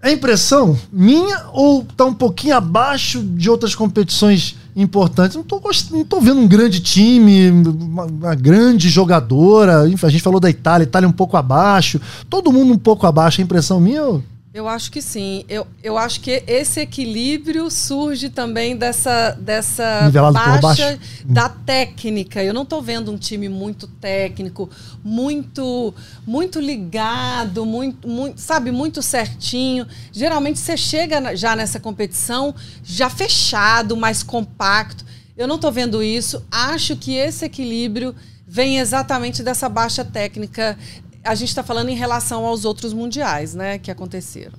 É 0.00 0.12
impressão 0.12 0.78
minha 0.92 1.46
ou 1.52 1.84
tá 1.96 2.04
um 2.04 2.14
pouquinho 2.14 2.56
abaixo 2.56 3.20
de 3.20 3.50
outras 3.50 3.74
competições 3.74 4.56
importantes? 4.76 5.36
Não 5.36 5.42
tô, 5.42 5.60
não 5.90 6.04
tô 6.04 6.20
vendo 6.20 6.40
um 6.40 6.46
grande 6.46 6.78
time, 6.78 7.50
uma, 7.50 8.04
uma 8.04 8.34
grande 8.36 8.88
jogadora. 8.88 9.80
A 9.80 10.08
gente 10.08 10.22
falou 10.22 10.38
da 10.38 10.48
Itália, 10.48 10.84
Itália 10.84 11.08
um 11.08 11.12
pouco 11.12 11.36
abaixo. 11.36 12.00
Todo 12.30 12.52
mundo 12.52 12.72
um 12.72 12.78
pouco 12.78 13.06
abaixo. 13.08 13.40
É 13.40 13.44
impressão 13.44 13.80
minha 13.80 14.04
ou... 14.04 14.22
Eu 14.58 14.66
acho 14.66 14.90
que 14.90 15.00
sim. 15.00 15.44
Eu, 15.48 15.64
eu 15.84 15.96
acho 15.96 16.20
que 16.20 16.42
esse 16.44 16.80
equilíbrio 16.80 17.70
surge 17.70 18.28
também 18.28 18.76
dessa, 18.76 19.30
dessa 19.40 20.02
Nivelado 20.06 20.60
baixa 20.60 20.98
da 21.24 21.48
técnica. 21.48 22.42
Eu 22.42 22.52
não 22.52 22.64
estou 22.64 22.82
vendo 22.82 23.12
um 23.12 23.16
time 23.16 23.48
muito 23.48 23.86
técnico, 23.86 24.68
muito 25.04 25.94
muito 26.26 26.58
ligado, 26.58 27.64
muito, 27.64 28.08
muito, 28.08 28.40
sabe, 28.40 28.72
muito 28.72 29.00
certinho. 29.00 29.86
Geralmente 30.10 30.58
você 30.58 30.76
chega 30.76 31.36
já 31.36 31.54
nessa 31.54 31.78
competição 31.78 32.52
já 32.82 33.08
fechado, 33.08 33.96
mais 33.96 34.24
compacto. 34.24 35.04
Eu 35.36 35.46
não 35.46 35.54
estou 35.54 35.70
vendo 35.70 36.02
isso. 36.02 36.44
Acho 36.50 36.96
que 36.96 37.14
esse 37.14 37.44
equilíbrio 37.44 38.12
vem 38.44 38.80
exatamente 38.80 39.40
dessa 39.40 39.68
baixa 39.68 40.04
técnica 40.04 40.76
a 41.24 41.34
gente 41.34 41.48
está 41.48 41.62
falando 41.62 41.88
em 41.88 41.96
relação 41.96 42.44
aos 42.44 42.64
outros 42.64 42.92
mundiais, 42.92 43.54
né, 43.54 43.78
que 43.78 43.90
aconteceram. 43.90 44.58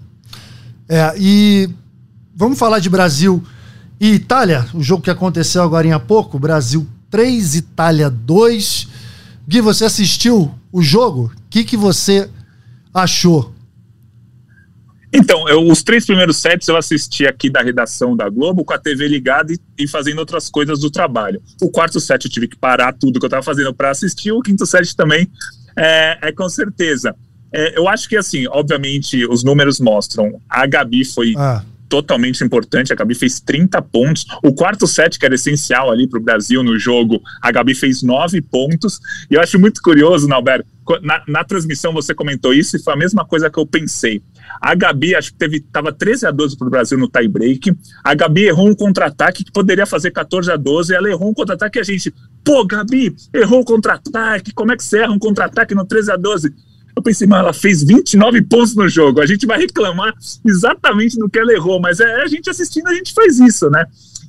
É, 0.87 1.13
e 1.17 1.69
vamos 2.35 2.57
falar 2.57 2.79
de 2.79 2.89
Brasil 2.89 3.43
e 3.99 4.13
Itália, 4.13 4.65
o 4.73 4.81
jogo 4.81 5.03
que 5.03 5.09
aconteceu 5.09 5.61
agora 5.61 5.93
há 5.93 5.99
pouco, 5.99 6.39
Brasil 6.39 6.87
3, 7.11 7.55
Itália 7.55 8.09
2. 8.09 8.87
Gui, 9.47 9.61
você 9.61 9.85
assistiu 9.85 10.53
o 10.71 10.81
jogo? 10.81 11.31
O 11.35 11.49
que, 11.49 11.63
que 11.63 11.75
você 11.75 12.29
achou? 12.93 13.53
Então, 15.11 15.49
eu, 15.49 15.67
os 15.67 15.81
três 15.81 16.05
primeiros 16.05 16.37
sets 16.37 16.67
eu 16.67 16.77
assisti 16.77 17.25
aqui 17.25 17.49
da 17.49 17.61
redação 17.61 18.15
da 18.15 18.29
Globo 18.29 18.63
com 18.63 18.73
a 18.73 18.77
TV 18.77 19.07
ligada 19.07 19.51
e, 19.51 19.59
e, 19.77 19.87
fazendo 19.87 20.19
outras 20.19 20.49
coisas 20.49 20.79
do 20.79 20.91
trabalho. 20.91 21.41
O 21.61 21.69
quarto 21.69 21.99
set 21.99 22.25
eu 22.25 22.31
tive 22.31 22.47
que 22.47 22.55
parar 22.55 22.93
tudo 22.93 23.19
que 23.19 23.25
eu 23.25 23.27
estava 23.27 23.43
fazendo 23.43 23.73
para 23.73 23.89
assistir. 23.89 24.31
O 24.31 24.41
quinto 24.41 24.65
set 24.67 24.95
também 24.95 25.27
é, 25.75 26.17
é 26.21 26.31
com 26.31 26.49
certeza. 26.49 27.15
É, 27.51 27.77
eu 27.77 27.87
acho 27.87 28.07
que, 28.07 28.15
assim, 28.15 28.45
obviamente, 28.47 29.25
os 29.25 29.43
números 29.43 29.79
mostram. 29.79 30.39
A 30.49 30.65
Gabi 30.65 31.03
foi 31.03 31.33
ah. 31.35 31.63
totalmente 31.87 32.43
importante. 32.43 32.93
A 32.93 32.95
Gabi 32.95 33.15
fez 33.15 33.39
30 33.39 33.81
pontos. 33.81 34.25
O 34.43 34.53
quarto 34.53 34.85
set, 34.85 35.17
que 35.17 35.25
era 35.25 35.35
essencial 35.35 35.91
ali 35.91 36.07
para 36.07 36.19
o 36.19 36.23
Brasil 36.23 36.63
no 36.63 36.77
jogo, 36.77 37.21
a 37.41 37.51
Gabi 37.51 37.73
fez 37.73 38.03
9 38.03 38.41
pontos. 38.41 38.99
E 39.29 39.33
eu 39.33 39.41
acho 39.41 39.59
muito 39.59 39.81
curioso, 39.81 40.27
Nalberto, 40.27 40.67
na, 41.01 41.21
na, 41.27 41.43
transmissão 41.43 41.93
você 41.93 42.15
comentou 42.15 42.53
isso 42.53 42.75
e 42.75 42.79
foi 42.81 42.93
a 42.93 42.97
mesma 42.97 43.23
coisa 43.23 43.49
que 43.49 43.59
eu 43.59 43.65
pensei. 43.65 44.21
A 44.59 44.73
Gabi, 44.73 45.15
acho 45.15 45.31
que 45.31 45.37
teve, 45.37 45.59
tava 45.59 45.93
13 45.93 46.25
a 46.25 46.31
12 46.31 46.57
para 46.57 46.67
o 46.67 46.71
Brasil 46.71 46.97
no 46.97 47.07
tie 47.07 47.27
break. 47.27 47.75
A 48.03 48.15
Gabi 48.15 48.45
errou 48.45 48.67
um 48.67 48.75
contra-ataque 48.75 49.43
que 49.43 49.51
poderia 49.51 49.85
fazer 49.85 50.11
14 50.11 50.51
a 50.51 50.55
12. 50.55 50.93
Ela 50.93 51.09
errou 51.09 51.29
um 51.29 51.33
contra-ataque 51.33 51.77
e 51.77 51.81
a 51.81 51.83
gente, 51.83 52.13
pô, 52.49 52.65
Gabi, 52.65 53.15
errou 53.31 53.61
um 53.61 53.63
contra-ataque. 53.63 54.51
Como 54.51 54.71
é 54.71 54.75
que 54.75 54.83
você 54.83 54.97
erra 54.97 55.11
um 55.11 55.19
contra-ataque 55.19 55.75
no 55.75 55.85
13 55.85 56.13
a 56.13 56.15
12? 56.15 56.51
Eu 56.95 57.03
pensei, 57.03 57.27
mas 57.27 57.41
ela 57.41 57.53
fez 57.53 57.83
29 57.83 58.41
pontos 58.41 58.75
no 58.75 58.89
jogo. 58.89 59.21
A 59.21 59.27
gente 59.27 59.45
vai 59.45 59.59
reclamar 59.59 60.11
exatamente 60.43 61.15
do 61.15 61.29
que 61.29 61.37
ela 61.37 61.53
errou, 61.53 61.79
mas 61.79 61.99
é 61.99 62.23
a 62.23 62.25
gente 62.25 62.49
assistindo, 62.49 62.87
a 62.87 62.93
gente 62.95 63.13
faz 63.13 63.39
isso, 63.39 63.69
né? 63.69 63.85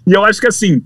E 0.07 0.13
eu 0.13 0.23
acho 0.23 0.39
que 0.39 0.47
assim, 0.47 0.83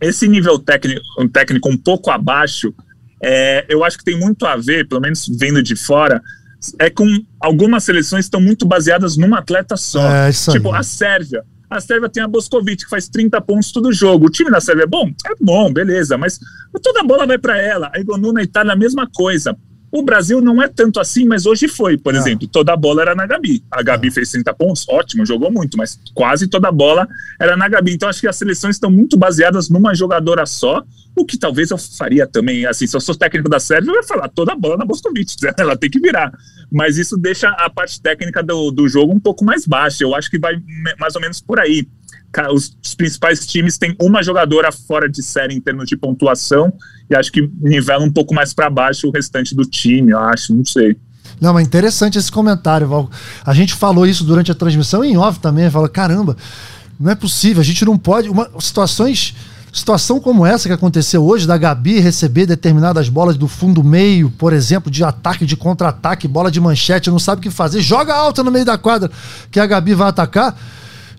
esse 0.00 0.28
nível 0.28 0.56
técnico, 0.56 1.02
um 1.18 1.28
técnico 1.28 1.68
um 1.68 1.76
pouco 1.76 2.12
abaixo, 2.12 2.72
é, 3.20 3.66
eu 3.68 3.82
acho 3.82 3.98
que 3.98 4.04
tem 4.04 4.16
muito 4.16 4.46
a 4.46 4.56
ver, 4.56 4.86
pelo 4.86 5.00
menos 5.00 5.26
vendo 5.36 5.60
de 5.60 5.74
fora, 5.74 6.22
é 6.78 6.88
com 6.88 7.06
algumas 7.40 7.82
seleções 7.82 8.26
estão 8.26 8.40
muito 8.40 8.64
baseadas 8.64 9.16
num 9.16 9.34
atleta 9.34 9.76
só. 9.76 10.08
É, 10.08 10.30
tipo, 10.30 10.72
a 10.72 10.84
Sérvia. 10.84 11.42
A 11.70 11.80
Sérvia 11.80 12.08
tem 12.08 12.22
a 12.22 12.28
Boscovic, 12.28 12.84
que 12.84 12.90
faz 12.90 13.08
30 13.08 13.40
pontos 13.42 13.70
todo 13.72 13.92
jogo. 13.92 14.26
O 14.26 14.30
time 14.30 14.50
da 14.50 14.60
Sérvia 14.60 14.84
é 14.84 14.86
bom? 14.86 15.10
É 15.26 15.34
bom, 15.40 15.72
beleza, 15.72 16.16
mas 16.16 16.40
toda 16.82 17.00
a 17.00 17.04
bola 17.04 17.26
vai 17.26 17.38
para 17.38 17.58
ela. 17.58 17.90
A 17.94 18.00
Igonu 18.00 18.32
na 18.32 18.42
Itália, 18.42 18.72
a 18.72 18.76
mesma 18.76 19.08
coisa. 19.12 19.56
O 19.90 20.02
Brasil 20.02 20.40
não 20.40 20.62
é 20.62 20.68
tanto 20.68 21.00
assim, 21.00 21.24
mas 21.24 21.46
hoje 21.46 21.66
foi, 21.66 21.96
por 21.96 22.14
ah. 22.14 22.18
exemplo. 22.18 22.46
Toda 22.46 22.72
a 22.72 22.76
bola 22.76 23.02
era 23.02 23.14
na 23.14 23.26
Gabi. 23.26 23.62
A 23.70 23.82
Gabi 23.82 24.08
ah. 24.08 24.12
fez 24.12 24.30
30 24.30 24.52
pontos, 24.54 24.86
ótimo, 24.88 25.24
jogou 25.24 25.50
muito, 25.50 25.76
mas 25.76 25.98
quase 26.14 26.46
toda 26.46 26.68
a 26.68 26.72
bola 26.72 27.08
era 27.40 27.56
na 27.56 27.68
Gabi. 27.68 27.94
Então 27.94 28.08
acho 28.08 28.20
que 28.20 28.28
as 28.28 28.36
seleções 28.36 28.76
estão 28.76 28.90
muito 28.90 29.16
baseadas 29.16 29.68
numa 29.70 29.94
jogadora 29.94 30.44
só, 30.46 30.84
o 31.16 31.24
que 31.24 31.38
talvez 31.38 31.70
eu 31.70 31.78
faria 31.78 32.26
também. 32.26 32.66
Assim, 32.66 32.86
se 32.86 32.96
eu 32.96 33.00
sou 33.00 33.14
técnico 33.14 33.48
da 33.48 33.58
Sérvia, 33.58 33.90
eu 33.90 33.96
ia 33.96 34.02
falar 34.02 34.28
toda 34.28 34.52
a 34.52 34.56
bola 34.56 34.76
na 34.76 34.84
Boscovic, 34.84 35.34
ela 35.58 35.76
tem 35.76 35.90
que 35.90 36.00
virar. 36.00 36.32
Mas 36.70 36.98
isso 36.98 37.16
deixa 37.16 37.48
a 37.48 37.70
parte 37.70 38.00
técnica 38.00 38.42
do, 38.42 38.70
do 38.70 38.88
jogo 38.88 39.12
um 39.12 39.20
pouco 39.20 39.44
mais 39.44 39.66
baixa. 39.66 40.04
Eu 40.04 40.14
acho 40.14 40.30
que 40.30 40.38
vai 40.38 40.54
mais 40.98 41.14
ou 41.14 41.20
menos 41.20 41.40
por 41.40 41.58
aí 41.58 41.88
os, 42.52 42.76
principais 42.94 43.46
times 43.46 43.78
têm 43.78 43.96
uma 44.00 44.22
jogadora 44.22 44.70
fora 44.70 45.08
de 45.08 45.22
série 45.22 45.54
em 45.54 45.60
termos 45.60 45.88
de 45.88 45.96
pontuação 45.96 46.72
e 47.10 47.16
acho 47.16 47.32
que 47.32 47.50
nivela 47.60 48.04
um 48.04 48.10
pouco 48.10 48.34
mais 48.34 48.52
para 48.52 48.68
baixo 48.68 49.08
o 49.08 49.10
restante 49.10 49.54
do 49.54 49.64
time, 49.64 50.12
eu 50.12 50.18
acho, 50.18 50.54
não 50.54 50.64
sei. 50.64 50.96
Não, 51.40 51.54
mas 51.54 51.66
interessante 51.66 52.18
esse 52.18 52.30
comentário, 52.30 52.86
Val. 52.86 53.10
A 53.44 53.54
gente 53.54 53.74
falou 53.74 54.06
isso 54.06 54.24
durante 54.24 54.50
a 54.50 54.54
transmissão 54.54 55.04
em 55.04 55.16
off 55.16 55.38
também, 55.40 55.70
falou, 55.70 55.88
caramba, 55.88 56.36
não 56.98 57.10
é 57.10 57.14
possível, 57.14 57.60
a 57.60 57.64
gente 57.64 57.84
não 57.84 57.96
pode, 57.96 58.28
uma, 58.28 58.50
situações 58.60 59.34
situação 59.72 60.18
como 60.18 60.46
essa 60.46 60.68
que 60.68 60.74
aconteceu 60.74 61.24
hoje, 61.24 61.46
da 61.46 61.56
Gabi 61.56 62.00
receber 62.00 62.46
determinadas 62.46 63.08
bolas 63.08 63.36
do 63.36 63.46
fundo 63.46 63.84
meio, 63.84 64.30
por 64.30 64.52
exemplo, 64.52 64.90
de 64.90 65.04
ataque, 65.04 65.46
de 65.46 65.56
contra-ataque, 65.56 66.26
bola 66.26 66.50
de 66.50 66.60
manchete, 66.60 67.10
não 67.10 67.18
sabe 67.18 67.40
o 67.40 67.42
que 67.42 67.50
fazer, 67.50 67.80
joga 67.80 68.14
alta 68.14 68.42
no 68.42 68.50
meio 68.50 68.64
da 68.64 68.78
quadra 68.78 69.10
que 69.50 69.60
a 69.60 69.66
Gabi 69.66 69.94
vai 69.94 70.08
atacar. 70.08 70.56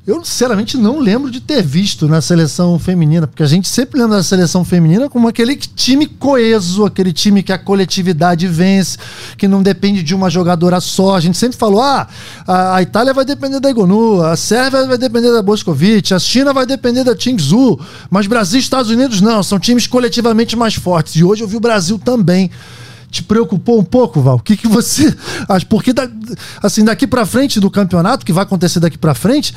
Eu, 0.07 0.23
sinceramente, 0.23 0.77
não 0.77 0.99
lembro 0.99 1.29
de 1.29 1.39
ter 1.39 1.61
visto 1.61 2.07
na 2.07 2.21
seleção 2.21 2.79
feminina, 2.79 3.27
porque 3.27 3.43
a 3.43 3.47
gente 3.47 3.67
sempre 3.67 3.99
lembra 3.99 4.17
da 4.17 4.23
seleção 4.23 4.63
feminina 4.63 5.09
como 5.09 5.27
aquele 5.27 5.55
time 5.55 6.07
coeso, 6.07 6.85
aquele 6.85 7.13
time 7.13 7.43
que 7.43 7.51
a 7.51 7.57
coletividade 7.57 8.47
vence, 8.47 8.97
que 9.37 9.47
não 9.47 9.61
depende 9.61 10.01
de 10.01 10.15
uma 10.15 10.29
jogadora 10.29 10.79
só. 10.79 11.15
A 11.15 11.19
gente 11.19 11.37
sempre 11.37 11.57
falou: 11.57 11.81
ah, 11.81 12.07
a, 12.47 12.81
Itália 12.81 13.13
vai 13.13 13.25
depender 13.25 13.59
da 13.59 13.69
Igonu, 13.69 14.21
a 14.21 14.35
Sérvia 14.35 14.87
vai 14.87 14.97
depender 14.97 15.31
da 15.31 15.41
Boscovic, 15.41 16.13
a 16.13 16.19
China 16.19 16.53
vai 16.53 16.65
depender 16.65 17.03
da 17.03 17.15
Tingzu, 17.15 17.79
mas 18.09 18.25
Brasil 18.25 18.57
e 18.59 18.63
Estados 18.63 18.89
Unidos 18.89 19.21
não, 19.21 19.43
são 19.43 19.59
times 19.59 19.85
coletivamente 19.85 20.55
mais 20.55 20.75
fortes. 20.75 21.17
E 21.17 21.23
hoje 21.23 21.43
eu 21.43 21.47
vi 21.47 21.57
o 21.57 21.61
Brasil 21.61 21.99
também 21.99 22.49
te 23.11 23.23
preocupou 23.23 23.79
um 23.79 23.83
pouco, 23.83 24.21
Val? 24.21 24.35
O 24.35 24.39
que, 24.39 24.55
que 24.55 24.67
você 24.67 25.15
acha? 25.49 25.65
Porque 25.65 25.91
da, 25.91 26.07
assim, 26.61 26.83
daqui 26.83 27.07
para 27.07 27.25
frente 27.25 27.59
do 27.59 27.69
campeonato, 27.69 28.25
que 28.25 28.31
vai 28.31 28.43
acontecer 28.43 28.79
daqui 28.79 28.97
para 28.97 29.15
frente, 29.15 29.53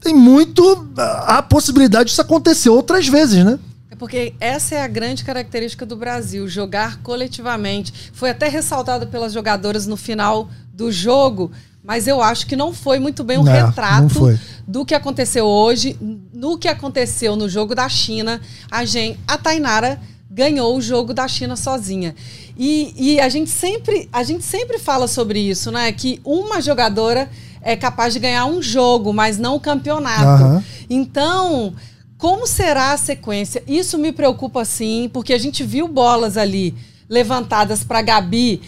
tem 0.00 0.14
muito 0.14 0.88
a 0.96 1.42
possibilidade 1.42 2.10
disso 2.10 2.20
acontecer 2.20 2.68
outras 2.68 3.08
vezes, 3.08 3.44
né? 3.44 3.58
É 3.90 3.96
porque 3.96 4.34
essa 4.38 4.74
é 4.74 4.82
a 4.82 4.88
grande 4.88 5.24
característica 5.24 5.84
do 5.84 5.96
Brasil, 5.96 6.46
jogar 6.48 6.98
coletivamente. 7.02 8.10
Foi 8.12 8.30
até 8.30 8.48
ressaltado 8.48 9.06
pelas 9.06 9.32
jogadoras 9.32 9.86
no 9.86 9.96
final 9.96 10.48
do 10.72 10.92
jogo, 10.92 11.50
mas 11.82 12.06
eu 12.06 12.22
acho 12.22 12.46
que 12.46 12.54
não 12.54 12.72
foi 12.72 12.98
muito 12.98 13.24
bem 13.24 13.38
o 13.38 13.40
um 13.40 13.44
retrato 13.44 14.38
do 14.66 14.84
que 14.84 14.94
aconteceu 14.94 15.46
hoje, 15.46 15.96
no 16.32 16.58
que 16.58 16.68
aconteceu 16.68 17.34
no 17.34 17.48
jogo 17.48 17.74
da 17.74 17.88
China. 17.88 18.40
A, 18.70 18.84
gente, 18.84 19.18
a 19.26 19.38
Tainara 19.38 19.98
ganhou 20.30 20.76
o 20.76 20.80
jogo 20.80 21.14
da 21.14 21.26
China 21.26 21.56
sozinha. 21.56 22.14
E, 22.56 22.94
e 22.96 23.20
a, 23.20 23.28
gente 23.28 23.50
sempre, 23.50 24.08
a 24.12 24.22
gente 24.22 24.44
sempre 24.44 24.78
fala 24.78 25.08
sobre 25.08 25.40
isso, 25.40 25.70
né? 25.70 25.90
Que 25.90 26.20
uma 26.24 26.60
jogadora 26.60 27.30
é 27.60 27.76
capaz 27.76 28.12
de 28.12 28.20
ganhar 28.20 28.46
um 28.46 28.62
jogo, 28.62 29.12
mas 29.12 29.38
não 29.38 29.56
o 29.56 29.60
campeonato. 29.60 30.44
Uhum. 30.44 30.62
Então, 30.88 31.74
como 32.16 32.46
será 32.46 32.92
a 32.92 32.96
sequência? 32.96 33.62
Isso 33.66 33.98
me 33.98 34.12
preocupa 34.12 34.64
sim, 34.64 35.10
porque 35.12 35.32
a 35.32 35.38
gente 35.38 35.62
viu 35.64 35.86
bolas 35.86 36.36
ali 36.36 36.74
levantadas 37.08 37.82
para 37.82 38.02
Gabi 38.02 38.60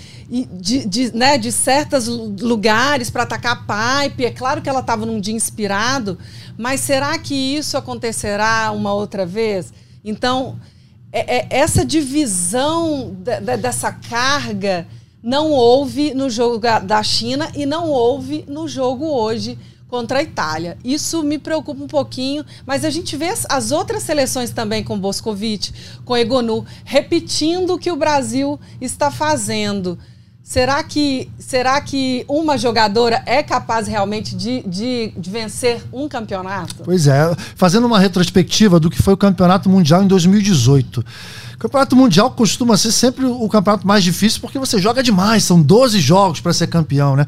de, 0.53 0.87
de, 0.87 1.17
né, 1.17 1.37
de 1.37 1.51
certos 1.51 2.07
lugares 2.07 3.11
para 3.11 3.25
atacar 3.25 3.65
a 3.67 4.05
pipe. 4.07 4.25
É 4.25 4.31
claro 4.31 4.63
que 4.63 4.69
ela 4.69 4.81
estava 4.81 5.05
num 5.05 5.21
dia 5.21 5.35
inspirado, 5.35 6.17
mas 6.57 6.81
será 6.81 7.19
que 7.19 7.35
isso 7.35 7.77
acontecerá 7.77 8.71
uma 8.71 8.95
outra 8.95 9.27
vez? 9.27 9.73
Então, 10.05 10.57
é, 11.13 11.39
é 11.39 11.47
essa 11.51 11.85
divisão 11.85 13.17
de, 13.19 13.41
de, 13.41 13.57
dessa 13.57 13.91
carga 13.91 14.87
não 15.23 15.51
houve 15.51 16.15
no 16.15 16.31
jogo 16.31 16.59
da 16.59 17.03
China 17.03 17.51
e 17.55 17.67
não 17.67 17.89
houve 17.89 18.45
no 18.49 18.67
jogo 18.67 19.07
hoje 19.07 19.59
contra 19.89 20.21
a 20.21 20.23
Itália. 20.23 20.79
Isso 20.85 21.23
me 21.23 21.37
preocupa 21.37 21.83
um 21.83 21.89
pouquinho, 21.89 22.45
mas 22.65 22.85
a 22.85 22.91
gente 22.91 23.17
vê 23.17 23.35
as 23.49 23.73
outras 23.73 24.05
seleções 24.05 24.51
também 24.51 24.85
com 24.85 24.99
Boscovic, 24.99 25.73
com 26.05 26.17
Egonu, 26.17 26.65
repetindo 26.85 27.75
o 27.75 27.79
que 27.79 27.91
o 27.91 27.97
Brasil 27.97 28.59
está 28.81 29.11
fazendo. 29.11 29.99
Será 30.43 30.83
que, 30.83 31.31
será 31.39 31.81
que 31.81 32.25
uma 32.27 32.57
jogadora 32.57 33.23
é 33.25 33.43
capaz 33.43 33.87
realmente 33.87 34.35
de, 34.35 34.63
de, 34.63 35.13
de, 35.17 35.31
vencer 35.31 35.81
um 35.93 36.09
campeonato? 36.09 36.83
Pois 36.83 37.07
é, 37.07 37.37
fazendo 37.55 37.87
uma 37.87 38.01
retrospectiva 38.01 38.81
do 38.81 38.91
que 38.91 39.01
foi 39.01 39.15
o 39.15 39.17
Campeonato 39.17 39.69
Mundial 39.69 40.03
em 40.03 40.09
2018. 40.09 41.05
Campeonato 41.61 41.95
Mundial 41.95 42.31
costuma 42.31 42.75
ser 42.79 42.91
sempre 42.91 43.27
o 43.27 43.47
campeonato 43.47 43.87
mais 43.87 44.03
difícil 44.03 44.41
porque 44.41 44.59
você 44.59 44.79
joga 44.79 45.03
demais, 45.03 45.45
são 45.45 45.61
12 45.61 46.01
jogos 46.01 46.41
para 46.41 46.55
ser 46.55 46.69
campeão, 46.69 47.15
né? 47.15 47.27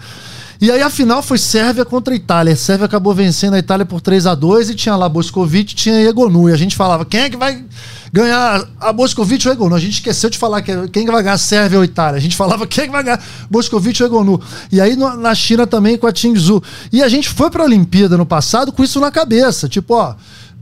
E 0.59 0.71
aí 0.71 0.81
a 0.81 0.89
final 0.89 1.23
foi 1.23 1.37
Sérvia 1.37 1.85
contra 1.85 2.15
Itália. 2.15 2.55
A 2.55 2.57
Sérvia 2.57 2.87
acabou 2.87 3.13
vencendo 3.15 3.55
a 3.55 3.59
Itália 3.59 3.85
por 3.85 4.01
3 4.01 4.27
a 4.27 4.35
2 4.35 4.71
e 4.71 4.75
tinha 4.75 4.97
lá 4.97 5.07
Boscovic, 5.07 5.75
tinha 5.75 6.01
Egonu. 6.09 6.49
E 6.49 6.53
a 6.53 6.57
gente 6.57 6.75
falava, 6.75 7.05
quem 7.05 7.21
é 7.21 7.29
que 7.29 7.37
vai 7.37 7.63
ganhar 8.11 8.67
a 8.81 8.91
Boscovic 8.91 9.47
ou 9.47 9.53
Egonu? 9.53 9.75
A 9.75 9.81
gente 9.81 9.95
esqueceu 9.95 10.31
de 10.31 10.39
falar 10.39 10.63
que, 10.63 10.73
quem 10.89 11.05
vai 11.05 11.23
ganhar 11.23 11.35
a 11.35 11.39
Sérvia 11.39 11.79
ou 11.79 11.83
a 11.83 11.85
Itália. 11.85 12.17
A 12.17 12.21
gente 12.21 12.35
falava 12.35 12.67
quem 12.67 12.85
é 12.85 12.87
que 12.87 12.93
vai 12.93 13.03
ganhar 13.03 13.23
Boscovic 13.51 14.03
ou 14.03 14.09
Egonu. 14.09 14.41
E 14.71 14.81
aí 14.81 14.97
na 14.97 15.35
China 15.35 15.67
também 15.67 15.99
com 15.99 16.07
a 16.07 16.13
Tingzu. 16.13 16.63
E 16.91 17.03
a 17.03 17.09
gente 17.09 17.29
foi 17.29 17.51
para 17.51 17.65
a 17.65 17.67
Olimpíada 17.67 18.17
no 18.17 18.25
passado 18.25 18.73
com 18.73 18.83
isso 18.83 18.99
na 18.99 19.11
cabeça, 19.11 19.69
tipo, 19.69 19.95
ó, 19.95 20.15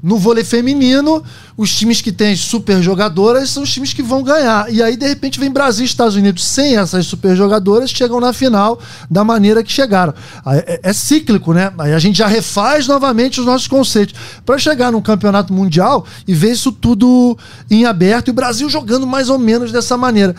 no 0.02 0.16
vôlei 0.16 0.42
feminino, 0.42 1.22
os 1.56 1.76
times 1.76 2.00
que 2.00 2.10
têm 2.10 2.34
super 2.34 2.82
jogadoras 2.82 3.50
são 3.50 3.62
os 3.62 3.72
times 3.72 3.92
que 3.92 4.02
vão 4.02 4.22
ganhar. 4.22 4.72
E 4.72 4.82
aí, 4.82 4.96
de 4.96 5.06
repente, 5.06 5.38
vem 5.38 5.50
Brasil 5.50 5.84
e 5.84 5.86
Estados 5.86 6.16
Unidos 6.16 6.44
sem 6.44 6.76
essas 6.76 7.06
super 7.06 7.36
jogadoras, 7.36 7.90
chegam 7.90 8.18
na 8.18 8.32
final 8.32 8.80
da 9.10 9.22
maneira 9.22 9.62
que 9.62 9.70
chegaram. 9.70 10.14
É, 10.46 10.80
é 10.82 10.92
cíclico, 10.92 11.52
né? 11.52 11.72
Aí 11.78 11.92
a 11.92 11.98
gente 11.98 12.16
já 12.16 12.26
refaz 12.26 12.86
novamente 12.86 13.40
os 13.40 13.46
nossos 13.46 13.68
conceitos. 13.68 14.14
Para 14.44 14.58
chegar 14.58 14.90
num 14.90 15.02
campeonato 15.02 15.52
mundial 15.52 16.06
e 16.26 16.32
ver 16.32 16.52
isso 16.52 16.72
tudo 16.72 17.36
em 17.70 17.84
aberto 17.84 18.28
e 18.28 18.30
o 18.30 18.34
Brasil 18.34 18.70
jogando 18.70 19.06
mais 19.06 19.28
ou 19.28 19.38
menos 19.38 19.70
dessa 19.70 19.96
maneira. 19.96 20.34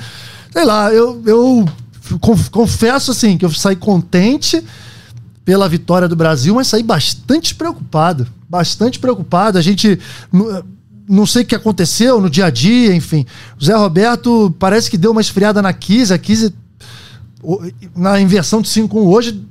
Sei 0.52 0.66
lá, 0.66 0.92
eu, 0.92 1.22
eu 1.26 1.66
confesso 2.20 3.12
assim 3.12 3.38
que 3.38 3.46
eu 3.46 3.52
saí 3.52 3.76
contente 3.76 4.64
pela 5.44 5.68
vitória 5.68 6.08
do 6.08 6.16
Brasil, 6.16 6.56
mas 6.56 6.68
saí 6.68 6.84
bastante 6.84 7.56
preocupado. 7.56 8.28
Bastante 8.50 9.00
preocupado. 9.00 9.58
A 9.58 9.62
gente. 9.62 10.00
Não 11.08 11.26
sei 11.26 11.44
o 11.44 11.46
que 11.46 11.56
aconteceu 11.56 12.22
no 12.22 12.30
dia 12.30 12.46
a 12.46 12.50
dia, 12.50 12.96
enfim. 12.96 13.26
O 13.60 13.64
Zé 13.64 13.76
Roberto 13.76 14.56
parece 14.60 14.90
que 14.90 14.98
deu 14.98 15.12
uma 15.12 15.22
esfriada 15.22 15.62
na 15.62 15.74
Kise. 15.74 16.14
A 16.14 16.18
Kise, 16.18 16.54
na 17.96 18.20
inversão 18.20 18.62
de 18.62 18.70
5-1 18.70 18.94
hoje, 18.96 19.46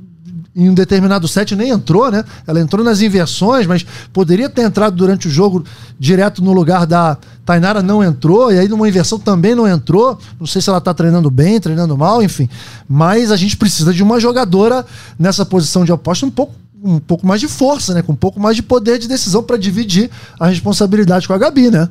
em 0.60 0.68
um 0.68 0.74
determinado 0.74 1.26
set 1.26 1.56
nem 1.56 1.70
entrou, 1.70 2.10
né? 2.10 2.22
Ela 2.46 2.60
entrou 2.60 2.84
nas 2.84 3.00
inversões, 3.00 3.66
mas 3.66 3.84
poderia 4.12 4.48
ter 4.48 4.60
entrado 4.60 4.94
durante 4.94 5.26
o 5.26 5.30
jogo 5.30 5.64
direto 5.98 6.44
no 6.44 6.52
lugar 6.52 6.86
da 6.86 7.16
Tainara, 7.46 7.82
não 7.82 8.04
entrou, 8.04 8.52
e 8.52 8.58
aí 8.58 8.68
numa 8.68 8.86
inversão 8.86 9.18
também 9.18 9.54
não 9.54 9.66
entrou. 9.66 10.18
Não 10.38 10.46
sei 10.46 10.60
se 10.60 10.68
ela 10.68 10.80
tá 10.80 10.92
treinando 10.92 11.30
bem, 11.30 11.58
treinando 11.58 11.96
mal, 11.96 12.22
enfim. 12.22 12.46
Mas 12.86 13.32
a 13.32 13.36
gente 13.36 13.56
precisa 13.56 13.94
de 13.94 14.02
uma 14.02 14.20
jogadora 14.20 14.84
nessa 15.18 15.46
posição 15.46 15.82
de 15.82 15.92
aposta 15.92 16.26
um 16.26 16.30
pouco 16.30 16.54
um 16.82 16.98
pouco 16.98 17.26
mais 17.26 17.40
de 17.40 17.48
força, 17.48 17.92
né? 17.92 18.00
Com 18.00 18.12
um 18.12 18.16
pouco 18.16 18.40
mais 18.40 18.56
de 18.56 18.62
poder 18.62 18.98
de 18.98 19.06
decisão 19.06 19.42
para 19.42 19.58
dividir 19.58 20.10
a 20.38 20.46
responsabilidade 20.46 21.28
com 21.28 21.34
a 21.34 21.38
Gabi, 21.38 21.70
né? 21.70 21.90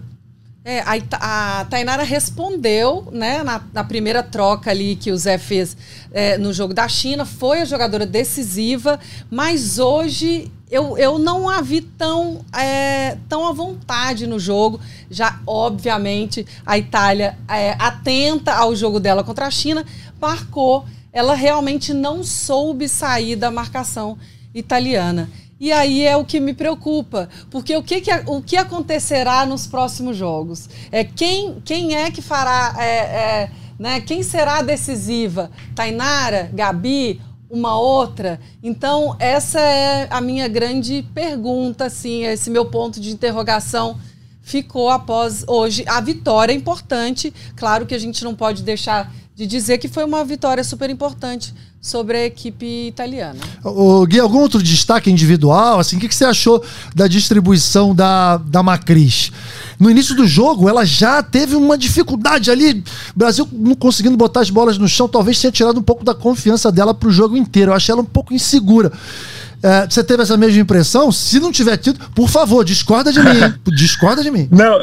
É, 0.64 0.82
a, 0.82 1.62
a 1.62 1.66
Tainara 1.66 2.03
respondeu, 2.03 3.07
né, 3.14 3.43
na, 3.43 3.62
na, 3.74 3.84
primeira 3.84 4.22
troca 4.22 4.70
ali 4.70 4.95
que 4.95 5.10
o 5.10 5.18
Zé 5.18 5.38
fez 5.38 5.76
é, 6.12 6.38
no 6.38 6.51
jogo 6.51 6.74
da 6.74 6.88
China, 6.88 7.26
foi 7.26 7.62
a 7.62 7.66
jogadora 7.66 8.05
decisiva, 8.05 8.99
mas 9.32 9.80
hoje 9.80 10.51
eu, 10.70 10.97
eu 10.97 11.18
não 11.18 11.49
a 11.49 11.62
vi 11.62 11.82
tão, 11.82 12.45
é, 12.53 13.18
tão 13.28 13.47
à 13.47 13.51
vontade 13.51 14.28
no 14.28 14.39
jogo. 14.39 14.80
Já, 15.10 15.39
obviamente, 15.47 16.45
a 16.66 16.78
Itália, 16.78 17.38
é, 17.47 17.76
atenta 17.80 18.53
ao 18.53 18.76
jogo 18.76 18.99
dela 18.99 19.24
contra 19.24 19.47
a 19.47 19.51
China, 19.51 19.84
marcou. 20.22 20.86
Ela 21.12 21.34
realmente 21.34 21.91
não 21.91 22.24
soube 22.24 22.88
sair 22.88 23.36
da 23.36 23.49
marcação 23.49 24.18
italiana. 24.53 25.28
E 25.60 25.74
aí 25.74 26.05
é 26.05 26.16
o 26.16 26.24
que 26.24 26.39
me 26.39 26.53
preocupa, 26.53 27.28
porque 27.51 27.76
o 27.76 27.84
que, 27.84 27.99
que, 27.99 28.12
o 28.28 28.41
que 28.41 28.55
acontecerá 28.55 29.45
nos 29.45 29.68
próximos 29.68 30.16
jogos? 30.16 30.70
É 30.89 31.03
quem, 31.03 31.60
quem 31.66 31.97
é 31.97 32.10
que 32.10 32.22
fará, 32.22 32.76
é, 32.80 32.86
é, 32.86 33.51
né, 33.78 33.99
quem 33.99 34.24
será 34.24 34.62
decisiva? 34.62 35.51
Tainara, 35.76 36.49
Gabi, 36.53 37.20
uma 37.49 37.78
outra? 37.78 38.39
Então 38.64 39.18
essa 39.20 39.60
é 39.60 40.07
a 40.10 40.22
minha 40.22 40.47
grande 40.47 41.05
pergunta, 41.14 41.86
assim, 41.86 42.24
esse 42.24 42.49
meu 42.49 42.66
ponto 42.66 43.01
de 43.01 43.12
interrogação 43.12 43.99
ficou 44.41 44.89
após 44.89 45.43
hoje. 45.45 45.84
A 45.88 45.99
vitória 45.99 46.53
é 46.53 46.55
importante, 46.55 47.34
claro 47.57 47.86
que 47.86 47.93
a 47.93 47.99
gente 47.99 48.24
não 48.24 48.34
pode 48.34 48.64
deixar 48.64 49.14
de 49.40 49.48
dizer 49.48 49.78
que 49.78 49.88
foi 49.88 50.04
uma 50.04 50.26
vitória 50.26 50.62
super 50.66 50.90
importante 50.90 51.54
sobre 51.82 52.18
a 52.18 52.26
equipe 52.26 52.88
italiana. 52.88 53.40
O 53.64 54.06
Gui, 54.06 54.20
algum 54.20 54.40
outro 54.40 54.62
destaque 54.62 55.10
individual? 55.10 55.80
Assim, 55.80 55.96
o 55.96 56.00
que, 56.02 56.10
que 56.10 56.16
você 56.16 56.26
achou 56.26 56.62
da 56.94 57.08
distribuição 57.08 57.96
da, 57.96 58.36
da 58.36 58.62
Macris? 58.62 59.32
No 59.80 59.90
início 59.90 60.14
do 60.14 60.28
jogo, 60.28 60.68
ela 60.68 60.84
já 60.84 61.24
teve 61.24 61.56
uma 61.56 61.78
dificuldade 61.78 62.52
ali. 62.52 62.84
O 63.16 63.18
Brasil 63.18 63.48
não 63.54 63.76
conseguindo 63.76 64.18
botar 64.18 64.42
as 64.42 64.50
bolas 64.50 64.78
no 64.78 64.90
chão, 64.90 65.08
talvez 65.08 65.40
tenha 65.40 65.54
tirado 65.54 65.80
um 65.80 65.84
pouco 65.84 66.04
da 66.04 66.14
confiança 66.14 66.70
dela 66.70 66.94
para 66.94 67.08
o 67.08 67.12
jogo 67.12 67.38
inteiro. 67.38 67.72
Eu 67.72 67.76
achei 67.76 67.94
ela 67.94 68.02
um 68.02 68.06
pouco 68.06 68.34
insegura. 68.34 68.92
É, 69.64 69.88
você 69.90 70.04
teve 70.04 70.22
essa 70.22 70.36
mesma 70.36 70.60
impressão? 70.60 71.14
Se 71.14 71.40
não 71.40 71.50
tiver 71.50 71.78
tido, 71.78 71.98
por 72.14 72.28
favor, 72.28 72.66
discorda 72.66 73.10
de 73.10 73.22
mim. 73.22 73.54
discorda 73.74 74.22
de 74.22 74.32
mim. 74.32 74.50
Não, 74.52 74.80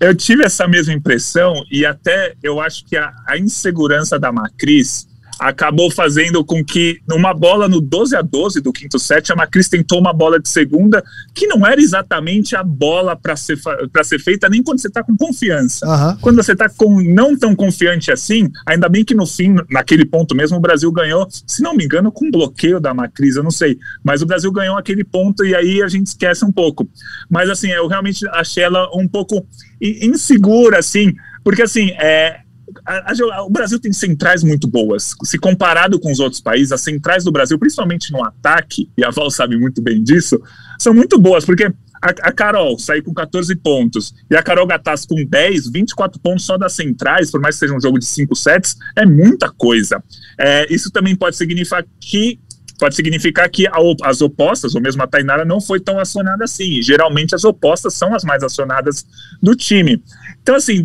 eu 0.00 0.14
tive 0.14 0.44
essa 0.44 0.68
mesma 0.68 0.92
impressão 0.92 1.64
e 1.70 1.84
até 1.84 2.34
eu 2.42 2.60
acho 2.60 2.84
que 2.84 2.96
a, 2.96 3.12
a 3.26 3.36
insegurança 3.36 4.18
da 4.18 4.30
Macris 4.30 5.07
acabou 5.38 5.90
fazendo 5.90 6.44
com 6.44 6.64
que, 6.64 7.00
numa 7.08 7.32
bola 7.32 7.68
no 7.68 7.80
12 7.80 8.16
a 8.16 8.22
12 8.22 8.60
do 8.60 8.72
quinto 8.72 8.98
set, 8.98 9.32
a 9.32 9.36
Macris 9.36 9.68
tentou 9.68 10.00
uma 10.00 10.12
bola 10.12 10.40
de 10.40 10.48
segunda 10.48 11.02
que 11.34 11.46
não 11.46 11.66
era 11.66 11.80
exatamente 11.80 12.56
a 12.56 12.62
bola 12.62 13.14
para 13.14 13.36
ser, 13.36 13.58
ser 14.02 14.18
feita, 14.18 14.48
nem 14.48 14.62
quando 14.62 14.80
você 14.80 14.88
está 14.88 15.02
com 15.02 15.16
confiança. 15.16 15.86
Uhum. 15.86 16.16
Quando 16.20 16.36
você 16.36 16.52
está 16.52 16.68
com 16.68 17.00
não 17.00 17.36
tão 17.36 17.54
confiante 17.54 18.10
assim, 18.10 18.48
ainda 18.66 18.88
bem 18.88 19.04
que 19.04 19.14
no 19.14 19.26
fim, 19.26 19.54
naquele 19.70 20.04
ponto 20.04 20.34
mesmo, 20.34 20.56
o 20.56 20.60
Brasil 20.60 20.90
ganhou, 20.90 21.26
se 21.30 21.62
não 21.62 21.74
me 21.74 21.84
engano, 21.84 22.10
com 22.10 22.30
bloqueio 22.30 22.80
da 22.80 22.92
Macris, 22.92 23.36
eu 23.36 23.44
não 23.44 23.50
sei, 23.50 23.78
mas 24.02 24.22
o 24.22 24.26
Brasil 24.26 24.50
ganhou 24.50 24.76
aquele 24.76 25.04
ponto 25.04 25.44
e 25.44 25.54
aí 25.54 25.82
a 25.82 25.88
gente 25.88 26.06
esquece 26.06 26.44
um 26.44 26.52
pouco. 26.52 26.88
Mas 27.30 27.48
assim, 27.48 27.68
eu 27.68 27.86
realmente 27.86 28.26
achei 28.30 28.64
ela 28.64 28.88
um 28.94 29.06
pouco 29.06 29.46
insegura, 29.80 30.78
assim, 30.78 31.14
porque 31.44 31.62
assim, 31.62 31.90
é, 31.92 32.40
a, 32.84 33.12
a, 33.12 33.44
o 33.44 33.50
Brasil 33.50 33.78
tem 33.78 33.92
centrais 33.92 34.42
muito 34.42 34.68
boas. 34.68 35.14
Se 35.24 35.38
comparado 35.38 35.98
com 35.98 36.10
os 36.10 36.20
outros 36.20 36.40
países, 36.40 36.72
as 36.72 36.80
centrais 36.80 37.24
do 37.24 37.32
Brasil, 37.32 37.58
principalmente 37.58 38.12
no 38.12 38.24
ataque, 38.24 38.90
e 38.96 39.04
a 39.04 39.10
Val 39.10 39.30
sabe 39.30 39.56
muito 39.56 39.82
bem 39.82 40.02
disso, 40.02 40.40
são 40.78 40.94
muito 40.94 41.18
boas, 41.18 41.44
porque 41.44 41.72
a, 42.00 42.32
Carol 42.32 42.78
sair 42.78 43.02
com 43.02 43.12
14 43.12 43.54
pontos 43.56 44.14
e 44.30 44.36
a 44.36 44.42
Carol 44.42 44.66
Gattas 44.66 45.04
com 45.04 45.24
10, 45.24 45.68
24 45.68 46.20
pontos 46.20 46.44
só 46.44 46.56
das 46.56 46.74
centrais, 46.74 47.30
por 47.30 47.40
mais 47.40 47.56
que 47.56 47.60
seja 47.60 47.74
um 47.74 47.80
jogo 47.80 47.98
de 47.98 48.06
5 48.06 48.34
sets, 48.36 48.76
é 48.96 49.04
muita 49.04 49.50
coisa. 49.50 50.02
É, 50.38 50.72
isso 50.72 50.90
também 50.90 51.16
pode 51.16 51.36
significar 51.36 51.84
que 52.00 52.38
pode 52.78 52.94
significar 52.94 53.48
que 53.50 53.66
as 54.02 54.20
opostas, 54.20 54.74
ou 54.74 54.80
mesmo 54.80 55.02
a 55.02 55.06
Tainara, 55.06 55.44
não 55.44 55.60
foi 55.60 55.80
tão 55.80 55.98
acionada 55.98 56.44
assim. 56.44 56.80
geralmente 56.80 57.34
as 57.34 57.44
opostas 57.44 57.94
são 57.94 58.14
as 58.14 58.24
mais 58.24 58.42
acionadas 58.42 59.04
do 59.42 59.54
time. 59.54 60.02
Então, 60.40 60.54
assim, 60.54 60.82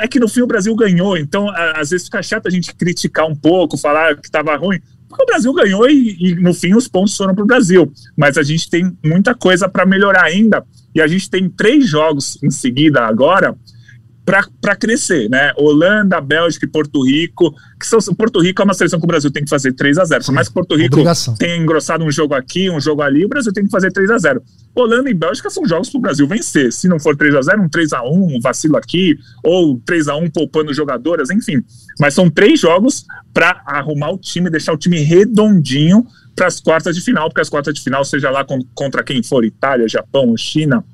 é 0.00 0.06
que 0.06 0.20
no 0.20 0.28
fim 0.28 0.42
o 0.42 0.46
Brasil 0.46 0.74
ganhou, 0.76 1.16
então 1.16 1.48
às 1.74 1.90
vezes 1.90 2.06
fica 2.06 2.22
chato 2.22 2.46
a 2.46 2.50
gente 2.50 2.74
criticar 2.74 3.26
um 3.26 3.34
pouco, 3.34 3.76
falar 3.76 4.16
que 4.16 4.26
estava 4.26 4.54
ruim, 4.56 4.78
porque 5.08 5.22
o 5.22 5.26
Brasil 5.26 5.52
ganhou 5.52 5.88
e, 5.88 6.16
e 6.20 6.34
no 6.36 6.54
fim 6.54 6.74
os 6.74 6.86
pontos 6.86 7.16
foram 7.16 7.34
para 7.34 7.42
o 7.42 7.46
Brasil. 7.46 7.92
Mas 8.16 8.38
a 8.38 8.42
gente 8.42 8.68
tem 8.68 8.96
muita 9.04 9.34
coisa 9.34 9.68
para 9.68 9.86
melhorar 9.86 10.24
ainda, 10.24 10.64
e 10.94 11.00
a 11.00 11.06
gente 11.06 11.28
tem 11.28 11.48
três 11.48 11.88
jogos 11.88 12.38
em 12.42 12.50
seguida 12.50 13.02
agora 13.02 13.56
para 14.24 14.74
crescer, 14.74 15.28
né? 15.28 15.52
Holanda, 15.56 16.20
Bélgica 16.20 16.64
e 16.64 16.68
Porto 16.68 17.04
Rico, 17.04 17.54
que 17.78 17.86
são 17.86 18.00
Porto 18.14 18.40
Rico 18.40 18.62
é 18.62 18.64
uma 18.64 18.72
seleção 18.72 18.98
que 18.98 19.04
o 19.04 19.06
Brasil 19.06 19.30
tem 19.30 19.44
que 19.44 19.50
fazer 19.50 19.72
3 19.72 19.98
a 19.98 20.04
0. 20.04 20.24
Por 20.24 20.32
mais 20.32 20.48
que 20.48 20.54
Porto 20.54 20.74
Rico 20.74 20.94
Obrigação. 20.94 21.34
tenha 21.34 21.56
engrossado 21.56 22.02
um 22.02 22.10
jogo 22.10 22.34
aqui, 22.34 22.70
um 22.70 22.80
jogo 22.80 23.02
ali, 23.02 23.24
o 23.24 23.28
Brasil 23.28 23.52
tem 23.52 23.64
que 23.64 23.70
fazer 23.70 23.92
3 23.92 24.10
a 24.10 24.18
0. 24.18 24.42
Holanda 24.74 25.10
e 25.10 25.14
Bélgica 25.14 25.50
são 25.50 25.66
jogos 25.66 25.90
para 25.90 25.98
o 25.98 26.00
Brasil 26.00 26.26
vencer. 26.26 26.72
Se 26.72 26.88
não 26.88 26.98
for 26.98 27.14
3 27.16 27.34
a 27.34 27.42
0, 27.42 27.62
um 27.62 27.68
3 27.68 27.92
a 27.92 28.02
1, 28.02 28.36
um 28.36 28.40
vacilo 28.40 28.76
aqui, 28.76 29.16
ou 29.42 29.78
3 29.84 30.08
a 30.08 30.16
1 30.16 30.30
poupando 30.30 30.72
jogadoras, 30.72 31.30
enfim. 31.30 31.62
Mas 32.00 32.14
são 32.14 32.30
três 32.30 32.58
jogos 32.58 33.04
para 33.32 33.62
arrumar 33.66 34.10
o 34.10 34.18
time, 34.18 34.48
deixar 34.48 34.72
o 34.72 34.78
time 34.78 34.98
redondinho 35.00 36.06
para 36.34 36.46
as 36.46 36.60
quartas 36.60 36.96
de 36.96 37.02
final, 37.02 37.28
porque 37.28 37.42
as 37.42 37.48
quartas 37.48 37.74
de 37.74 37.82
final, 37.82 38.04
seja 38.04 38.30
lá 38.30 38.44
contra 38.74 39.04
quem 39.04 39.22
for, 39.22 39.44
Itália, 39.44 39.86
Japão, 39.86 40.36
China, 40.36 40.84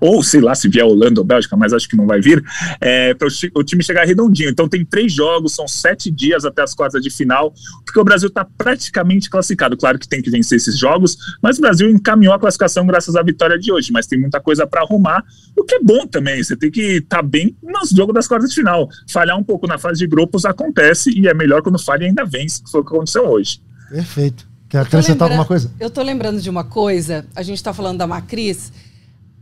ou 0.00 0.22
sei 0.22 0.40
lá 0.40 0.54
se 0.54 0.68
vier 0.68 0.84
Holanda 0.84 1.20
ou 1.20 1.26
Bélgica, 1.26 1.56
mas 1.56 1.72
acho 1.72 1.88
que 1.88 1.96
não 1.96 2.06
vai 2.06 2.20
vir, 2.20 2.42
é, 2.80 3.14
para 3.14 3.28
o 3.54 3.64
time 3.64 3.82
chegar 3.82 4.04
redondinho. 4.04 4.50
Então 4.50 4.68
tem 4.68 4.84
três 4.84 5.12
jogos, 5.12 5.54
são 5.54 5.66
sete 5.68 6.10
dias 6.10 6.44
até 6.44 6.62
as 6.62 6.74
quartas 6.74 7.02
de 7.02 7.10
final, 7.10 7.52
porque 7.84 7.98
o 7.98 8.04
Brasil 8.04 8.28
está 8.28 8.44
praticamente 8.44 9.28
classificado. 9.30 9.76
Claro 9.76 9.98
que 9.98 10.08
tem 10.08 10.22
que 10.22 10.30
vencer 10.30 10.56
esses 10.56 10.78
jogos, 10.78 11.16
mas 11.42 11.58
o 11.58 11.60
Brasil 11.60 11.88
encaminhou 11.88 12.34
a 12.34 12.38
classificação 12.38 12.86
graças 12.86 13.16
à 13.16 13.22
vitória 13.22 13.58
de 13.58 13.72
hoje, 13.72 13.92
mas 13.92 14.06
tem 14.06 14.18
muita 14.18 14.40
coisa 14.40 14.66
para 14.66 14.82
arrumar, 14.82 15.24
o 15.56 15.64
que 15.64 15.74
é 15.74 15.80
bom 15.82 16.06
também. 16.06 16.42
Você 16.42 16.56
tem 16.56 16.70
que 16.70 16.98
estar 16.98 17.18
tá 17.18 17.22
bem 17.22 17.56
nos 17.62 17.90
jogos 17.90 18.14
das 18.14 18.26
quartas 18.26 18.50
de 18.50 18.54
final. 18.54 18.88
Falhar 19.08 19.38
um 19.38 19.44
pouco 19.44 19.66
na 19.66 19.78
fase 19.78 19.98
de 19.98 20.06
grupos 20.06 20.44
acontece 20.44 21.10
e 21.10 21.28
é 21.28 21.34
melhor 21.34 21.62
quando 21.62 21.78
falha 21.78 22.04
e 22.04 22.06
ainda 22.06 22.24
vence, 22.24 22.62
que 22.62 22.70
foi 22.70 22.80
o 22.80 22.84
que 22.84 22.94
aconteceu 22.94 23.26
hoje. 23.26 23.60
Perfeito. 23.90 24.46
Quer 24.68 24.78
acrescentar 24.78 25.28
alguma 25.28 25.44
coisa? 25.44 25.70
Eu 25.78 25.88
tô 25.88 26.02
lembrando 26.02 26.40
de 26.40 26.50
uma 26.50 26.64
coisa, 26.64 27.24
a 27.36 27.42
gente 27.42 27.56
está 27.56 27.72
falando 27.72 27.98
da 27.98 28.06
Macris, 28.06 28.72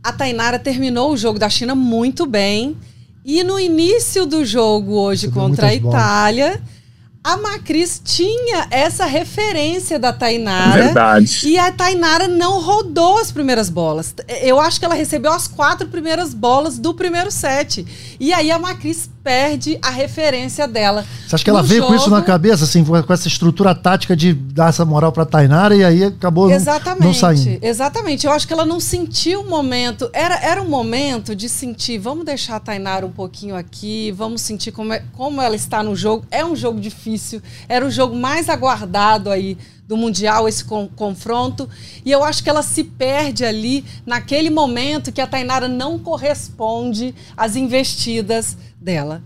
a 0.05 0.11
Tainara 0.11 0.59
terminou 0.59 1.11
o 1.11 1.17
jogo 1.17 1.39
da 1.39 1.49
China 1.49 1.73
muito 1.73 2.27
bem. 2.27 2.77
E 3.25 3.43
no 3.43 3.59
início 3.59 4.27
do 4.27 4.45
jogo 4.45 4.93
hoje 4.93 5.29
contra 5.29 5.69
a 5.69 5.73
Itália, 5.73 6.49
bolas 6.51 6.75
a 7.23 7.37
Macris 7.37 7.99
tinha 8.05 8.67
essa 8.69 9.05
referência 9.05 9.97
da 9.97 10.13
Tainara. 10.13 10.83
Verdade. 10.83 11.49
E 11.49 11.57
a 11.57 11.71
Tainara 11.71 12.27
não 12.27 12.61
rodou 12.61 13.17
as 13.17 13.31
primeiras 13.31 13.67
bolas. 13.67 14.13
Eu 14.43 14.59
acho 14.59 14.77
que 14.77 14.85
ela 14.85 14.93
recebeu 14.93 15.33
as 15.33 15.47
quatro 15.47 15.87
primeiras 15.87 16.35
bolas 16.35 16.77
do 16.77 16.93
primeiro 16.93 17.31
set. 17.31 17.83
E 18.19 18.31
aí 18.31 18.51
a 18.51 18.59
Macris 18.59 19.09
perde 19.25 19.79
a 19.81 19.89
referência 19.89 20.67
dela. 20.67 21.03
Você 21.27 21.33
acha 21.33 21.43
que 21.43 21.49
ela 21.49 21.63
veio 21.63 21.81
jogo... 21.81 21.91
com 21.91 21.99
isso 21.99 22.11
na 22.11 22.21
cabeça, 22.21 22.63
assim, 22.63 22.85
com 22.85 23.11
essa 23.11 23.27
estrutura 23.27 23.73
tática 23.73 24.15
de 24.15 24.35
dar 24.35 24.69
essa 24.69 24.85
moral 24.85 25.11
pra 25.11 25.25
Tainara 25.25 25.75
e 25.75 25.83
aí 25.83 26.03
acabou 26.03 26.51
Exatamente. 26.51 26.99
não, 26.99 27.07
não 27.07 27.13
saindo? 27.13 27.57
Exatamente. 27.59 28.27
Eu 28.27 28.31
acho 28.31 28.45
que 28.45 28.53
ela 28.53 28.67
não 28.67 28.79
sentiu 28.79 29.41
o 29.41 29.49
momento. 29.49 30.07
Era, 30.13 30.35
era 30.45 30.61
um 30.61 30.69
momento 30.69 31.35
de 31.35 31.49
sentir, 31.49 31.97
vamos 31.97 32.23
deixar 32.23 32.57
a 32.57 32.59
Tainara 32.59 33.03
um 33.03 33.11
pouquinho 33.11 33.55
aqui, 33.55 34.11
vamos 34.11 34.41
sentir 34.41 34.71
como, 34.71 34.93
é, 34.93 35.01
como 35.13 35.41
ela 35.41 35.55
está 35.55 35.81
no 35.81 35.95
jogo. 35.95 36.23
É 36.29 36.45
um 36.45 36.55
jogo 36.55 36.79
difícil. 36.79 37.41
Era 37.67 37.83
o 37.83 37.89
jogo 37.89 38.15
mais 38.15 38.47
aguardado 38.47 39.31
aí 39.31 39.57
do 39.87 39.97
Mundial, 39.97 40.47
esse 40.47 40.63
confronto. 40.95 41.69
E 42.03 42.11
eu 42.11 42.23
acho 42.23 42.43
que 42.43 42.49
ela 42.49 42.63
se 42.63 42.83
perde 42.83 43.45
ali 43.45 43.85
naquele 44.05 44.49
momento 44.49 45.11
que 45.11 45.21
a 45.21 45.27
Tainara 45.27 45.67
não 45.67 45.97
corresponde 45.99 47.13
às 47.37 47.55
investidas 47.55 48.57
dela. 48.85 49.21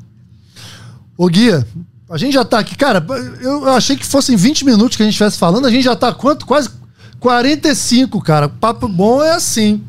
Ô 1.18 1.28
Guia, 1.28 1.68
a 2.10 2.18
gente 2.18 2.34
já 2.34 2.46
tá 2.46 2.60
aqui, 2.60 2.76
cara, 2.76 3.06
eu 3.42 3.68
achei 3.70 3.98
que 3.98 4.06
fossem 4.06 4.38
20 4.38 4.64
minutos 4.64 4.96
que 4.96 5.04
a 5.04 5.06
gente 5.06 5.14
estivesse 5.14 5.38
falando, 5.38 5.68
a 5.68 5.72
gente 5.72 5.84
já 5.84 5.96
tá 5.96 6.14
quanto? 6.14 6.46
Quase 6.46 6.70
45, 7.20 8.22
cara. 8.22 8.48
Papo 8.48 8.88
bom 8.88 9.22
é 9.22 9.32
assim. 9.32 9.84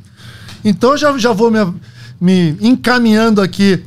Então 0.64 0.96
já, 0.96 1.16
já 1.16 1.32
vou 1.32 1.50
me, 1.50 1.74
me 2.20 2.56
encaminhando 2.60 3.40
aqui 3.40 3.82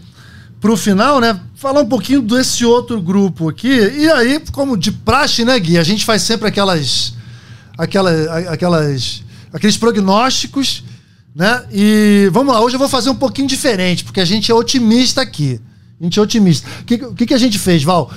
pro 0.62 0.78
final, 0.78 1.20
né? 1.20 1.40
falar 1.64 1.80
um 1.80 1.88
pouquinho 1.88 2.22
desse 2.22 2.66
outro 2.66 3.02
grupo 3.02 3.48
aqui. 3.48 3.70
E 3.70 4.10
aí, 4.12 4.42
como 4.52 4.76
de 4.76 4.92
praxe, 4.92 5.46
né, 5.46 5.58
Gui? 5.58 5.78
A 5.78 5.84
gente 5.84 6.04
faz 6.04 6.22
sempre 6.22 6.46
aquelas. 6.46 7.14
aquelas, 7.78 8.28
aquelas 8.50 9.24
aqueles 9.54 9.78
prognósticos, 9.78 10.84
né? 11.34 11.64
E 11.72 12.30
vamos 12.34 12.54
lá, 12.54 12.60
hoje 12.60 12.76
eu 12.76 12.80
vou 12.80 12.90
fazer 12.90 13.10
um 13.10 13.16
pouquinho 13.16 13.48
diferente, 13.48 14.04
porque 14.04 14.20
a 14.20 14.26
gente 14.26 14.52
é 14.52 14.54
otimista 14.54 15.22
aqui. 15.22 15.62
A 16.04 16.06
gente 16.06 16.20
é 16.20 16.22
otimista. 16.22 16.70
O 16.82 16.84
que, 16.84 16.98
que, 16.98 17.26
que 17.26 17.34
a 17.34 17.38
gente 17.40 17.58
fez, 17.58 17.82
Val? 17.82 18.12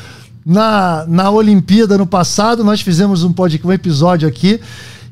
Na, 0.45 1.07
na 1.07 1.30
Olimpíada, 1.30 1.97
no 1.97 2.07
passado, 2.07 2.62
nós 2.62 2.82
fizemos 2.82 3.22
um, 3.22 3.32
pod, 3.32 3.59
um 3.64 3.72
episódio 3.72 4.28
aqui. 4.28 4.61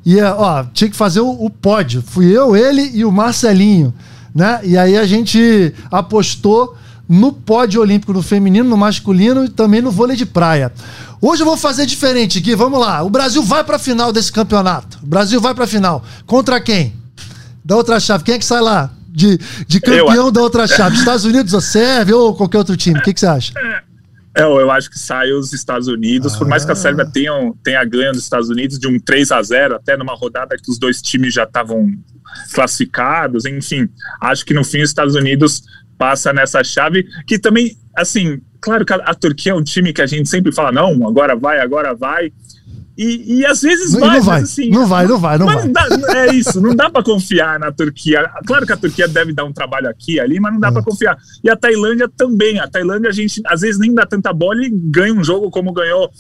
E, 0.05 0.21
ó, 0.21 0.65
tinha 0.75 0.91
que 0.91 0.97
fazer 0.97 1.21
o, 1.21 1.31
o 1.31 1.49
pódio. 1.49 2.03
Fui 2.07 2.27
eu, 2.27 2.55
ele 2.55 2.91
e 2.93 3.07
o 3.07 3.11
Marcelinho 3.11 3.95
né? 4.35 4.61
E 4.65 4.77
aí 4.77 4.97
a 4.97 5.07
gente 5.07 5.73
apostou 5.91 6.77
no 7.09 7.33
pódio 7.33 7.81
olímpico 7.81 8.13
no 8.13 8.23
feminino, 8.23 8.69
no 8.69 8.77
masculino 8.77 9.45
e 9.45 9.49
também 9.49 9.81
no 9.81 9.91
vôlei 9.91 10.17
de 10.17 10.27
praia. 10.27 10.73
Hoje 11.21 11.43
eu 11.43 11.47
vou 11.47 11.57
fazer 11.57 11.87
diferente, 11.87 12.41
Gui. 12.41 12.55
Vamos 12.55 12.81
lá. 12.81 13.03
O 13.03 13.11
Brasil 13.11 13.43
vai 13.43 13.63
para 13.63 13.77
a 13.77 13.79
final 13.79 14.13
desse 14.13 14.33
campeonato. 14.33 14.99
O 15.03 15.07
Brasil 15.07 15.41
vai 15.41 15.55
para 15.55 15.65
a 15.65 15.69
final. 15.69 16.03
Contra 16.27 16.61
quem? 16.61 16.95
Da 17.65 17.77
outra 17.77 18.01
chave. 18.01 18.25
Quem 18.25 18.35
é 18.35 18.39
que 18.39 18.45
sai 18.45 18.61
lá? 18.61 18.91
De, 19.17 19.39
de 19.69 19.81
campeão 19.81 20.27
eu... 20.27 20.33
da 20.33 20.41
outra 20.41 20.67
chave? 20.67 20.97
Estados 20.99 21.25
Unidos 21.25 21.55
ou 21.55 21.61
Sérvia 21.61 22.17
ou 22.17 22.35
qualquer 22.35 22.59
outro 22.59 22.77
time? 22.77 22.99
O 22.99 23.03
que, 23.03 23.15
que 23.15 23.21
você 23.21 23.27
acha? 23.27 23.53
É, 24.37 24.43
eu 24.43 24.69
acho 24.73 24.91
que 24.91 24.99
sai 24.99 25.31
os 25.31 25.53
Estados 25.53 25.87
Unidos, 25.87 26.35
ah. 26.35 26.39
por 26.39 26.49
mais 26.49 26.65
que 26.65 26.73
a 26.73 26.75
Sérvia 26.75 27.07
tenha, 27.07 27.33
tenha 27.63 27.85
ganho 27.85 28.13
dos 28.13 28.23
Estados 28.23 28.51
Unidos 28.51 28.79
de 28.79 28.89
um 28.89 28.99
3 28.99 29.31
a 29.31 29.41
0 29.41 29.77
até 29.77 29.97
numa 29.97 30.15
rodada 30.15 30.57
que 30.57 30.69
os 30.69 30.79
dois 30.79 31.01
times 31.01 31.33
já 31.33 31.45
estavam 31.45 31.89
classificados, 32.53 33.45
enfim. 33.45 33.89
Acho 34.21 34.45
que 34.45 34.53
no 34.53 34.65
fim 34.65 34.83
os 34.83 34.91
Estados 34.91 35.15
Unidos 35.15 35.63
passa 35.97 36.33
nessa 36.33 36.65
chave, 36.65 37.07
que 37.27 37.39
também, 37.39 37.77
assim, 37.97 38.41
claro 38.61 38.85
que 38.85 38.93
a, 38.93 38.97
a, 38.97 39.15
Turquia 39.15 39.53
é 39.53 39.55
um 39.55 39.63
time 39.63 39.93
que 39.93 40.03
a 40.03 40.07
gente 40.07 40.29
sempre 40.29 40.53
fala, 40.53 40.73
não, 40.73 41.07
agora 41.07 41.37
vai, 41.37 41.61
agora 41.61 41.95
vai. 41.95 42.33
E, 42.97 43.39
e 43.39 43.47
às 43.47 43.63
vezes 43.63 43.93
não, 43.93 44.01
vai, 44.01 44.17
não 44.19 44.23
vai, 44.25 44.43
assim, 44.43 44.71
não 44.71 44.87
vai, 44.87 45.07
não 45.07 45.19
vai, 45.19 45.39
não 45.39 45.47
vai. 45.47 45.65
Não 45.65 45.73
dá, 45.73 45.89
é 46.17 46.33
isso, 46.33 46.61
não 46.61 46.75
dá 46.75 46.89
para 46.89 47.03
confiar 47.03 47.59
na 47.59 47.73
Turquia. 47.73 48.31
Claro 48.47 48.65
que 48.65 48.73
a 48.73 48.77
Turquia 48.77 49.09
deve 49.09 49.33
dar 49.33 49.45
um 49.45 49.53
trabalho 49.53 49.89
aqui 49.89 50.21
ali, 50.21 50.39
mas 50.39 50.53
não 50.53 50.61
dá 50.61 50.69
é. 50.69 50.73
para 50.73 50.83
confiar. 50.83 51.17
E 51.43 51.51
a 51.51 51.57
Tailândia 51.57 52.09
também. 52.09 52.61
A 52.61 52.69
Tailândia 52.69 53.11
a 53.11 53.13
gente 53.13 53.43
às 53.47 53.63
vezes 53.63 53.81
nem 53.81 53.93
dá 53.93 54.07
tanta 54.07 54.33
bola 54.33 54.65
e 54.65 54.71
ganha 54.71 55.13
um 55.13 55.25
jogo 55.25 55.51
como 55.51 55.73
ganhou 55.73 56.11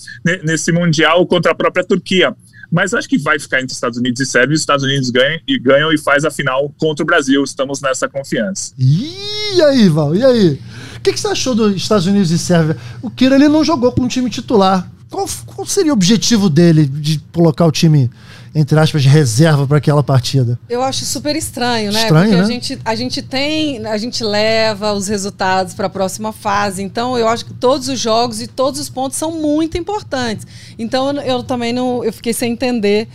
nesse 0.42 0.72
mundial 0.72 1.24
contra 1.26 1.52
a 1.52 1.54
própria 1.54 1.84
Turquia 1.84 2.34
mas 2.74 2.92
acho 2.92 3.08
que 3.08 3.18
vai 3.18 3.38
ficar 3.38 3.60
entre 3.60 3.72
Estados 3.72 3.96
Unidos 3.96 4.20
e 4.20 4.26
Sérvia. 4.26 4.52
Os 4.52 4.60
Estados 4.60 4.84
Unidos 4.84 5.08
ganham 5.08 5.38
e 5.46 5.58
ganham 5.60 5.92
e 5.92 5.98
faz 5.98 6.24
a 6.24 6.30
final 6.30 6.74
contra 6.76 7.04
o 7.04 7.06
Brasil. 7.06 7.44
Estamos 7.44 7.80
nessa 7.80 8.08
confiança. 8.08 8.74
E 8.76 9.62
aí, 9.62 9.88
Val? 9.88 10.12
E 10.12 10.24
aí? 10.24 10.60
O 10.96 11.00
que, 11.00 11.12
que 11.12 11.20
você 11.20 11.28
achou 11.28 11.54
dos 11.54 11.76
Estados 11.76 12.06
Unidos 12.06 12.32
e 12.32 12.38
Sérvia? 12.38 12.76
O 13.00 13.08
Kira 13.08 13.36
ele 13.36 13.48
não 13.48 13.62
jogou 13.62 13.92
com 13.92 14.02
o 14.02 14.08
time 14.08 14.28
titular. 14.28 14.90
Qual, 15.14 15.28
qual 15.46 15.66
seria 15.66 15.92
o 15.92 15.94
objetivo 15.94 16.50
dele 16.50 16.86
de 16.86 17.22
colocar 17.32 17.66
o 17.66 17.70
time 17.70 18.10
entre 18.54 18.78
aspas, 18.78 19.02
de 19.02 19.08
reserva 19.08 19.66
para 19.66 19.78
aquela 19.78 20.02
partida. 20.02 20.58
Eu 20.68 20.80
acho 20.80 21.04
super 21.04 21.34
estranho, 21.34 21.90
né? 21.90 22.02
Estranho, 22.02 22.30
Porque 22.30 22.36
né? 22.36 22.42
a 22.42 22.46
gente, 22.46 22.80
a 22.84 22.94
gente 22.94 23.20
tem, 23.20 23.84
a 23.84 23.98
gente 23.98 24.22
leva 24.22 24.92
os 24.92 25.08
resultados 25.08 25.74
para 25.74 25.88
a 25.88 25.90
próxima 25.90 26.32
fase. 26.32 26.80
Então, 26.80 27.18
eu 27.18 27.26
acho 27.26 27.44
que 27.44 27.52
todos 27.52 27.88
os 27.88 27.98
jogos 27.98 28.40
e 28.40 28.46
todos 28.46 28.78
os 28.78 28.88
pontos 28.88 29.18
são 29.18 29.32
muito 29.32 29.76
importantes. 29.76 30.46
Então, 30.78 31.10
eu, 31.10 31.22
eu 31.22 31.42
também 31.42 31.72
não, 31.72 32.04
eu 32.04 32.12
fiquei 32.12 32.32
sem 32.32 32.52
entender. 32.52 33.08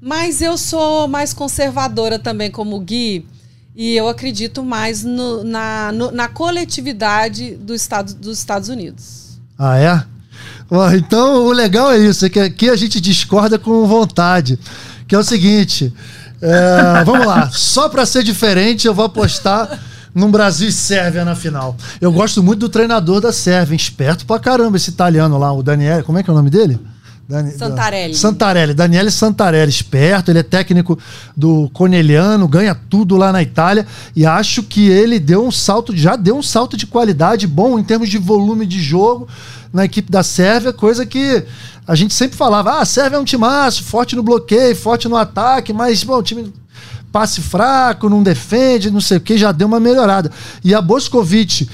Mas 0.00 0.42
eu 0.42 0.58
sou 0.58 1.06
mais 1.06 1.32
conservadora 1.32 2.18
também, 2.18 2.50
como 2.50 2.80
Gui. 2.80 3.24
E 3.76 3.94
eu 3.94 4.08
acredito 4.08 4.64
mais 4.64 5.04
no, 5.04 5.44
na, 5.44 5.92
no, 5.92 6.10
na 6.10 6.26
coletividade 6.26 7.54
do 7.54 7.76
estado, 7.76 8.12
dos 8.14 8.38
Estados 8.38 8.68
Unidos. 8.68 9.40
Ah, 9.56 9.78
é? 9.78 10.04
Então, 10.94 11.46
o 11.46 11.52
legal 11.52 11.90
é 11.90 11.98
isso, 11.98 12.24
é 12.24 12.28
que 12.28 12.38
aqui 12.38 12.70
a 12.70 12.76
gente 12.76 13.00
discorda 13.00 13.58
com 13.58 13.86
vontade. 13.86 14.58
Que 15.08 15.14
é 15.14 15.18
o 15.18 15.24
seguinte, 15.24 15.92
é, 16.40 17.02
vamos 17.04 17.26
lá, 17.26 17.50
só 17.50 17.88
para 17.88 18.06
ser 18.06 18.22
diferente, 18.22 18.86
eu 18.86 18.94
vou 18.94 19.04
apostar 19.04 19.80
num 20.14 20.30
Brasil 20.30 20.68
e 20.68 20.72
Sérvia 20.72 21.24
na 21.24 21.34
final. 21.34 21.76
Eu 22.00 22.12
gosto 22.12 22.42
muito 22.42 22.60
do 22.60 22.68
treinador 22.68 23.20
da 23.20 23.32
Sérvia, 23.32 23.74
esperto 23.74 24.24
pra 24.24 24.38
caramba 24.38 24.76
esse 24.76 24.90
italiano 24.90 25.38
lá, 25.38 25.52
o 25.52 25.62
Daniel, 25.62 26.04
como 26.04 26.18
é 26.18 26.22
que 26.22 26.30
é 26.30 26.32
o 26.32 26.36
nome 26.36 26.50
dele? 26.50 26.78
Dani, 27.30 27.52
Santarelli. 27.52 28.14
Santarelli, 28.14 28.74
Daniele 28.74 29.10
Santarelli, 29.10 29.70
esperto, 29.70 30.32
ele 30.32 30.40
é 30.40 30.42
técnico 30.42 30.98
do 31.36 31.70
Coneliano, 31.72 32.48
ganha 32.48 32.74
tudo 32.74 33.16
lá 33.16 33.30
na 33.30 33.40
Itália 33.40 33.86
e 34.16 34.26
acho 34.26 34.64
que 34.64 34.88
ele 34.88 35.20
deu 35.20 35.46
um 35.46 35.50
salto, 35.52 35.96
já 35.96 36.16
deu 36.16 36.36
um 36.36 36.42
salto 36.42 36.76
de 36.76 36.88
qualidade 36.88 37.46
bom 37.46 37.78
em 37.78 37.84
termos 37.84 38.08
de 38.08 38.18
volume 38.18 38.66
de 38.66 38.82
jogo 38.82 39.28
na 39.72 39.84
equipe 39.84 40.10
da 40.10 40.22
Sérvia, 40.22 40.72
coisa 40.72 41.06
que 41.06 41.44
a 41.86 41.94
gente 41.94 42.14
sempre 42.14 42.36
falava, 42.36 42.72
ah, 42.72 42.80
a 42.82 42.84
Sérvia 42.84 43.16
é 43.16 43.20
um 43.20 43.24
timaço, 43.24 43.84
forte 43.84 44.16
no 44.16 44.22
bloqueio, 44.22 44.74
forte 44.76 45.08
no 45.08 45.16
ataque, 45.16 45.72
mas, 45.72 46.04
bom, 46.04 46.18
o 46.18 46.22
time 46.22 46.52
passe 47.12 47.40
fraco, 47.40 48.08
não 48.08 48.22
defende, 48.22 48.90
não 48.90 49.00
sei 49.00 49.16
o 49.18 49.20
que, 49.20 49.36
já 49.36 49.52
deu 49.52 49.66
uma 49.66 49.80
melhorada. 49.80 50.30
E 50.62 50.74
a 50.74 50.80
Boscovic, 50.80 51.68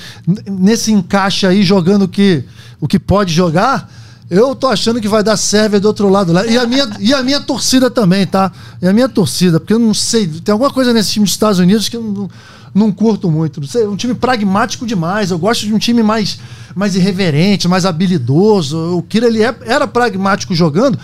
nesse 0.47 0.93
encaixe 0.93 1.47
aí, 1.47 1.63
jogando 1.63 2.03
o 2.03 2.09
que, 2.09 2.45
o 2.81 2.89
que 2.89 2.99
pode 2.99 3.33
jogar, 3.33 3.91
eu 4.29 4.55
tô 4.55 4.67
achando 4.67 5.01
que 5.01 5.09
vai 5.09 5.23
dar 5.23 5.37
Sérvia 5.37 5.79
do 5.79 5.87
outro 5.87 6.09
lado 6.09 6.33
lá. 6.33 6.47
E 6.47 6.59
a 6.59 6.67
minha, 6.67 6.89
e 6.99 7.15
a 7.15 7.23
minha 7.23 7.41
torcida 7.41 7.91
também, 7.91 8.27
tá? 8.27 8.51
E 8.81 8.89
a 8.89 8.93
minha 8.93 9.09
torcida, 9.09 9.61
porque 9.61 9.73
eu 9.73 9.79
não 9.79 9.95
sei, 9.95 10.27
tem 10.27 10.53
alguma 10.53 10.71
coisa 10.71 10.93
nesse 10.93 11.13
time 11.13 11.25
dos 11.25 11.33
Estados 11.33 11.59
Unidos 11.59 11.89
que 11.89 11.97
eu 11.97 12.03
não, 12.03 12.31
não 12.77 12.93
curto 12.93 13.31
muito. 13.31 13.61
É 13.79 13.89
um 13.89 13.97
time 13.97 14.15
pragmático 14.15 14.87
demais. 14.87 15.31
Eu 15.31 15.39
gosto 15.39 15.65
de 15.65 15.73
um 15.73 15.79
time 15.79 16.03
mais, 16.03 16.39
mais 16.75 16.95
irreverente, 16.95 17.67
mais 17.67 17.87
habilidoso. 17.87 18.99
O 18.99 19.03
Kira, 19.03 19.27
ele 19.27 19.43
é, 19.43 19.55
era 19.65 19.87
pragmático 19.87 20.55
jogando. 20.55 20.99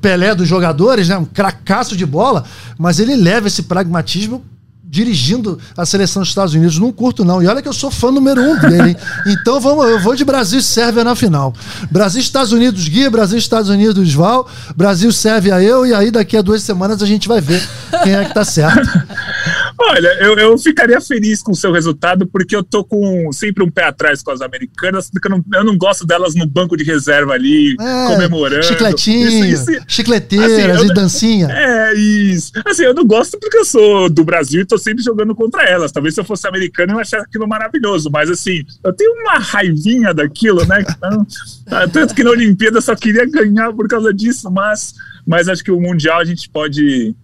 Pelé 0.00 0.34
dos 0.34 0.48
jogadores, 0.48 1.08
né? 1.08 1.18
Um 1.18 1.24
cracaço 1.24 1.96
de 1.96 2.06
bola, 2.06 2.44
mas 2.78 3.00
ele 3.00 3.16
leva 3.16 3.48
esse 3.48 3.64
pragmatismo 3.64 4.44
dirigindo 4.88 5.58
a 5.76 5.84
seleção 5.84 6.22
dos 6.22 6.30
Estados 6.30 6.54
Unidos. 6.54 6.78
Não 6.78 6.90
curto, 6.90 7.24
não. 7.24 7.42
E 7.42 7.46
olha 7.46 7.60
que 7.60 7.68
eu 7.68 7.72
sou 7.72 7.90
fã 7.90 8.10
número 8.10 8.40
um 8.40 8.58
dele, 8.58 8.90
hein? 8.90 8.96
Então 9.26 9.60
vamos, 9.60 9.86
eu 9.88 10.00
vou 10.00 10.14
de 10.14 10.24
Brasil 10.24 10.58
e 10.58 10.62
Sérvia 10.62 11.04
na 11.04 11.14
final. 11.14 11.54
Brasil 11.90 12.20
Estados 12.20 12.52
Unidos 12.52 12.88
Gui, 12.88 13.08
Brasil 13.10 13.36
Estados 13.36 13.68
Unidos 13.68 14.14
Val, 14.14 14.48
Brasil 14.74 15.12
Sérvia 15.12 15.60
eu, 15.60 15.84
e 15.84 15.92
aí 15.92 16.10
daqui 16.10 16.36
a 16.36 16.42
duas 16.42 16.62
semanas 16.62 17.02
a 17.02 17.06
gente 17.06 17.28
vai 17.28 17.40
ver 17.40 17.62
quem 18.02 18.14
é 18.14 18.24
que 18.24 18.32
tá 18.32 18.44
certo. 18.44 18.88
Olha, 19.80 20.08
eu, 20.20 20.36
eu 20.36 20.58
ficaria 20.58 21.00
feliz 21.00 21.42
com 21.42 21.52
o 21.52 21.56
seu 21.56 21.72
resultado, 21.72 22.26
porque 22.26 22.56
eu 22.56 22.64
tô 22.64 22.84
com 22.84 23.30
sempre 23.32 23.62
um 23.62 23.70
pé 23.70 23.84
atrás 23.84 24.22
com 24.22 24.30
as 24.30 24.40
americanas, 24.40 25.08
porque 25.08 25.28
eu 25.28 25.30
não, 25.30 25.44
eu 25.54 25.64
não 25.64 25.78
gosto 25.78 26.04
delas 26.04 26.34
no 26.34 26.46
banco 26.46 26.76
de 26.76 26.82
reserva 26.82 27.32
ali, 27.34 27.76
é, 27.80 28.06
comemorando. 28.08 28.64
Chicletinho, 28.64 29.28
isso, 29.28 29.70
isso, 29.70 29.82
chicleteiras 29.86 30.78
assim, 30.78 30.90
e 30.90 30.94
dancinha. 30.94 31.48
É, 31.50 31.94
isso. 31.94 32.52
Assim, 32.64 32.82
eu 32.82 32.94
não 32.94 33.04
gosto 33.04 33.38
porque 33.38 33.56
eu 33.56 33.64
sou 33.64 34.10
do 34.10 34.24
Brasil 34.24 34.62
e 34.62 34.66
tô 34.66 34.77
sempre 34.78 35.02
jogando 35.02 35.34
contra 35.34 35.62
elas. 35.64 35.92
Talvez 35.92 36.14
se 36.14 36.20
eu 36.20 36.24
fosse 36.24 36.46
americano 36.46 36.94
eu 36.94 36.98
achasse 36.98 37.24
aquilo 37.24 37.46
maravilhoso, 37.46 38.10
mas 38.10 38.30
assim, 38.30 38.64
eu 38.84 38.92
tenho 38.92 39.12
uma 39.20 39.38
raivinha 39.38 40.14
daquilo, 40.14 40.64
né? 40.66 40.82
Então, 40.82 41.26
tanto 41.92 42.14
que 42.14 42.24
na 42.24 42.30
Olimpíada 42.30 42.78
eu 42.78 42.82
só 42.82 42.94
queria 42.94 43.26
ganhar 43.26 43.72
por 43.72 43.88
causa 43.88 44.12
disso, 44.12 44.50
mas, 44.50 44.94
mas 45.26 45.48
acho 45.48 45.62
que 45.62 45.70
o 45.70 45.80
Mundial 45.80 46.20
a 46.20 46.24
gente 46.24 46.48
pode 46.48 47.14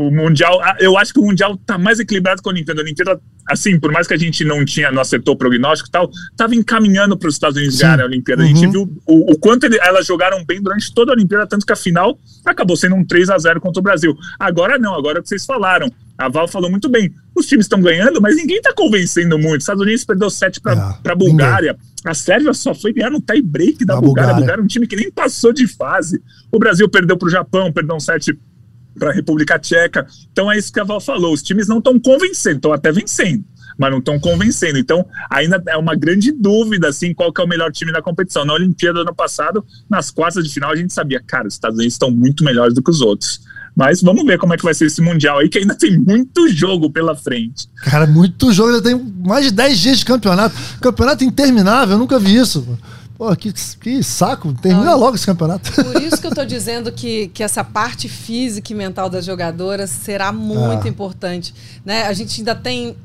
o 0.00 0.10
Mundial, 0.10 0.58
eu 0.78 0.96
acho 0.96 1.12
que 1.12 1.20
o 1.20 1.22
Mundial 1.22 1.58
tá 1.58 1.76
mais 1.76 2.00
equilibrado 2.00 2.42
que 2.42 2.48
a 2.48 2.52
Olimpíada. 2.52 2.80
A 2.80 2.84
Olimpíada, 2.84 3.20
assim, 3.46 3.78
por 3.78 3.92
mais 3.92 4.06
que 4.06 4.14
a 4.14 4.16
gente 4.16 4.44
não 4.44 4.64
tinha, 4.64 4.90
não 4.90 5.02
acertou 5.02 5.34
o 5.34 5.36
prognóstico 5.36 5.90
e 5.90 5.92
tal, 5.92 6.10
tava 6.36 6.54
encaminhando 6.54 7.18
para 7.18 7.28
os 7.28 7.34
Estados 7.34 7.58
Unidos 7.58 7.78
ganhar 7.78 8.00
a 8.00 8.04
Olimpíada. 8.06 8.42
Uhum. 8.42 8.48
A 8.48 8.50
gente 8.50 8.66
uhum. 8.66 8.72
viu 8.72 9.02
o, 9.06 9.32
o 9.32 9.38
quanto 9.38 9.64
ele, 9.64 9.78
elas 9.82 10.06
jogaram 10.06 10.42
bem 10.44 10.62
durante 10.62 10.92
toda 10.94 11.12
a 11.12 11.14
Olimpíada, 11.14 11.46
tanto 11.46 11.66
que 11.66 11.72
a 11.72 11.76
final 11.76 12.18
acabou 12.46 12.76
sendo 12.76 12.96
um 12.96 13.04
3 13.04 13.28
a 13.28 13.36
0 13.36 13.60
contra 13.60 13.80
o 13.80 13.82
Brasil. 13.82 14.16
Agora 14.38 14.78
não, 14.78 14.94
agora 14.94 15.18
é 15.18 15.20
o 15.20 15.22
que 15.22 15.28
vocês 15.28 15.44
falaram. 15.44 15.90
A 16.20 16.28
Val 16.28 16.46
falou 16.46 16.70
muito 16.70 16.88
bem. 16.88 17.10
Os 17.34 17.46
times 17.46 17.64
estão 17.64 17.80
ganhando, 17.80 18.20
mas 18.20 18.36
ninguém 18.36 18.58
está 18.58 18.74
convencendo 18.74 19.38
muito. 19.38 19.58
Os 19.58 19.62
Estados 19.62 19.82
Unidos 19.82 20.04
perdeu 20.04 20.28
7 20.28 20.60
para 20.60 20.98
é, 21.02 21.10
a 21.10 21.14
Bulgária. 21.14 21.76
A 22.04 22.12
Sérvia 22.12 22.52
só 22.52 22.74
foi 22.74 22.92
ganhar 22.92 23.10
no 23.10 23.22
tie-break 23.22 23.86
da 23.86 23.94
Bulgária. 23.94 24.04
Bulgária. 24.04 24.32
A 24.32 24.36
Bulgária 24.36 24.60
é 24.60 24.64
um 24.64 24.66
time 24.66 24.86
que 24.86 24.96
nem 24.96 25.10
passou 25.10 25.50
de 25.50 25.66
fase. 25.66 26.22
O 26.52 26.58
Brasil 26.58 26.86
perdeu 26.90 27.16
para 27.16 27.26
o 27.26 27.30
Japão, 27.30 27.72
perdeu 27.72 27.96
um 27.96 28.00
7 28.00 28.38
para 28.98 29.10
a 29.10 29.14
República 29.14 29.58
Tcheca. 29.58 30.06
Então 30.30 30.52
é 30.52 30.58
isso 30.58 30.70
que 30.70 30.78
a 30.78 30.84
Val 30.84 31.00
falou. 31.00 31.32
Os 31.32 31.42
times 31.42 31.66
não 31.66 31.78
estão 31.78 31.98
convencendo, 31.98 32.56
estão 32.56 32.72
até 32.72 32.92
vencendo, 32.92 33.42
mas 33.78 33.90
não 33.90 33.98
estão 33.98 34.20
convencendo. 34.20 34.78
Então 34.78 35.06
ainda 35.30 35.62
é 35.68 35.76
uma 35.78 35.94
grande 35.94 36.32
dúvida 36.32 36.88
assim 36.88 37.14
qual 37.14 37.32
que 37.32 37.40
é 37.40 37.44
o 37.44 37.48
melhor 37.48 37.72
time 37.72 37.92
da 37.92 38.02
competição. 38.02 38.44
Na 38.44 38.52
Olimpíada 38.52 38.98
do 38.98 39.08
ano 39.08 39.14
passado, 39.14 39.64
nas 39.88 40.10
quartas 40.10 40.44
de 40.46 40.52
final 40.52 40.70
a 40.70 40.76
gente 40.76 40.92
sabia, 40.92 41.22
cara, 41.26 41.48
os 41.48 41.54
Estados 41.54 41.78
Unidos 41.78 41.94
estão 41.94 42.10
muito 42.10 42.44
melhores 42.44 42.74
do 42.74 42.82
que 42.82 42.90
os 42.90 43.00
outros. 43.00 43.40
Mas 43.74 44.02
vamos 44.02 44.24
ver 44.24 44.38
como 44.38 44.52
é 44.52 44.56
que 44.56 44.64
vai 44.64 44.74
ser 44.74 44.86
esse 44.86 45.00
Mundial 45.00 45.38
aí, 45.38 45.48
que 45.48 45.58
ainda 45.58 45.74
tem 45.74 45.98
muito 45.98 46.48
jogo 46.48 46.90
pela 46.90 47.16
frente. 47.16 47.68
Cara, 47.76 48.06
muito 48.06 48.52
jogo, 48.52 48.70
ainda 48.70 48.82
tem 48.82 48.98
mais 49.24 49.46
de 49.46 49.50
10 49.52 49.78
dias 49.78 49.98
de 50.00 50.04
campeonato. 50.04 50.54
Campeonato 50.80 51.24
interminável, 51.24 51.94
eu 51.94 51.98
nunca 51.98 52.18
vi 52.18 52.36
isso. 52.36 52.66
Pô, 53.16 53.34
que, 53.36 53.52
que 53.52 54.02
saco, 54.02 54.52
termina 54.54 54.94
logo 54.94 55.14
esse 55.14 55.26
campeonato. 55.26 55.70
Por 55.72 56.02
isso 56.02 56.18
que 56.18 56.26
eu 56.26 56.34
tô 56.34 56.42
dizendo 56.42 56.90
que, 56.90 57.28
que 57.28 57.42
essa 57.42 57.62
parte 57.62 58.08
física 58.08 58.72
e 58.72 58.74
mental 58.74 59.10
das 59.10 59.26
jogadoras 59.26 59.90
será 59.90 60.32
muito 60.32 60.86
ah. 60.86 60.88
importante. 60.88 61.54
Né? 61.84 62.04
A 62.04 62.14
gente 62.14 62.40
ainda 62.40 62.54
tem 62.54 62.96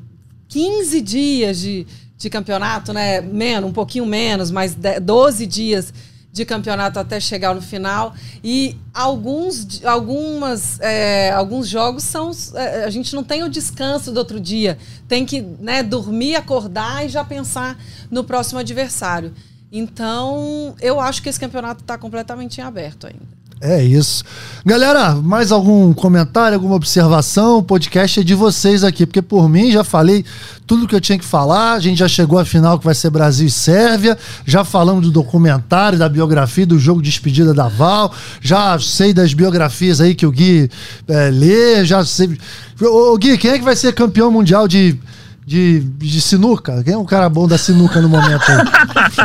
15 0.47 1.01
dias 1.01 1.59
de, 1.59 1.85
de 2.17 2.29
campeonato, 2.29 2.93
né? 2.93 3.19
Menos, 3.19 3.69
um 3.69 3.73
pouquinho 3.73 4.05
menos, 4.05 4.51
mas 4.51 4.77
12 5.01 5.45
dias 5.45 5.93
de 6.35 6.43
campeonato 6.43 6.99
até 6.99 7.17
chegar 7.17 7.55
no 7.55 7.61
final. 7.61 8.13
E 8.43 8.77
alguns, 8.93 9.83
algumas, 9.85 10.79
é, 10.81 11.31
alguns 11.31 11.65
jogos 11.65 12.03
são. 12.03 12.29
É, 12.53 12.83
a 12.83 12.89
gente 12.89 13.15
não 13.15 13.23
tem 13.23 13.41
o 13.41 13.49
descanso 13.49 14.11
do 14.11 14.17
outro 14.17 14.37
dia. 14.37 14.77
Tem 15.07 15.25
que 15.25 15.41
né, 15.41 15.81
dormir, 15.81 16.35
acordar 16.35 17.05
e 17.05 17.09
já 17.09 17.23
pensar 17.23 17.79
no 18.11 18.21
próximo 18.21 18.59
adversário. 18.59 19.33
Então, 19.71 20.75
eu 20.81 20.99
acho 20.99 21.23
que 21.23 21.29
esse 21.29 21.39
campeonato 21.39 21.81
está 21.81 21.97
completamente 21.97 22.59
em 22.59 22.63
aberto 22.63 23.07
ainda. 23.07 23.34
É 23.61 23.81
isso. 23.81 24.23
Galera, 24.65 25.15
mais 25.15 25.51
algum 25.51 25.93
comentário, 25.93 26.55
alguma 26.55 26.75
observação? 26.75 27.59
O 27.59 27.63
podcast 27.63 28.19
é 28.19 28.23
de 28.23 28.35
vocês 28.35 28.83
aqui, 28.83 29.05
porque 29.05 29.21
por 29.21 29.47
mim 29.47 29.71
já 29.71 29.83
falei 29.83 30.25
tudo 30.67 30.87
que 30.87 30.93
eu 30.93 30.99
tinha 30.99 31.17
que 31.17 31.23
falar. 31.23 31.73
A 31.73 31.79
gente 31.79 31.99
já 31.99 32.07
chegou 32.07 32.37
à 32.37 32.43
final 32.43 32.77
que 32.77 32.83
vai 32.83 32.93
ser 32.93 33.09
Brasil 33.09 33.47
e 33.47 33.51
Sérvia. 33.51 34.17
Já 34.45 34.65
falamos 34.65 35.03
do 35.03 35.11
documentário, 35.11 35.97
da 35.97 36.09
biografia, 36.09 36.65
do 36.65 36.77
jogo 36.77 37.01
de 37.01 37.09
despedida 37.09 37.53
da 37.53 37.69
Val. 37.69 38.13
Já 38.41 38.77
sei 38.77 39.13
das 39.13 39.33
biografias 39.33 40.01
aí 40.01 40.13
que 40.13 40.25
o 40.25 40.31
Gui 40.31 40.69
é, 41.07 41.29
lê. 41.31 41.85
Já 41.85 42.03
sei. 42.03 42.37
Ô, 42.81 43.17
Gui, 43.17 43.37
quem 43.37 43.51
é 43.51 43.57
que 43.57 43.63
vai 43.63 43.75
ser 43.75 43.93
campeão 43.93 44.29
mundial 44.29 44.67
de 44.67 44.99
de, 45.45 45.79
de 45.79 46.19
sinuca? 46.19 46.83
Quem 46.83 46.93
é 46.93 46.97
um 46.97 47.05
cara 47.05 47.29
bom 47.29 47.47
da 47.47 47.57
sinuca 47.57 48.01
no 48.01 48.09
momento? 48.09 48.45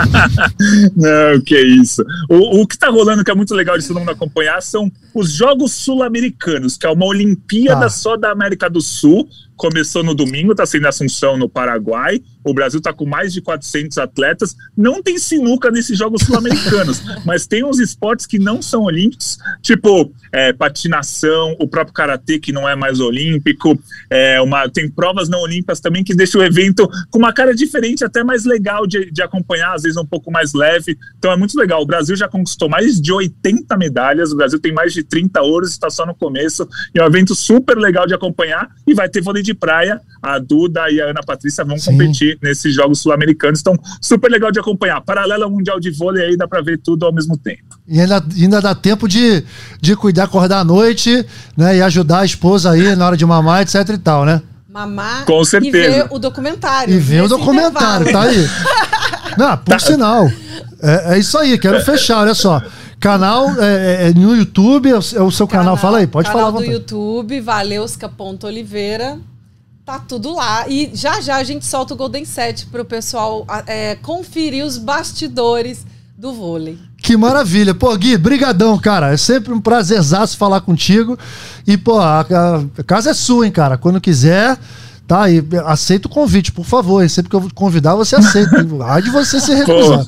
Não, 0.95 1.41
que 1.41 1.59
isso. 1.59 2.05
O, 2.29 2.61
o 2.61 2.67
que 2.67 2.77
tá 2.77 2.89
rolando 2.89 3.25
que 3.25 3.31
é 3.31 3.35
muito 3.35 3.55
legal 3.55 3.79
de 3.79 3.87
todo 3.87 3.99
mundo 3.99 4.11
acompanhar 4.11 4.61
são 4.61 4.93
os 5.15 5.33
Jogos 5.33 5.73
Sul-Americanos, 5.73 6.77
que 6.77 6.87
é 6.87 6.91
uma 6.91 7.07
Olimpíada 7.07 7.83
tá. 7.83 7.89
só 7.89 8.17
da 8.17 8.31
América 8.31 8.69
do 8.69 8.81
Sul, 8.81 9.29
começou 9.61 10.03
no 10.03 10.15
domingo, 10.15 10.53
está 10.53 10.65
sendo 10.65 10.87
Assunção, 10.87 11.37
no 11.37 11.47
Paraguai. 11.47 12.23
O 12.43 12.55
Brasil 12.55 12.79
está 12.79 12.95
com 12.95 13.05
mais 13.05 13.31
de 13.31 13.43
400 13.43 13.99
atletas. 13.99 14.57
Não 14.75 15.03
tem 15.03 15.19
sinuca 15.19 15.71
nesses 15.71 15.99
Jogos 15.99 16.23
Sul-Americanos, 16.23 17.03
mas 17.27 17.47
tem 17.47 17.63
uns 17.63 17.79
esportes 17.79 18.25
que 18.25 18.39
não 18.39 18.63
são 18.63 18.85
olímpicos, 18.85 19.37
tipo 19.61 20.11
é, 20.33 20.55
patinação, 20.55 21.55
o 21.61 21.69
próprio 21.69 21.93
karatê, 21.93 22.39
que 22.39 22.53
não 22.53 22.67
é 22.67 22.75
mais 22.75 23.01
olímpico. 23.01 23.79
É, 24.09 24.41
uma, 24.41 24.67
tem 24.71 24.91
provas 24.91 25.29
não 25.29 25.41
olímpicas 25.41 25.79
também 25.79 26.03
que 26.03 26.15
deixam 26.15 26.41
o 26.41 26.45
evento 26.45 26.89
com 27.11 27.19
uma 27.19 27.33
cara 27.33 27.55
diferente, 27.55 28.03
até 28.03 28.25
mais 28.25 28.47
legal 28.47 28.87
de, 28.87 29.11
de 29.11 29.21
acompanhar, 29.21 29.75
às 29.75 29.83
vezes 29.83 29.99
um 29.99 30.07
pouco 30.07 30.31
mais 30.31 30.55
leve. 30.55 30.97
Então 31.19 31.31
é 31.31 31.37
muito 31.37 31.55
legal. 31.59 31.83
O 31.83 31.87
Brasil 31.87 32.17
já 32.17 32.29
conquistou 32.29 32.71
mais 32.71 32.99
de 32.99 33.13
80 33.13 33.77
medalhas, 33.77 34.33
o 34.33 34.37
Brasil 34.37 34.59
tem 34.59 34.73
mais 34.73 34.95
de 34.95 35.00
30 35.05 35.43
ouros, 35.43 35.71
está 35.71 35.91
só 35.91 36.07
no 36.07 36.15
começo. 36.15 36.67
E 36.95 36.99
é 36.99 37.05
um 37.05 37.07
evento 37.07 37.35
super 37.35 37.77
legal 37.77 38.07
de 38.07 38.15
acompanhar 38.15 38.69
e 38.87 38.95
vai 38.95 39.09
ter 39.09 39.21
vôlei 39.21 39.43
de 39.43 39.51
de 39.51 39.55
praia, 39.55 40.01
a 40.23 40.39
Duda 40.39 40.91
e 40.91 41.01
a 41.01 41.07
Ana 41.07 41.21
Patrícia 41.23 41.65
vão 41.65 41.77
Sim. 41.77 41.93
competir 41.93 42.39
nesses 42.43 42.75
Jogos 42.75 43.01
Sul-Americanos. 43.01 43.61
Então, 43.61 43.75
super 44.01 44.31
legal 44.31 44.53
de 44.53 44.61
acompanhar. 44.61 45.01
Paralelo 45.01 45.45
ao 45.45 45.51
Mundial 45.51 45.81
de 45.81 45.91
Vôlei 45.91 46.25
aí, 46.25 46.37
dá 46.37 46.47
para 46.47 46.63
ver 46.63 46.79
tudo 46.79 47.05
ao 47.05 47.13
mesmo 47.13 47.37
tempo. 47.37 47.79
E 47.87 48.01
ainda, 48.01 48.25
ainda 48.37 48.61
dá 48.61 48.75
tempo 48.75 49.09
de, 49.09 49.45
de 49.81 49.97
cuidar, 49.97 50.25
acordar 50.25 50.61
à 50.61 50.65
noite, 50.65 51.25
né? 51.57 51.77
E 51.77 51.83
ajudar 51.83 52.21
a 52.21 52.25
esposa 52.25 52.71
aí 52.71 52.95
na 52.95 53.07
hora 53.07 53.17
de 53.17 53.27
mamar, 53.27 53.63
etc 53.63 53.89
e 53.89 53.99
tal, 53.99 54.25
né? 54.25 54.41
Mamar 54.69 55.25
Com 55.25 55.45
certeza. 55.45 55.77
e 55.77 55.81
ver 55.81 56.07
o 56.11 56.19
documentário. 56.19 56.95
E 56.95 56.99
ver 56.99 57.23
o 57.25 57.29
documentário, 57.29 58.09
intervalo. 58.09 58.27
tá 58.27 58.31
aí. 58.31 58.49
Não, 59.37 59.57
por 59.57 59.73
tá. 59.73 59.79
sinal. 59.79 60.31
É, 60.81 61.15
é 61.15 61.19
isso 61.19 61.37
aí, 61.37 61.59
quero 61.59 61.81
fechar, 61.85 62.21
olha 62.21 62.35
só. 62.35 62.63
Canal 63.01 63.49
é, 63.59 64.07
é, 64.07 64.09
é, 64.09 64.15
no 64.15 64.37
YouTube, 64.37 64.91
é 64.91 64.93
o, 64.93 65.01
é 65.17 65.23
o 65.23 65.31
seu 65.31 65.49
canal, 65.49 65.65
canal, 65.65 65.77
fala 65.79 65.99
aí, 65.99 66.07
pode 66.07 66.29
canal 66.29 66.53
falar. 66.53 66.53
Canal 66.53 66.69
do 66.69 66.73
YouTube, 66.73 67.41
Valeuska.oliveira. 67.41 69.19
Tá 69.87 69.99
tudo 69.99 70.35
lá. 70.35 70.69
E 70.69 70.91
já 70.93 71.21
já 71.23 71.37
a 71.37 71.43
gente 71.43 71.65
solta 71.65 71.95
o 71.95 71.97
Golden 71.97 72.27
Set 72.27 72.67
pro 72.67 72.85
pessoal 72.85 73.47
é, 73.67 73.97
conferir 73.97 74.65
os 74.65 74.77
bastidores 74.77 75.87
do 76.17 76.35
vôlei. 76.35 76.79
Que 76.99 77.17
maravilha. 77.17 77.75
Pô, 77.75 77.97
Gui, 77.97 78.19
brigadão, 78.19 78.79
cara. 78.79 79.15
É 79.15 79.17
sempre 79.17 79.55
um 79.55 79.61
prazerzaço 79.61 80.37
falar 80.37 80.61
contigo. 80.61 81.19
E, 81.67 81.79
pô, 81.79 81.99
a, 81.99 82.21
a 82.21 82.83
casa 82.87 83.11
é 83.11 83.15
sua, 83.15 83.47
hein, 83.47 83.53
cara. 83.53 83.79
Quando 83.79 83.99
quiser, 83.99 84.59
Tá, 85.11 85.29
e 85.29 85.45
aceita 85.67 86.07
o 86.07 86.11
convite, 86.11 86.53
por 86.53 86.65
favor. 86.65 87.11
Sempre 87.11 87.31
que 87.31 87.35
eu 87.35 87.51
convidar, 87.53 87.97
você 87.97 88.15
aceita. 88.15 88.65
Há 88.87 89.01
de 89.01 89.11
você 89.11 89.41
se 89.41 89.53
recusar. 89.53 90.07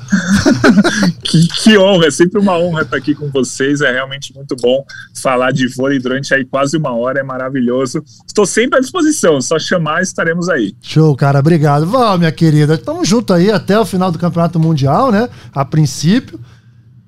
Que, 1.33 1.49
que, 1.49 1.79
honra, 1.79 2.09
é 2.09 2.11
sempre 2.11 2.39
uma 2.39 2.59
honra 2.59 2.83
estar 2.83 2.99
aqui 2.99 3.15
com 3.15 3.31
vocês. 3.31 3.81
É 3.81 3.91
realmente 3.91 4.35
muito 4.35 4.55
bom 4.57 4.85
falar 5.15 5.51
de 5.51 5.67
vôlei 5.67 5.99
durante 5.99 6.35
aí 6.35 6.45
quase 6.45 6.77
uma 6.77 6.95
hora, 6.95 7.21
é 7.21 7.23
maravilhoso. 7.23 8.05
Estou 8.27 8.45
sempre 8.45 8.79
à 8.79 8.81
disposição, 8.83 9.41
só 9.41 9.59
chamar 9.59 10.03
estaremos 10.03 10.51
aí. 10.51 10.75
Show, 10.83 11.17
cara, 11.17 11.39
obrigado. 11.39 11.87
Val, 11.87 12.19
minha 12.19 12.33
querida, 12.33 12.75
estamos 12.75 13.09
juntos 13.09 13.35
aí 13.35 13.51
até 13.51 13.79
o 13.79 13.87
final 13.87 14.13
do 14.13 14.19
Campeonato 14.19 14.61
Mundial, 14.61 15.11
né? 15.11 15.29
A 15.55 15.65
princípio. 15.65 16.39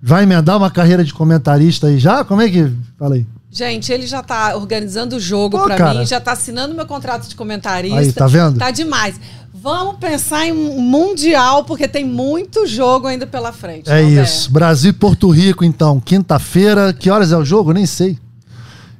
Vai 0.01 0.22
emendar 0.22 0.57
uma 0.57 0.70
carreira 0.70 1.03
de 1.03 1.12
comentarista 1.14 1.87
aí 1.87 1.99
já? 1.99 2.25
Como 2.25 2.41
é 2.41 2.51
que. 2.51 2.70
Fala 2.99 3.14
aí. 3.16 3.27
Gente, 3.51 3.93
ele 3.93 4.07
já 4.07 4.22
tá 4.22 4.57
organizando 4.57 5.16
o 5.16 5.20
jogo 5.20 5.62
para 5.62 5.95
mim, 5.95 6.05
já 6.05 6.20
tá 6.20 6.33
assinando 6.33 6.75
meu 6.75 6.87
contrato 6.87 7.29
de 7.29 7.37
comentarista. 7.37 8.01
Aí, 8.01 8.12
tá 8.12 8.27
vendo? 8.27 8.59
Tá 8.59 8.70
demais. 8.70 9.20
Vamos 9.64 9.96
pensar 9.96 10.46
em 10.46 10.52
mundial, 10.52 11.64
porque 11.64 11.88
tem 11.88 12.04
muito 12.04 12.66
jogo 12.66 13.06
ainda 13.06 13.26
pela 13.26 13.50
frente. 13.50 13.90
É 13.90 14.02
isso. 14.02 14.50
É? 14.50 14.52
Brasil 14.52 14.90
e 14.90 14.92
Porto 14.92 15.30
Rico, 15.30 15.64
então, 15.64 15.98
quinta-feira. 15.98 16.92
Que 16.92 17.08
horas 17.08 17.32
é 17.32 17.36
o 17.38 17.46
jogo? 17.46 17.72
Nem 17.72 17.86
sei. 17.86 18.18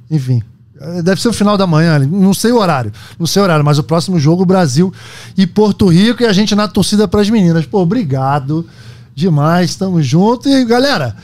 Enfim. 0.09 0.41
É, 0.81 1.03
deve 1.03 1.21
ser 1.21 1.27
o 1.27 1.33
final 1.33 1.55
da 1.55 1.67
manhã, 1.67 1.99
não 1.99 2.33
sei 2.33 2.51
o 2.51 2.57
horário, 2.57 2.91
não 3.19 3.27
sei 3.27 3.43
o 3.43 3.43
horário, 3.43 3.63
mas 3.63 3.77
o 3.77 3.83
próximo 3.83 4.19
jogo, 4.19 4.43
Brasil 4.43 4.91
e 5.37 5.45
Porto 5.45 5.87
Rico, 5.87 6.23
e 6.23 6.25
a 6.25 6.33
gente 6.33 6.55
na 6.55 6.67
torcida 6.67 7.07
para 7.07 7.21
as 7.21 7.29
meninas. 7.29 7.67
Pô, 7.67 7.81
obrigado 7.81 8.67
demais, 9.13 9.75
tamo 9.75 10.01
junto. 10.01 10.49
E 10.49 10.65
galera, 10.65 11.15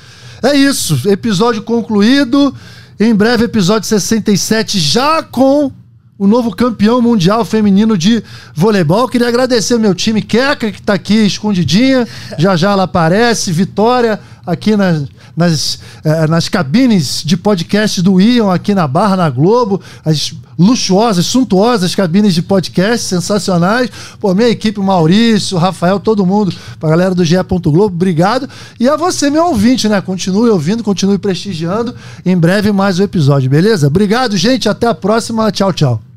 é 0.43 0.55
isso. 0.55 1.09
Episódio 1.09 1.63
concluído. 1.63 2.53
Em 2.99 3.15
breve, 3.15 3.45
episódio 3.45 3.89
67, 3.89 4.79
já 4.79 5.23
com 5.23 5.71
o 6.21 6.27
novo 6.27 6.55
campeão 6.55 7.01
mundial 7.01 7.43
feminino 7.43 7.97
de 7.97 8.23
voleibol. 8.53 9.09
Queria 9.09 9.27
agradecer 9.27 9.79
meu 9.79 9.95
time 9.95 10.21
Queca, 10.21 10.71
que 10.71 10.79
está 10.79 10.93
aqui 10.93 11.15
escondidinha. 11.15 12.07
Já 12.37 12.55
já 12.55 12.73
ela 12.73 12.83
aparece. 12.83 13.51
Vitória 13.51 14.19
aqui 14.45 14.77
nas, 14.77 15.07
nas, 15.35 15.79
eh, 16.05 16.27
nas 16.27 16.47
cabines 16.47 17.23
de 17.25 17.35
podcast 17.35 18.03
do 18.03 18.21
Ion, 18.21 18.51
aqui 18.51 18.75
na 18.75 18.87
Barra, 18.87 19.15
na 19.15 19.31
Globo. 19.31 19.81
As 20.05 20.31
luxuosas, 20.59 21.25
suntuosas 21.25 21.95
cabines 21.95 22.35
de 22.35 22.43
podcast, 22.43 23.07
sensacionais. 23.07 23.89
Pô, 24.19 24.35
minha 24.35 24.49
equipe, 24.49 24.79
Maurício, 24.79 25.57
Rafael, 25.57 25.99
todo 25.99 26.23
mundo, 26.23 26.53
pra 26.79 26.91
galera 26.91 27.15
do 27.15 27.25
GE. 27.25 27.37
Globo, 27.63 27.95
obrigado. 27.95 28.47
E 28.79 28.87
a 28.87 28.95
você, 28.95 29.31
meu 29.31 29.47
ouvinte, 29.47 29.89
né? 29.89 29.99
Continue 30.01 30.51
ouvindo, 30.51 30.83
continue 30.83 31.17
prestigiando. 31.17 31.95
Em 32.23 32.37
breve, 32.37 32.71
mais 32.71 32.99
um 32.99 33.03
episódio, 33.03 33.49
beleza? 33.49 33.87
Obrigado, 33.87 34.37
gente. 34.37 34.69
Até 34.69 34.85
a 34.85 34.93
próxima. 34.93 35.51
Tchau, 35.51 35.73
tchau. 35.73 36.10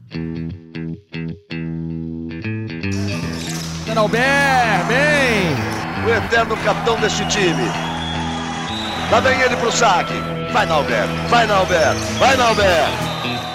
Alber, 4.04 4.84
bem! 4.86 5.56
O 6.04 6.10
eterno 6.10 6.54
capitão 6.58 7.00
deste 7.00 7.24
time. 7.26 7.70
Lá 9.10 9.18
vem 9.20 9.40
ele 9.40 9.56
pro 9.56 9.72
saque. 9.72 10.12
Vai, 10.52 10.66
Nalber. 10.66 11.06
Vai, 11.30 11.46
Nalber. 11.46 11.94
Vai, 12.18 12.36
Nalber. 12.36 13.53